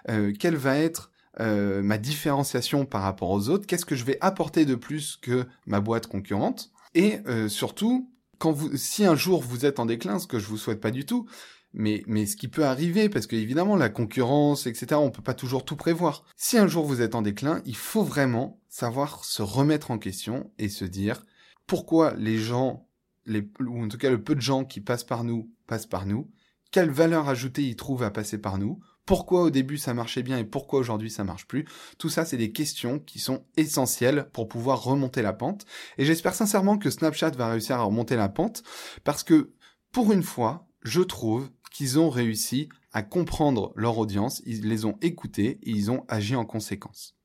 euh, 0.10 0.34
Quelle 0.38 0.58
va 0.58 0.78
être 0.78 1.12
euh, 1.40 1.82
ma 1.82 1.98
différenciation 1.98 2.86
par 2.86 3.02
rapport 3.02 3.30
aux 3.30 3.48
autres 3.48 3.66
Qu'est-ce 3.66 3.86
que 3.86 3.96
je 3.96 4.04
vais 4.04 4.18
apporter 4.20 4.66
de 4.66 4.76
plus 4.76 5.16
que 5.16 5.46
ma 5.66 5.80
boîte 5.80 6.08
concurrente 6.08 6.72
Et 6.96 7.20
euh, 7.28 7.48
surtout, 7.48 8.12
quand 8.40 8.52
vous, 8.52 8.76
si 8.76 9.06
un 9.06 9.16
jour 9.16 9.42
vous 9.42 9.66
êtes 9.66 9.80
en 9.80 9.86
déclin, 9.86 10.20
ce 10.20 10.28
que 10.28 10.40
je 10.40 10.48
vous 10.48 10.58
souhaite 10.58 10.82
pas 10.82 10.92
du 10.92 11.06
tout, 11.06 11.30
mais, 11.74 12.04
mais 12.08 12.26
ce 12.26 12.36
qui 12.36 12.48
peut 12.48 12.66
arriver, 12.66 13.10
parce 13.10 13.28
que 13.28 13.36
évidemment 13.36 13.76
la 13.76 13.90
concurrence, 13.90 14.68
etc., 14.68 14.88
on 14.96 15.12
peut 15.12 15.22
pas 15.22 15.34
toujours 15.34 15.66
tout 15.66 15.76
prévoir. 15.76 16.26
Si 16.36 16.58
un 16.58 16.68
jour 16.68 16.86
vous 16.86 17.02
êtes 17.02 17.16
en 17.16 17.22
déclin, 17.22 17.62
il 17.66 17.76
faut 17.76 18.04
vraiment 18.04 18.60
savoir 18.70 19.24
se 19.24 19.42
remettre 19.42 19.92
en 19.92 19.98
question 19.98 20.52
et 20.58 20.70
se 20.70 20.86
dire 20.86 21.26
pourquoi 21.68 22.14
les 22.16 22.38
gens, 22.38 22.88
les, 23.26 23.48
ou 23.60 23.84
en 23.84 23.88
tout 23.88 23.98
cas 23.98 24.10
le 24.10 24.24
peu 24.24 24.36
de 24.36 24.42
gens 24.42 24.66
qui 24.66 24.82
passent 24.82 25.04
par 25.04 25.24
nous, 25.24 25.50
passent 25.68 25.86
par 25.86 26.06
nous, 26.06 26.30
quelle 26.72 26.90
valeur 26.90 27.30
ajoutée 27.30 27.64
ils 27.64 27.76
trouvent 27.76 28.04
à 28.04 28.12
passer 28.12 28.38
par 28.38 28.58
nous, 28.58 28.80
pourquoi 29.06 29.42
au 29.42 29.50
début 29.50 29.78
ça 29.78 29.94
marchait 29.94 30.24
bien 30.24 30.38
et 30.38 30.46
pourquoi 30.46 30.80
aujourd'hui 30.80 31.10
ça 31.10 31.24
marche 31.24 31.48
plus. 31.48 31.66
Tout 31.98 32.10
ça, 32.10 32.24
c'est 32.24 32.38
des 32.38 32.52
questions 32.52 33.00
qui 33.00 33.20
sont 33.20 33.46
essentielles 33.58 34.30
pour 34.32 34.48
pouvoir 34.48 34.84
remonter 34.84 35.22
la 35.22 35.34
pente. 35.34 35.66
Et 35.98 36.06
j'espère 36.06 36.34
sincèrement 36.34 36.78
que 36.78 36.90
Snapchat 36.90 37.32
va 37.32 37.50
réussir 37.50 37.78
à 37.78 37.84
remonter 37.84 38.16
la 38.16 38.30
pente 38.30 38.64
parce 39.04 39.24
que 39.24 39.52
pour 39.92 40.14
une 40.14 40.24
fois, 40.24 40.68
je 40.84 41.02
trouve 41.02 41.50
qu'ils 41.72 42.00
ont 42.00 42.10
réussi 42.10 42.70
à 42.94 43.02
comprendre 43.02 43.72
leur 43.76 43.98
audience, 43.98 44.42
ils 44.46 44.68
les 44.68 44.86
ont 44.86 44.98
écoutés 45.02 45.60
et 45.64 45.72
ils 45.72 45.90
ont 45.90 46.04
agi 46.08 46.36
en 46.36 46.46
conséquence. 46.46 47.16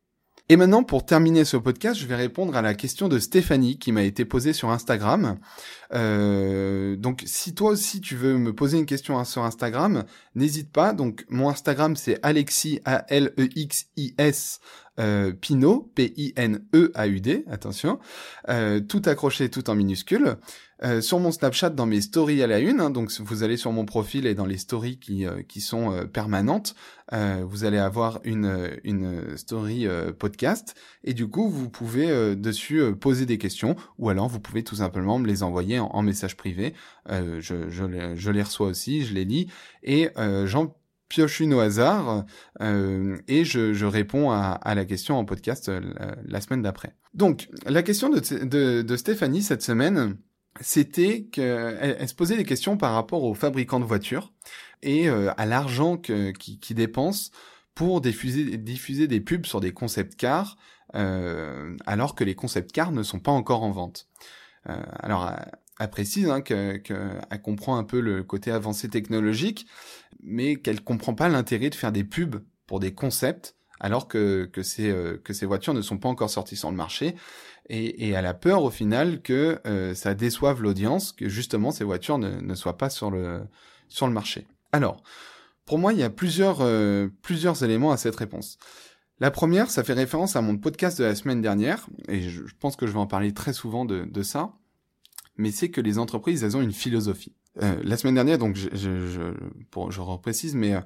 Et 0.48 0.56
maintenant, 0.56 0.84
pour 0.84 1.04
terminer 1.04 1.44
ce 1.44 1.56
podcast, 1.56 1.98
je 1.98 2.06
vais 2.06 2.14
répondre 2.14 2.56
à 2.56 2.62
la 2.62 2.74
question 2.74 3.08
de 3.08 3.18
Stéphanie 3.18 3.78
qui 3.78 3.90
m'a 3.90 4.04
été 4.04 4.24
posée 4.24 4.52
sur 4.52 4.70
Instagram. 4.70 5.40
Euh, 5.92 6.94
donc, 6.94 7.24
si 7.26 7.52
toi 7.52 7.70
aussi 7.70 8.00
tu 8.00 8.14
veux 8.14 8.38
me 8.38 8.54
poser 8.54 8.78
une 8.78 8.86
question 8.86 9.22
sur 9.24 9.42
Instagram, 9.42 10.04
n'hésite 10.36 10.70
pas. 10.70 10.92
Donc, 10.92 11.26
mon 11.28 11.48
Instagram 11.48 11.96
c'est 11.96 12.20
Alexis 12.22 12.80
A 12.84 13.04
L 13.08 13.32
E 13.40 13.48
X 13.56 13.86
I 13.96 14.14
S 14.18 14.60
euh, 14.98 15.32
Pinot 15.32 15.90
P 15.94 16.12
I 16.16 16.32
N 16.36 16.64
E 16.74 16.90
A 16.94 17.08
U 17.08 17.20
D. 17.20 17.44
Attention, 17.50 17.98
euh, 18.48 18.80
tout 18.80 19.02
accroché, 19.06 19.48
tout 19.48 19.68
en 19.70 19.74
minuscule. 19.74 20.38
Euh, 20.84 21.00
sur 21.00 21.18
mon 21.20 21.32
Snapchat 21.32 21.70
dans 21.70 21.86
mes 21.86 22.02
stories 22.02 22.42
à 22.42 22.46
la 22.46 22.58
une, 22.58 22.80
hein, 22.80 22.90
donc 22.90 23.10
vous 23.20 23.42
allez 23.42 23.56
sur 23.56 23.72
mon 23.72 23.86
profil 23.86 24.26
et 24.26 24.34
dans 24.34 24.44
les 24.44 24.58
stories 24.58 24.98
qui, 24.98 25.24
euh, 25.24 25.42
qui 25.42 25.62
sont 25.62 25.92
euh, 25.92 26.04
permanentes, 26.04 26.74
vous 27.44 27.64
allez 27.64 27.78
avoir 27.78 28.18
une, 28.24 28.80
une 28.82 29.36
story 29.36 29.86
podcast 30.18 30.74
et 31.04 31.14
du 31.14 31.28
coup 31.28 31.48
vous 31.48 31.70
pouvez 31.70 32.34
dessus 32.34 32.82
poser 32.96 33.26
des 33.26 33.38
questions 33.38 33.76
ou 33.98 34.08
alors 34.08 34.28
vous 34.28 34.40
pouvez 34.40 34.64
tout 34.64 34.74
simplement 34.74 35.20
me 35.20 35.28
les 35.28 35.44
envoyer 35.44 35.78
en, 35.78 36.02
message 36.02 36.36
privé. 36.36 36.74
je, 37.08 37.38
je, 37.38 38.14
je 38.16 38.30
les 38.32 38.42
reçois 38.42 38.66
aussi, 38.66 39.04
je 39.04 39.14
les 39.14 39.24
lis 39.24 39.46
et 39.84 40.10
j'en 40.46 40.74
pioche 41.08 41.40
une 41.40 41.54
au 41.54 41.60
hasard 41.60 42.24
et 42.60 43.44
je, 43.44 43.84
réponds 43.84 44.30
à, 44.30 44.74
la 44.74 44.84
question 44.84 45.16
en 45.16 45.24
podcast 45.24 45.70
la, 46.24 46.40
semaine 46.40 46.62
d'après. 46.62 46.94
Donc 47.14 47.48
la 47.66 47.82
question 47.82 48.10
de, 48.10 48.96
Stéphanie 48.96 49.42
cette 49.42 49.62
semaine, 49.62 50.16
c'était 50.60 51.24
qu'elle 51.24 52.08
se 52.08 52.14
posait 52.14 52.36
des 52.36 52.44
questions 52.44 52.76
par 52.76 52.94
rapport 52.94 53.24
aux 53.24 53.34
fabricants 53.34 53.80
de 53.80 53.84
voitures 53.84 54.32
et 54.82 55.08
euh, 55.08 55.30
à 55.36 55.46
l'argent 55.46 55.96
qu'ils 55.96 56.32
qui 56.32 56.74
dépensent 56.74 57.30
pour 57.74 58.00
diffuser, 58.00 59.06
des 59.06 59.20
pubs 59.20 59.46
sur 59.46 59.60
des 59.60 59.72
concept 59.72 60.16
cars 60.16 60.56
euh, 60.94 61.76
alors 61.84 62.14
que 62.14 62.24
les 62.24 62.34
concept 62.34 62.72
cars 62.72 62.92
ne 62.92 63.02
sont 63.02 63.20
pas 63.20 63.32
encore 63.32 63.62
en 63.62 63.70
vente. 63.70 64.08
Euh, 64.68 64.82
alors, 65.00 65.30
elle 65.78 65.90
précise 65.90 66.28
hein, 66.28 66.40
qu'elle 66.40 66.82
comprend 67.42 67.76
un 67.76 67.84
peu 67.84 68.00
le 68.00 68.22
côté 68.22 68.50
avancé 68.50 68.88
technologique, 68.88 69.66
mais 70.26 70.56
qu'elle 70.56 70.82
comprend 70.82 71.14
pas 71.14 71.28
l'intérêt 71.28 71.70
de 71.70 71.74
faire 71.74 71.92
des 71.92 72.04
pubs 72.04 72.42
pour 72.66 72.80
des 72.80 72.92
concepts 72.92 73.56
alors 73.80 74.08
que, 74.08 74.48
que, 74.52 74.62
ces, 74.62 75.46
voitures 75.46 75.74
ne 75.74 75.82
sont 75.82 75.98
pas 75.98 76.08
encore 76.08 76.30
sorties 76.30 76.56
sur 76.56 76.70
le 76.70 76.76
marché 76.76 77.14
et, 77.68 78.10
elle 78.10 78.26
a 78.26 78.34
peur 78.34 78.62
au 78.62 78.70
final 78.70 79.22
que 79.22 79.60
euh, 79.66 79.94
ça 79.94 80.14
déçoive 80.14 80.62
l'audience, 80.62 81.12
que 81.12 81.28
justement 81.28 81.70
ces 81.70 81.84
voitures 81.84 82.18
ne, 82.18 82.54
soient 82.54 82.78
pas 82.78 82.90
sur 82.90 83.10
le, 83.10 83.42
marché. 84.08 84.46
Alors, 84.72 85.02
pour 85.64 85.78
moi, 85.78 85.92
il 85.92 85.98
y 85.98 86.04
a 86.04 86.10
plusieurs, 86.10 86.58
euh, 86.60 87.08
plusieurs 87.22 87.64
éléments 87.64 87.90
à 87.90 87.96
cette 87.96 88.16
réponse. 88.16 88.58
La 89.18 89.30
première, 89.30 89.70
ça 89.70 89.82
fait 89.82 89.94
référence 89.94 90.36
à 90.36 90.42
mon 90.42 90.58
podcast 90.58 90.98
de 90.98 91.04
la 91.04 91.14
semaine 91.14 91.40
dernière, 91.40 91.86
et 92.08 92.22
je, 92.22 92.42
pense 92.60 92.76
que 92.76 92.86
je 92.86 92.92
vais 92.92 92.98
en 92.98 93.06
parler 93.06 93.32
très 93.32 93.52
souvent 93.52 93.84
de, 93.84 94.04
de 94.04 94.22
ça, 94.22 94.52
mais 95.36 95.50
c'est 95.50 95.70
que 95.70 95.80
les 95.80 95.98
entreprises, 95.98 96.44
elles 96.44 96.56
ont 96.56 96.62
une 96.62 96.72
philosophie. 96.72 97.34
Euh, 97.62 97.80
la 97.82 97.96
semaine 97.96 98.14
dernière, 98.14 98.38
donc 98.38 98.56
je, 98.56 98.68
je, 98.72 99.06
je, 99.06 99.20
pour, 99.70 99.90
je 99.90 100.00
reprécise, 100.00 100.54
mais 100.54 100.74
euh, 100.74 100.80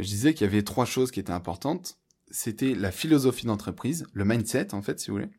je 0.00 0.06
disais 0.06 0.34
qu'il 0.34 0.46
y 0.46 0.50
avait 0.50 0.62
trois 0.62 0.84
choses 0.84 1.10
qui 1.10 1.20
étaient 1.20 1.32
importantes. 1.32 1.98
C'était 2.30 2.74
la 2.74 2.92
philosophie 2.92 3.46
d'entreprise, 3.46 4.06
le 4.12 4.24
mindset 4.24 4.74
en 4.74 4.82
fait, 4.82 5.00
si 5.00 5.10
vous 5.10 5.16
voulez. 5.16 5.30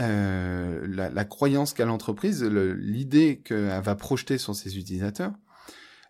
Euh, 0.00 0.86
la, 0.88 1.10
la, 1.10 1.24
croyance 1.24 1.72
qu'a 1.72 1.84
l'entreprise, 1.84 2.42
l'idée 2.42 3.42
qu'elle 3.44 3.80
va 3.82 3.94
projeter 3.94 4.38
sur 4.38 4.54
ses 4.54 4.78
utilisateurs. 4.78 5.32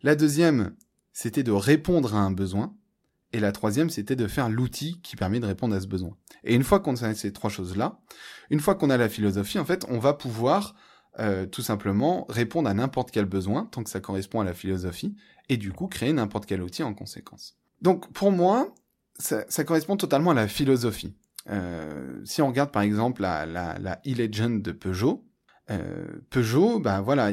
La 0.02 0.14
deuxième, 0.14 0.74
c'était 1.12 1.42
de 1.42 1.52
répondre 1.52 2.14
à 2.14 2.20
un 2.20 2.30
besoin. 2.30 2.74
Et 3.32 3.38
la 3.40 3.52
troisième, 3.52 3.90
c'était 3.90 4.16
de 4.16 4.26
faire 4.26 4.48
l'outil 4.48 5.00
qui 5.02 5.14
permet 5.14 5.38
de 5.38 5.46
répondre 5.46 5.74
à 5.74 5.80
ce 5.80 5.86
besoin. 5.86 6.16
Et 6.42 6.54
une 6.54 6.64
fois 6.64 6.80
qu'on 6.80 6.94
a 6.96 7.14
ces 7.14 7.32
trois 7.32 7.50
choses-là, 7.50 8.00
une 8.50 8.58
fois 8.58 8.74
qu'on 8.74 8.90
a 8.90 8.96
la 8.96 9.08
philosophie, 9.08 9.58
en 9.58 9.64
fait, 9.64 9.84
on 9.88 9.98
va 9.98 10.14
pouvoir 10.14 10.74
euh, 11.20 11.44
tout 11.44 11.60
simplement 11.60 12.24
répondre 12.30 12.68
à 12.68 12.72
n'importe 12.72 13.10
quel 13.10 13.26
besoin, 13.26 13.66
tant 13.66 13.84
que 13.84 13.90
ça 13.90 14.00
correspond 14.00 14.40
à 14.40 14.44
la 14.44 14.54
philosophie, 14.54 15.14
et 15.50 15.58
du 15.58 15.70
coup 15.70 15.86
créer 15.86 16.14
n'importe 16.14 16.46
quel 16.46 16.62
outil 16.62 16.82
en 16.82 16.94
conséquence. 16.94 17.58
Donc 17.82 18.10
pour 18.12 18.32
moi, 18.32 18.74
ça, 19.18 19.44
correspond 19.64 19.98
totalement 19.98 20.30
à 20.30 20.34
la 20.34 20.48
philosophie. 20.48 21.14
Euh, 21.50 22.20
si 22.24 22.40
on 22.40 22.48
regarde 22.48 22.70
par 22.70 22.82
exemple 22.82 23.20
la, 23.20 23.44
la, 23.44 24.00
e-Legend 24.06 24.62
de 24.62 24.72
Peugeot, 24.72 25.26
euh, 25.70 26.06
Peugeot, 26.30 26.80
bah 26.80 27.02
voilà, 27.02 27.32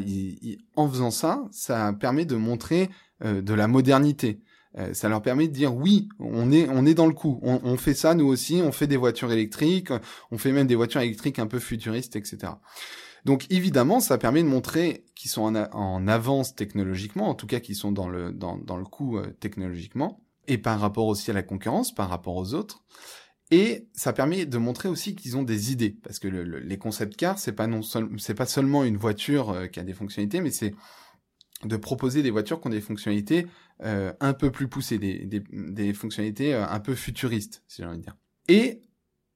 en 0.76 0.90
faisant 0.90 1.12
ça, 1.12 1.46
ça 1.52 1.94
permet 1.94 2.26
de 2.26 2.36
montrer 2.36 2.90
de 3.24 3.54
la 3.54 3.68
modernité. 3.68 4.44
Ça 4.92 5.10
leur 5.10 5.22
permet 5.22 5.48
de 5.48 5.54
dire 5.54 5.74
oui, 5.74 6.10
on 6.20 6.52
est 6.52 6.68
on 6.70 6.86
est 6.86 6.94
dans 6.94 7.08
le 7.08 7.14
coup, 7.14 7.40
on, 7.42 7.78
fait 7.78 7.96
ça 7.96 8.14
nous 8.14 8.28
aussi, 8.28 8.62
on 8.64 8.72
fait 8.72 8.86
des 8.86 8.98
voitures 8.98 9.32
électriques, 9.32 9.92
on 10.30 10.38
fait 10.38 10.52
même 10.52 10.68
des 10.68 10.76
voitures 10.76 11.02
électriques 11.02 11.40
un 11.40 11.48
peu 11.48 11.58
futuristes, 11.58 12.16
etc. 12.16 12.52
Donc 13.28 13.46
évidemment, 13.50 14.00
ça 14.00 14.18
permet 14.18 14.42
de 14.42 14.48
montrer 14.48 15.04
qu'ils 15.14 15.30
sont 15.30 15.54
en, 15.54 16.08
avance 16.08 16.56
technologiquement, 16.56 17.28
en 17.28 17.36
tout 17.36 17.46
cas 17.46 17.60
qu'ils 17.60 17.76
sont 17.76 17.92
dans 17.92 18.08
le 18.08 18.32
dans, 18.32 18.78
le 18.78 18.86
coup 18.86 19.18
euh, 19.18 19.36
technologiquement, 19.42 20.24
et 20.48 20.58
par 20.58 20.80
rapport 20.80 21.08
aussi 21.08 21.30
à 21.30 21.34
la 21.34 21.44
concurrence, 21.44 21.94
par 21.94 22.08
rapport 22.08 22.38
aux 22.38 22.54
autres. 22.54 22.86
Et 23.52 23.90
ça 23.92 24.14
permet 24.14 24.46
de 24.46 24.58
montrer 24.58 24.88
aussi 24.88 25.14
qu'ils 25.14 25.36
ont 25.36 25.44
des 25.44 25.74
idées, 25.74 25.98
parce 26.04 26.20
que 26.20 26.30
le, 26.30 26.44
les 26.60 26.78
concept 26.78 27.18
cars, 27.18 27.38
c'est 27.38 27.52
pas 27.52 27.68
non 27.68 27.82
c'est 27.82 28.34
pas 28.34 28.46
seulement 28.46 28.86
une 28.86 28.96
voiture 28.96 29.50
euh, 29.50 29.68
qui 29.68 29.82
a 29.82 29.84
des 29.84 29.94
fonctionnalités, 29.94 30.40
mais 30.40 30.52
c'est 30.52 30.74
de 31.66 31.76
proposer 31.76 32.24
des 32.24 32.32
voitures 32.32 32.62
qui 32.62 32.68
ont 32.68 32.72
des 32.72 32.80
fonctionnalités 32.80 33.46
euh, 33.84 34.14
un 34.22 34.32
peu 34.32 34.54
plus 34.54 34.70
poussées, 34.70 35.00
des, 35.00 35.26
des, 35.26 35.94
fonctionnalités 35.94 36.54
un 36.54 36.80
peu 36.80 36.96
futuristes, 36.96 37.62
si 37.68 37.82
j'ai 37.82 37.88
envie 37.90 37.98
de 37.98 38.04
dire. 38.04 38.16
Et 38.48 38.84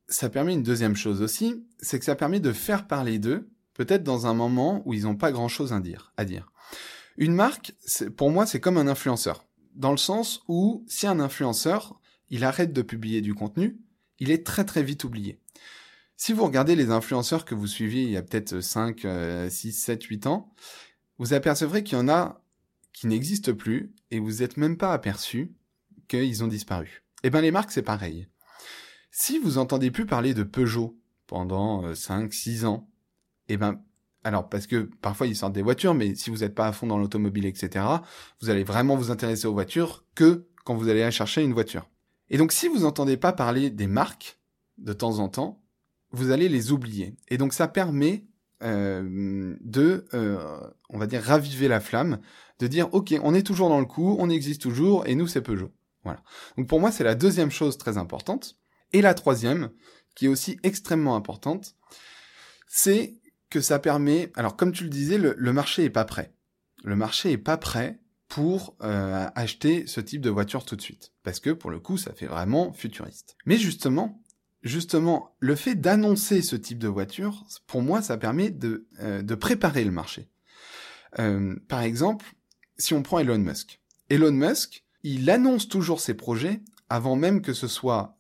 ça 0.08 0.30
permet 0.30 0.54
une 0.54 0.64
deuxième 0.64 0.96
chose 0.96 1.22
aussi, 1.22 1.66
c'est 1.82 2.00
que 2.00 2.06
ça 2.06 2.16
permet 2.16 2.40
de 2.40 2.54
faire 2.54 2.88
parler 2.88 3.20
d'eux, 3.20 3.50
peut-être 3.74 4.04
dans 4.04 4.28
un 4.28 4.34
moment 4.34 4.82
où 4.86 4.94
ils 4.94 5.04
n'ont 5.04 5.16
pas 5.16 5.32
grand-chose 5.32 5.74
à 5.74 5.80
dire. 5.80 6.14
À 6.18 6.26
dire. 6.26 6.52
Une 7.18 7.34
marque, 7.34 7.74
pour 8.16 8.32
moi, 8.32 8.46
c'est 8.46 8.60
comme 8.60 8.78
un 8.78 8.88
influenceur, 8.88 9.46
dans 9.76 9.92
le 9.92 9.98
sens 9.98 10.42
où 10.48 10.86
si 10.88 11.08
un 11.08 11.20
influenceur, 11.20 12.00
il 12.30 12.44
arrête 12.44 12.74
de 12.74 12.82
publier 12.82 13.22
du 13.22 13.34
contenu, 13.34 13.78
il 14.20 14.32
est 14.32 14.46
très 14.46 14.66
très 14.66 14.84
vite 14.84 15.04
oublié. 15.04 15.40
Si 16.16 16.34
vous 16.34 16.46
regardez 16.46 16.76
les 16.76 16.92
influenceurs 16.92 17.46
que 17.46 17.56
vous 17.56 17.68
suiviez 17.68 18.04
il 18.04 18.12
y 18.12 18.18
a 18.18 18.22
peut-être 18.22 18.62
5, 18.62 19.08
6, 19.50 19.72
7, 19.72 20.04
8 20.04 20.28
ans, 20.28 20.54
vous 21.18 21.34
apercevrez 21.34 21.84
qu'il 21.84 21.98
y 21.98 22.02
en 22.02 22.08
a 22.08 22.44
qui 22.94 23.08
n'existent 23.08 23.54
plus 23.54 23.92
et 24.12 24.20
vous 24.20 24.34
n'êtes 24.34 24.58
même 24.58 24.78
pas 24.78 24.94
aperçu 24.94 25.52
qu'ils 26.08 26.44
ont 26.44 26.48
disparu. 26.48 27.04
Eh 27.24 27.30
bien 27.30 27.42
les 27.42 27.52
marques 27.52 27.72
c'est 27.72 27.82
pareil. 27.82 28.28
Si 29.10 29.40
vous 29.40 29.58
entendez 29.58 29.90
plus 29.90 30.06
parler 30.06 30.34
de 30.34 30.44
Peugeot 30.44 30.96
pendant 31.26 31.94
5, 31.96 32.26
euh, 32.26 32.32
6 32.32 32.66
ans, 32.66 32.88
eh 33.54 33.58
ben 33.58 33.82
alors 34.24 34.50
parce 34.50 34.68
que 34.68 34.90
parfois 35.02 35.28
ils 35.28 35.36
sortent 35.36 35.54
des 35.54 35.62
voitures, 35.62 35.94
mais 35.94 36.16
si 36.16 36.30
vous 36.30 36.38
n'êtes 36.38 36.54
pas 36.54 36.68
à 36.68 36.72
fond 36.72 36.88
dans 36.88 36.98
l'automobile, 36.98 37.46
etc., 37.46 37.86
vous 38.42 38.50
allez 38.50 38.64
vraiment 38.64 38.96
vous 38.96 39.12
intéresser 39.12 39.48
aux 39.48 39.54
voitures 39.54 40.06
que 40.16 40.48
quand 40.64 40.76
vous 40.76 40.90
allez 40.90 41.10
chercher 41.12 41.42
une 41.42 41.54
voiture. 41.54 41.90
Et 42.30 42.38
donc 42.38 42.52
si 42.52 42.68
vous 42.68 42.80
n'entendez 42.80 43.18
pas 43.18 43.34
parler 43.34 43.70
des 43.70 43.88
marques 43.88 44.40
de 44.78 44.94
temps 44.94 45.20
en 45.20 45.28
temps, 45.28 45.62
vous 46.12 46.32
allez 46.32 46.50
les 46.50 46.72
oublier. 46.72 47.16
Et 47.30 47.38
donc 47.38 47.54
ça 47.54 47.68
permet 47.68 48.26
euh, 48.64 49.56
de, 49.62 50.06
euh, 50.14 50.60
on 50.90 51.00
va 51.00 51.08
dire, 51.08 51.24
raviver 51.24 51.68
la 51.68 51.80
flamme, 51.80 52.20
de 52.60 52.68
dire, 52.68 52.94
ok, 52.94 53.16
on 53.24 53.34
est 53.34 53.42
toujours 53.42 53.70
dans 53.70 53.80
le 53.80 53.88
coup, 53.88 54.16
on 54.20 54.30
existe 54.30 54.62
toujours, 54.62 55.08
et 55.08 55.16
nous, 55.16 55.26
c'est 55.26 55.42
Peugeot. 55.42 55.72
Voilà. 56.04 56.22
Donc 56.58 56.68
pour 56.68 56.80
moi, 56.80 56.92
c'est 56.92 57.04
la 57.04 57.16
deuxième 57.16 57.50
chose 57.50 57.80
très 57.80 57.98
importante. 57.98 58.58
Et 58.94 59.02
la 59.02 59.16
troisième, 59.16 59.72
qui 60.16 60.26
est 60.26 60.30
aussi 60.30 60.60
extrêmement 60.62 61.16
importante, 61.16 61.76
c'est 62.68 63.16
que 63.52 63.62
ça 63.62 63.78
permet, 63.78 64.32
alors 64.36 64.56
comme 64.56 64.72
tu 64.72 64.84
le 64.84 64.90
disais, 64.90 65.20
le, 65.20 65.54
marché 65.54 65.84
est 65.84 65.92
pas 65.92 66.06
prêt. 66.06 66.34
Le 66.84 66.96
marché 66.96 67.32
est 67.32 67.38
pas 67.38 67.58
prêt 67.58 68.00
pour 68.28 68.76
euh, 68.82 69.28
acheter 69.36 69.86
ce 69.86 70.00
type 70.00 70.22
de 70.22 70.30
voiture 70.30 70.66
tout 70.66 70.78
de 70.78 70.82
suite, 70.82 71.12
parce 71.22 71.40
que 71.40 71.52
pour 71.52 71.70
le 71.70 71.80
coup, 71.80 71.98
ça 71.98 72.14
fait 72.14 72.26
vraiment 72.26 72.72
futuriste. 72.74 73.36
Mais 73.46 73.58
justement, 73.58 74.24
justement, 74.64 75.36
le 75.40 75.56
fait 75.56 75.76
d'annoncer 75.76 76.42
ce 76.42 76.56
type 76.56 76.80
de 76.80 76.88
voiture, 76.88 77.46
pour 77.68 77.82
moi, 77.82 78.02
ça 78.02 78.18
permet 78.18 78.50
de, 78.50 78.88
euh, 79.02 79.22
de 79.22 79.36
préparer 79.36 79.84
le 79.84 79.92
marché. 79.92 80.30
Euh, 81.20 81.56
par 81.68 81.82
exemple, 81.82 82.34
si 82.78 82.94
on 82.94 83.04
prend 83.04 83.20
Elon 83.20 83.38
Musk. 83.38 83.82
Elon 84.10 84.32
Musk, 84.32 84.86
il 85.04 85.30
annonce 85.30 85.68
toujours 85.68 86.00
ses 86.00 86.14
projets 86.14 86.62
avant 86.90 87.16
même 87.16 87.42
que 87.42 87.54
ce 87.54 87.68
soit 87.68 88.18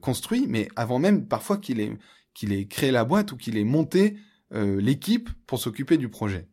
construit, 0.00 0.46
mais 0.48 0.68
avant 0.74 0.98
même 0.98 1.26
parfois 1.26 1.58
qu'il 1.58 1.80
ait, 1.80 1.92
qu'il 2.40 2.52
ait 2.52 2.66
créé 2.66 2.90
la 2.90 3.04
boîte 3.04 3.32
ou 3.32 3.36
qu'il 3.36 3.58
ait 3.58 3.64
monté 3.64 4.16
l'équipe 4.52 5.30
pour 5.46 5.60
s'occuper 5.60 5.96
du 5.96 6.08
projet. 6.08 6.48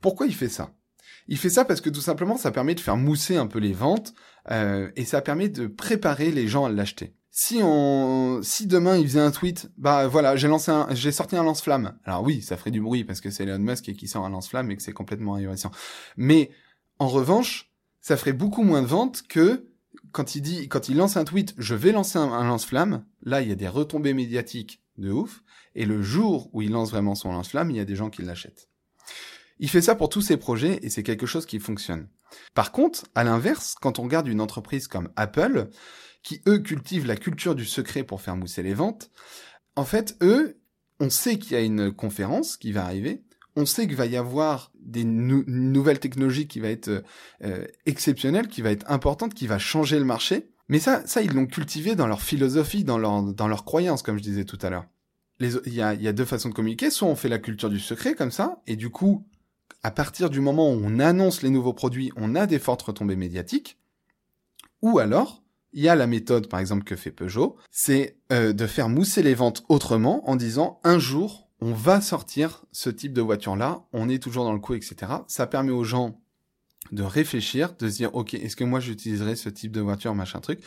Pourquoi 0.00 0.26
il 0.26 0.34
fait 0.34 0.48
ça? 0.48 0.74
Il 1.26 1.38
fait 1.38 1.50
ça 1.50 1.64
parce 1.64 1.80
que 1.80 1.90
tout 1.90 2.00
simplement, 2.00 2.36
ça 2.36 2.52
permet 2.52 2.76
de 2.76 2.80
faire 2.80 2.96
mousser 2.96 3.36
un 3.36 3.48
peu 3.48 3.58
les 3.58 3.72
ventes 3.72 4.14
et 4.50 5.04
ça 5.04 5.22
permet 5.22 5.48
de 5.48 5.66
préparer 5.66 6.30
les 6.30 6.46
gens 6.46 6.66
à 6.66 6.68
l'acheter 6.68 7.16
si 7.30 7.60
on, 7.62 8.40
si 8.42 8.66
demain 8.66 8.96
il 8.98 9.06
faisait 9.06 9.20
un 9.20 9.30
tweet, 9.30 9.70
bah 9.78 10.08
voilà, 10.08 10.36
j'ai 10.36 10.48
lancé 10.48 10.72
j'ai 10.90 11.12
sorti 11.12 11.36
un 11.36 11.44
lance-flamme. 11.44 11.96
Alors 12.04 12.22
oui, 12.22 12.42
ça 12.42 12.56
ferait 12.56 12.70
du 12.70 12.80
bruit 12.80 13.04
parce 13.04 13.20
que 13.20 13.30
c'est 13.30 13.44
Elon 13.44 13.58
Musk 13.58 13.92
qui 13.94 14.08
sort 14.08 14.24
un 14.24 14.30
lance-flamme 14.30 14.70
et 14.70 14.76
que 14.76 14.82
c'est 14.82 14.92
complètement 14.92 15.34
ahurissant. 15.34 15.70
Mais 16.16 16.50
en 16.98 17.08
revanche, 17.08 17.72
ça 18.00 18.16
ferait 18.16 18.32
beaucoup 18.32 18.62
moins 18.62 18.82
de 18.82 18.86
ventes 18.86 19.22
que 19.28 19.68
quand 20.12 20.34
il 20.34 20.42
dit, 20.42 20.68
quand 20.68 20.88
il 20.88 20.96
lance 20.96 21.16
un 21.16 21.24
tweet, 21.24 21.54
je 21.56 21.74
vais 21.74 21.92
lancer 21.92 22.18
un, 22.18 22.32
un 22.32 22.44
lance-flamme. 22.44 23.04
Là, 23.22 23.42
il 23.42 23.48
y 23.48 23.52
a 23.52 23.56
des 23.56 23.68
retombées 23.68 24.14
médiatiques 24.14 24.82
de 25.00 25.10
ouf. 25.10 25.42
Et 25.74 25.84
le 25.84 26.02
jour 26.02 26.50
où 26.52 26.62
il 26.62 26.70
lance 26.70 26.90
vraiment 26.90 27.14
son 27.14 27.32
lance-flamme, 27.32 27.70
il 27.70 27.76
y 27.76 27.80
a 27.80 27.84
des 27.84 27.96
gens 27.96 28.10
qui 28.10 28.22
l'achètent. 28.22 28.68
Il 29.58 29.68
fait 29.68 29.82
ça 29.82 29.94
pour 29.94 30.08
tous 30.08 30.22
ses 30.22 30.36
projets 30.36 30.78
et 30.82 30.88
c'est 30.88 31.02
quelque 31.02 31.26
chose 31.26 31.46
qui 31.46 31.58
fonctionne. 31.58 32.08
Par 32.54 32.72
contre, 32.72 33.06
à 33.14 33.24
l'inverse, 33.24 33.74
quand 33.80 33.98
on 33.98 34.04
regarde 34.04 34.28
une 34.28 34.40
entreprise 34.40 34.88
comme 34.88 35.10
Apple, 35.16 35.68
qui 36.22 36.42
eux 36.46 36.58
cultivent 36.58 37.06
la 37.06 37.16
culture 37.16 37.54
du 37.54 37.64
secret 37.64 38.04
pour 38.04 38.20
faire 38.20 38.36
mousser 38.36 38.62
les 38.62 38.74
ventes, 38.74 39.10
en 39.76 39.84
fait, 39.84 40.16
eux, 40.22 40.58
on 40.98 41.10
sait 41.10 41.38
qu'il 41.38 41.52
y 41.52 41.56
a 41.56 41.60
une 41.60 41.92
conférence 41.92 42.56
qui 42.56 42.72
va 42.72 42.84
arriver, 42.84 43.24
on 43.56 43.66
sait 43.66 43.86
qu'il 43.86 43.96
va 43.96 44.06
y 44.06 44.16
avoir 44.16 44.70
des 44.78 45.04
nouvelles 45.04 45.98
technologies 45.98 46.46
qui 46.46 46.60
va 46.60 46.68
être 46.68 47.02
euh, 47.42 47.66
exceptionnelle, 47.86 48.48
qui 48.48 48.62
va 48.62 48.70
être 48.70 48.90
importante, 48.90 49.34
qui 49.34 49.46
va 49.46 49.58
changer 49.58 49.98
le 49.98 50.04
marché. 50.04 50.50
Mais 50.70 50.78
ça, 50.78 51.02
ça 51.04 51.20
ils 51.20 51.32
l'ont 51.32 51.46
cultivé 51.46 51.96
dans 51.96 52.06
leur 52.06 52.22
philosophie, 52.22 52.84
dans 52.84 52.96
leur, 52.96 53.24
dans 53.24 53.48
croyance, 53.56 54.02
comme 54.02 54.16
je 54.16 54.22
disais 54.22 54.44
tout 54.44 54.58
à 54.62 54.70
l'heure. 54.70 54.86
Il 55.40 55.74
y 55.74 55.82
a, 55.82 55.94
y 55.94 56.06
a 56.06 56.12
deux 56.12 56.24
façons 56.24 56.48
de 56.48 56.54
communiquer. 56.54 56.90
Soit 56.90 57.08
on 57.08 57.16
fait 57.16 57.28
la 57.28 57.40
culture 57.40 57.68
du 57.68 57.80
secret 57.80 58.14
comme 58.14 58.30
ça, 58.30 58.62
et 58.68 58.76
du 58.76 58.88
coup, 58.88 59.26
à 59.82 59.90
partir 59.90 60.30
du 60.30 60.40
moment 60.40 60.70
où 60.70 60.80
on 60.82 61.00
annonce 61.00 61.42
les 61.42 61.50
nouveaux 61.50 61.72
produits, 61.72 62.12
on 62.14 62.36
a 62.36 62.46
des 62.46 62.60
fortes 62.60 62.82
retombées 62.82 63.16
médiatiques. 63.16 63.80
Ou 64.80 65.00
alors, 65.00 65.42
il 65.72 65.82
y 65.82 65.88
a 65.88 65.96
la 65.96 66.06
méthode, 66.06 66.48
par 66.48 66.60
exemple, 66.60 66.84
que 66.84 66.94
fait 66.94 67.10
Peugeot, 67.10 67.56
c'est 67.72 68.18
euh, 68.30 68.52
de 68.52 68.66
faire 68.68 68.88
mousser 68.88 69.24
les 69.24 69.34
ventes 69.34 69.64
autrement 69.68 70.28
en 70.30 70.36
disant 70.36 70.78
un 70.84 71.00
jour, 71.00 71.48
on 71.60 71.72
va 71.72 72.00
sortir 72.00 72.64
ce 72.70 72.90
type 72.90 73.12
de 73.12 73.22
voiture-là, 73.22 73.86
on 73.92 74.08
est 74.08 74.22
toujours 74.22 74.44
dans 74.44 74.52
le 74.52 74.60
coup, 74.60 74.74
etc. 74.74 74.96
Ça 75.26 75.48
permet 75.48 75.72
aux 75.72 75.84
gens 75.84 76.20
de 76.92 77.02
réfléchir, 77.02 77.74
de 77.78 77.88
se 77.88 77.96
dire, 77.96 78.14
ok, 78.14 78.34
est-ce 78.34 78.56
que 78.56 78.64
moi 78.64 78.80
j'utiliserai 78.80 79.36
ce 79.36 79.48
type 79.48 79.72
de 79.72 79.80
voiture, 79.80 80.14
machin 80.14 80.40
truc? 80.40 80.60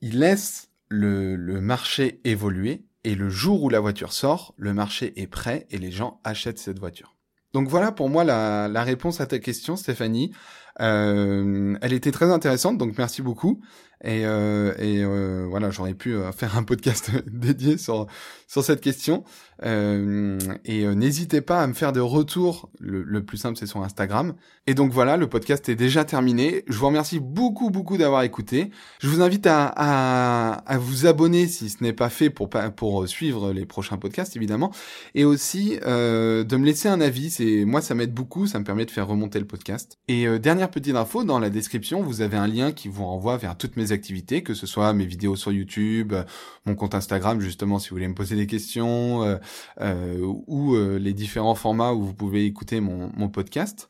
Ils 0.00 0.18
laissent 0.18 0.70
le, 0.88 1.36
le 1.36 1.60
marché 1.60 2.20
évoluer 2.24 2.84
et 3.04 3.14
le 3.14 3.30
jour 3.30 3.62
où 3.62 3.68
la 3.68 3.80
voiture 3.80 4.12
sort, 4.12 4.54
le 4.56 4.74
marché 4.74 5.12
est 5.20 5.26
prêt 5.26 5.66
et 5.70 5.78
les 5.78 5.90
gens 5.90 6.20
achètent 6.24 6.58
cette 6.58 6.78
voiture. 6.78 7.16
Donc 7.52 7.68
voilà 7.68 7.92
pour 7.92 8.08
moi 8.08 8.24
la, 8.24 8.68
la 8.68 8.84
réponse 8.84 9.20
à 9.20 9.26
ta 9.26 9.38
question, 9.38 9.76
Stéphanie. 9.76 10.32
Euh, 10.80 11.76
elle 11.82 11.92
était 11.92 12.12
très 12.12 12.30
intéressante, 12.30 12.78
donc 12.78 12.96
merci 12.96 13.22
beaucoup. 13.22 13.60
Et, 14.02 14.24
euh, 14.24 14.72
et 14.78 15.04
euh, 15.04 15.46
voilà, 15.48 15.70
j'aurais 15.70 15.92
pu 15.92 16.14
euh, 16.14 16.32
faire 16.32 16.56
un 16.56 16.62
podcast 16.62 17.10
dédié 17.26 17.76
sur 17.76 18.06
sur 18.46 18.64
cette 18.64 18.80
question. 18.80 19.24
Euh, 19.62 20.38
et 20.64 20.86
euh, 20.86 20.94
n'hésitez 20.94 21.42
pas 21.42 21.60
à 21.60 21.66
me 21.66 21.74
faire 21.74 21.92
des 21.92 22.00
retours. 22.00 22.70
Le, 22.80 23.22
plus 23.22 23.36
simple, 23.36 23.58
c'est 23.58 23.66
sur 23.66 23.82
Instagram. 23.82 24.34
Et 24.66 24.72
donc 24.74 24.90
voilà, 24.92 25.18
le 25.18 25.28
podcast 25.28 25.68
est 25.68 25.74
déjà 25.74 26.04
terminé. 26.04 26.64
Je 26.66 26.78
vous 26.78 26.86
remercie 26.86 27.20
beaucoup 27.20 27.70
beaucoup 27.70 27.98
d'avoir 27.98 28.22
écouté. 28.22 28.70
Je 29.00 29.08
vous 29.08 29.20
invite 29.20 29.46
à, 29.46 29.66
à, 29.66 30.52
à 30.66 30.78
vous 30.78 31.06
abonner 31.06 31.46
si 31.46 31.68
ce 31.68 31.84
n'est 31.84 31.92
pas 31.92 32.08
fait 32.08 32.30
pour 32.30 32.48
pour 32.48 33.06
suivre 33.06 33.52
les 33.52 33.66
prochains 33.66 33.98
podcasts 33.98 34.34
évidemment, 34.34 34.72
et 35.14 35.24
aussi 35.24 35.76
de 35.80 36.56
me 36.56 36.64
laisser 36.64 36.88
un 36.88 37.00
avis. 37.00 37.30
C'est 37.30 37.64
moi, 37.66 37.82
ça 37.82 37.94
m'aide 37.94 38.14
beaucoup. 38.14 38.46
Ça 38.46 38.58
me 38.58 38.64
permet 38.64 38.86
de 38.86 38.90
faire 38.90 39.06
remonter 39.06 39.38
le 39.38 39.46
podcast. 39.46 39.98
Et 40.08 40.26
dernière 40.38 40.70
petite 40.70 40.96
info, 40.96 41.22
dans 41.22 41.38
la 41.38 41.50
description, 41.50 42.02
vous 42.02 42.22
avez 42.22 42.38
un 42.38 42.46
lien 42.46 42.72
qui 42.72 42.88
vous 42.88 43.04
renvoie 43.04 43.36
vers 43.36 43.58
toutes 43.58 43.76
activités, 43.92 44.42
que 44.42 44.54
ce 44.54 44.66
soit 44.66 44.92
mes 44.92 45.06
vidéos 45.06 45.36
sur 45.36 45.52
YouTube, 45.52 46.14
mon 46.66 46.74
compte 46.74 46.94
Instagram 46.94 47.40
justement 47.40 47.78
si 47.78 47.90
vous 47.90 47.96
voulez 47.96 48.08
me 48.08 48.14
poser 48.14 48.36
des 48.36 48.46
questions, 48.46 49.22
euh, 49.22 49.36
euh, 49.80 50.18
ou 50.46 50.74
euh, 50.74 50.98
les 50.98 51.12
différents 51.12 51.54
formats 51.54 51.92
où 51.92 52.02
vous 52.02 52.14
pouvez 52.14 52.44
écouter 52.46 52.80
mon 52.80 53.28
podcast. 53.28 53.88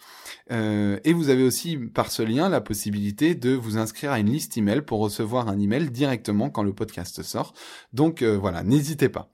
et 0.51 1.13
vous 1.13 1.29
avez 1.29 1.43
aussi 1.43 1.77
par 1.77 2.11
ce 2.11 2.23
lien 2.23 2.49
la 2.49 2.61
possibilité 2.61 3.35
de 3.35 3.51
vous 3.51 3.79
inscrire 3.79 4.13
à 4.13 4.19
une 4.19 4.31
liste 4.31 4.57
email 4.57 4.83
pour 4.83 5.01
recevoir 5.01 5.49
un 5.49 5.59
email 5.59 5.91
directement 5.91 6.51
quand 6.51 6.63
le 6.63 6.73
podcast 6.73 7.23
sort. 7.23 7.53
Donc 7.93 8.23
voilà, 8.23 8.63
n'hésitez 8.63 9.09
pas. 9.09 9.31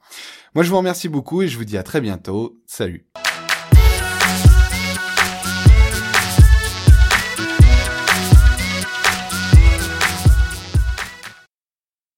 Moi 0.54 0.64
je 0.64 0.70
vous 0.70 0.76
remercie 0.76 1.08
beaucoup 1.08 1.42
et 1.42 1.48
je 1.48 1.56
vous 1.56 1.64
dis 1.64 1.78
à 1.78 1.82
très 1.82 2.00
bientôt. 2.00 2.60
Salut. 2.66 3.06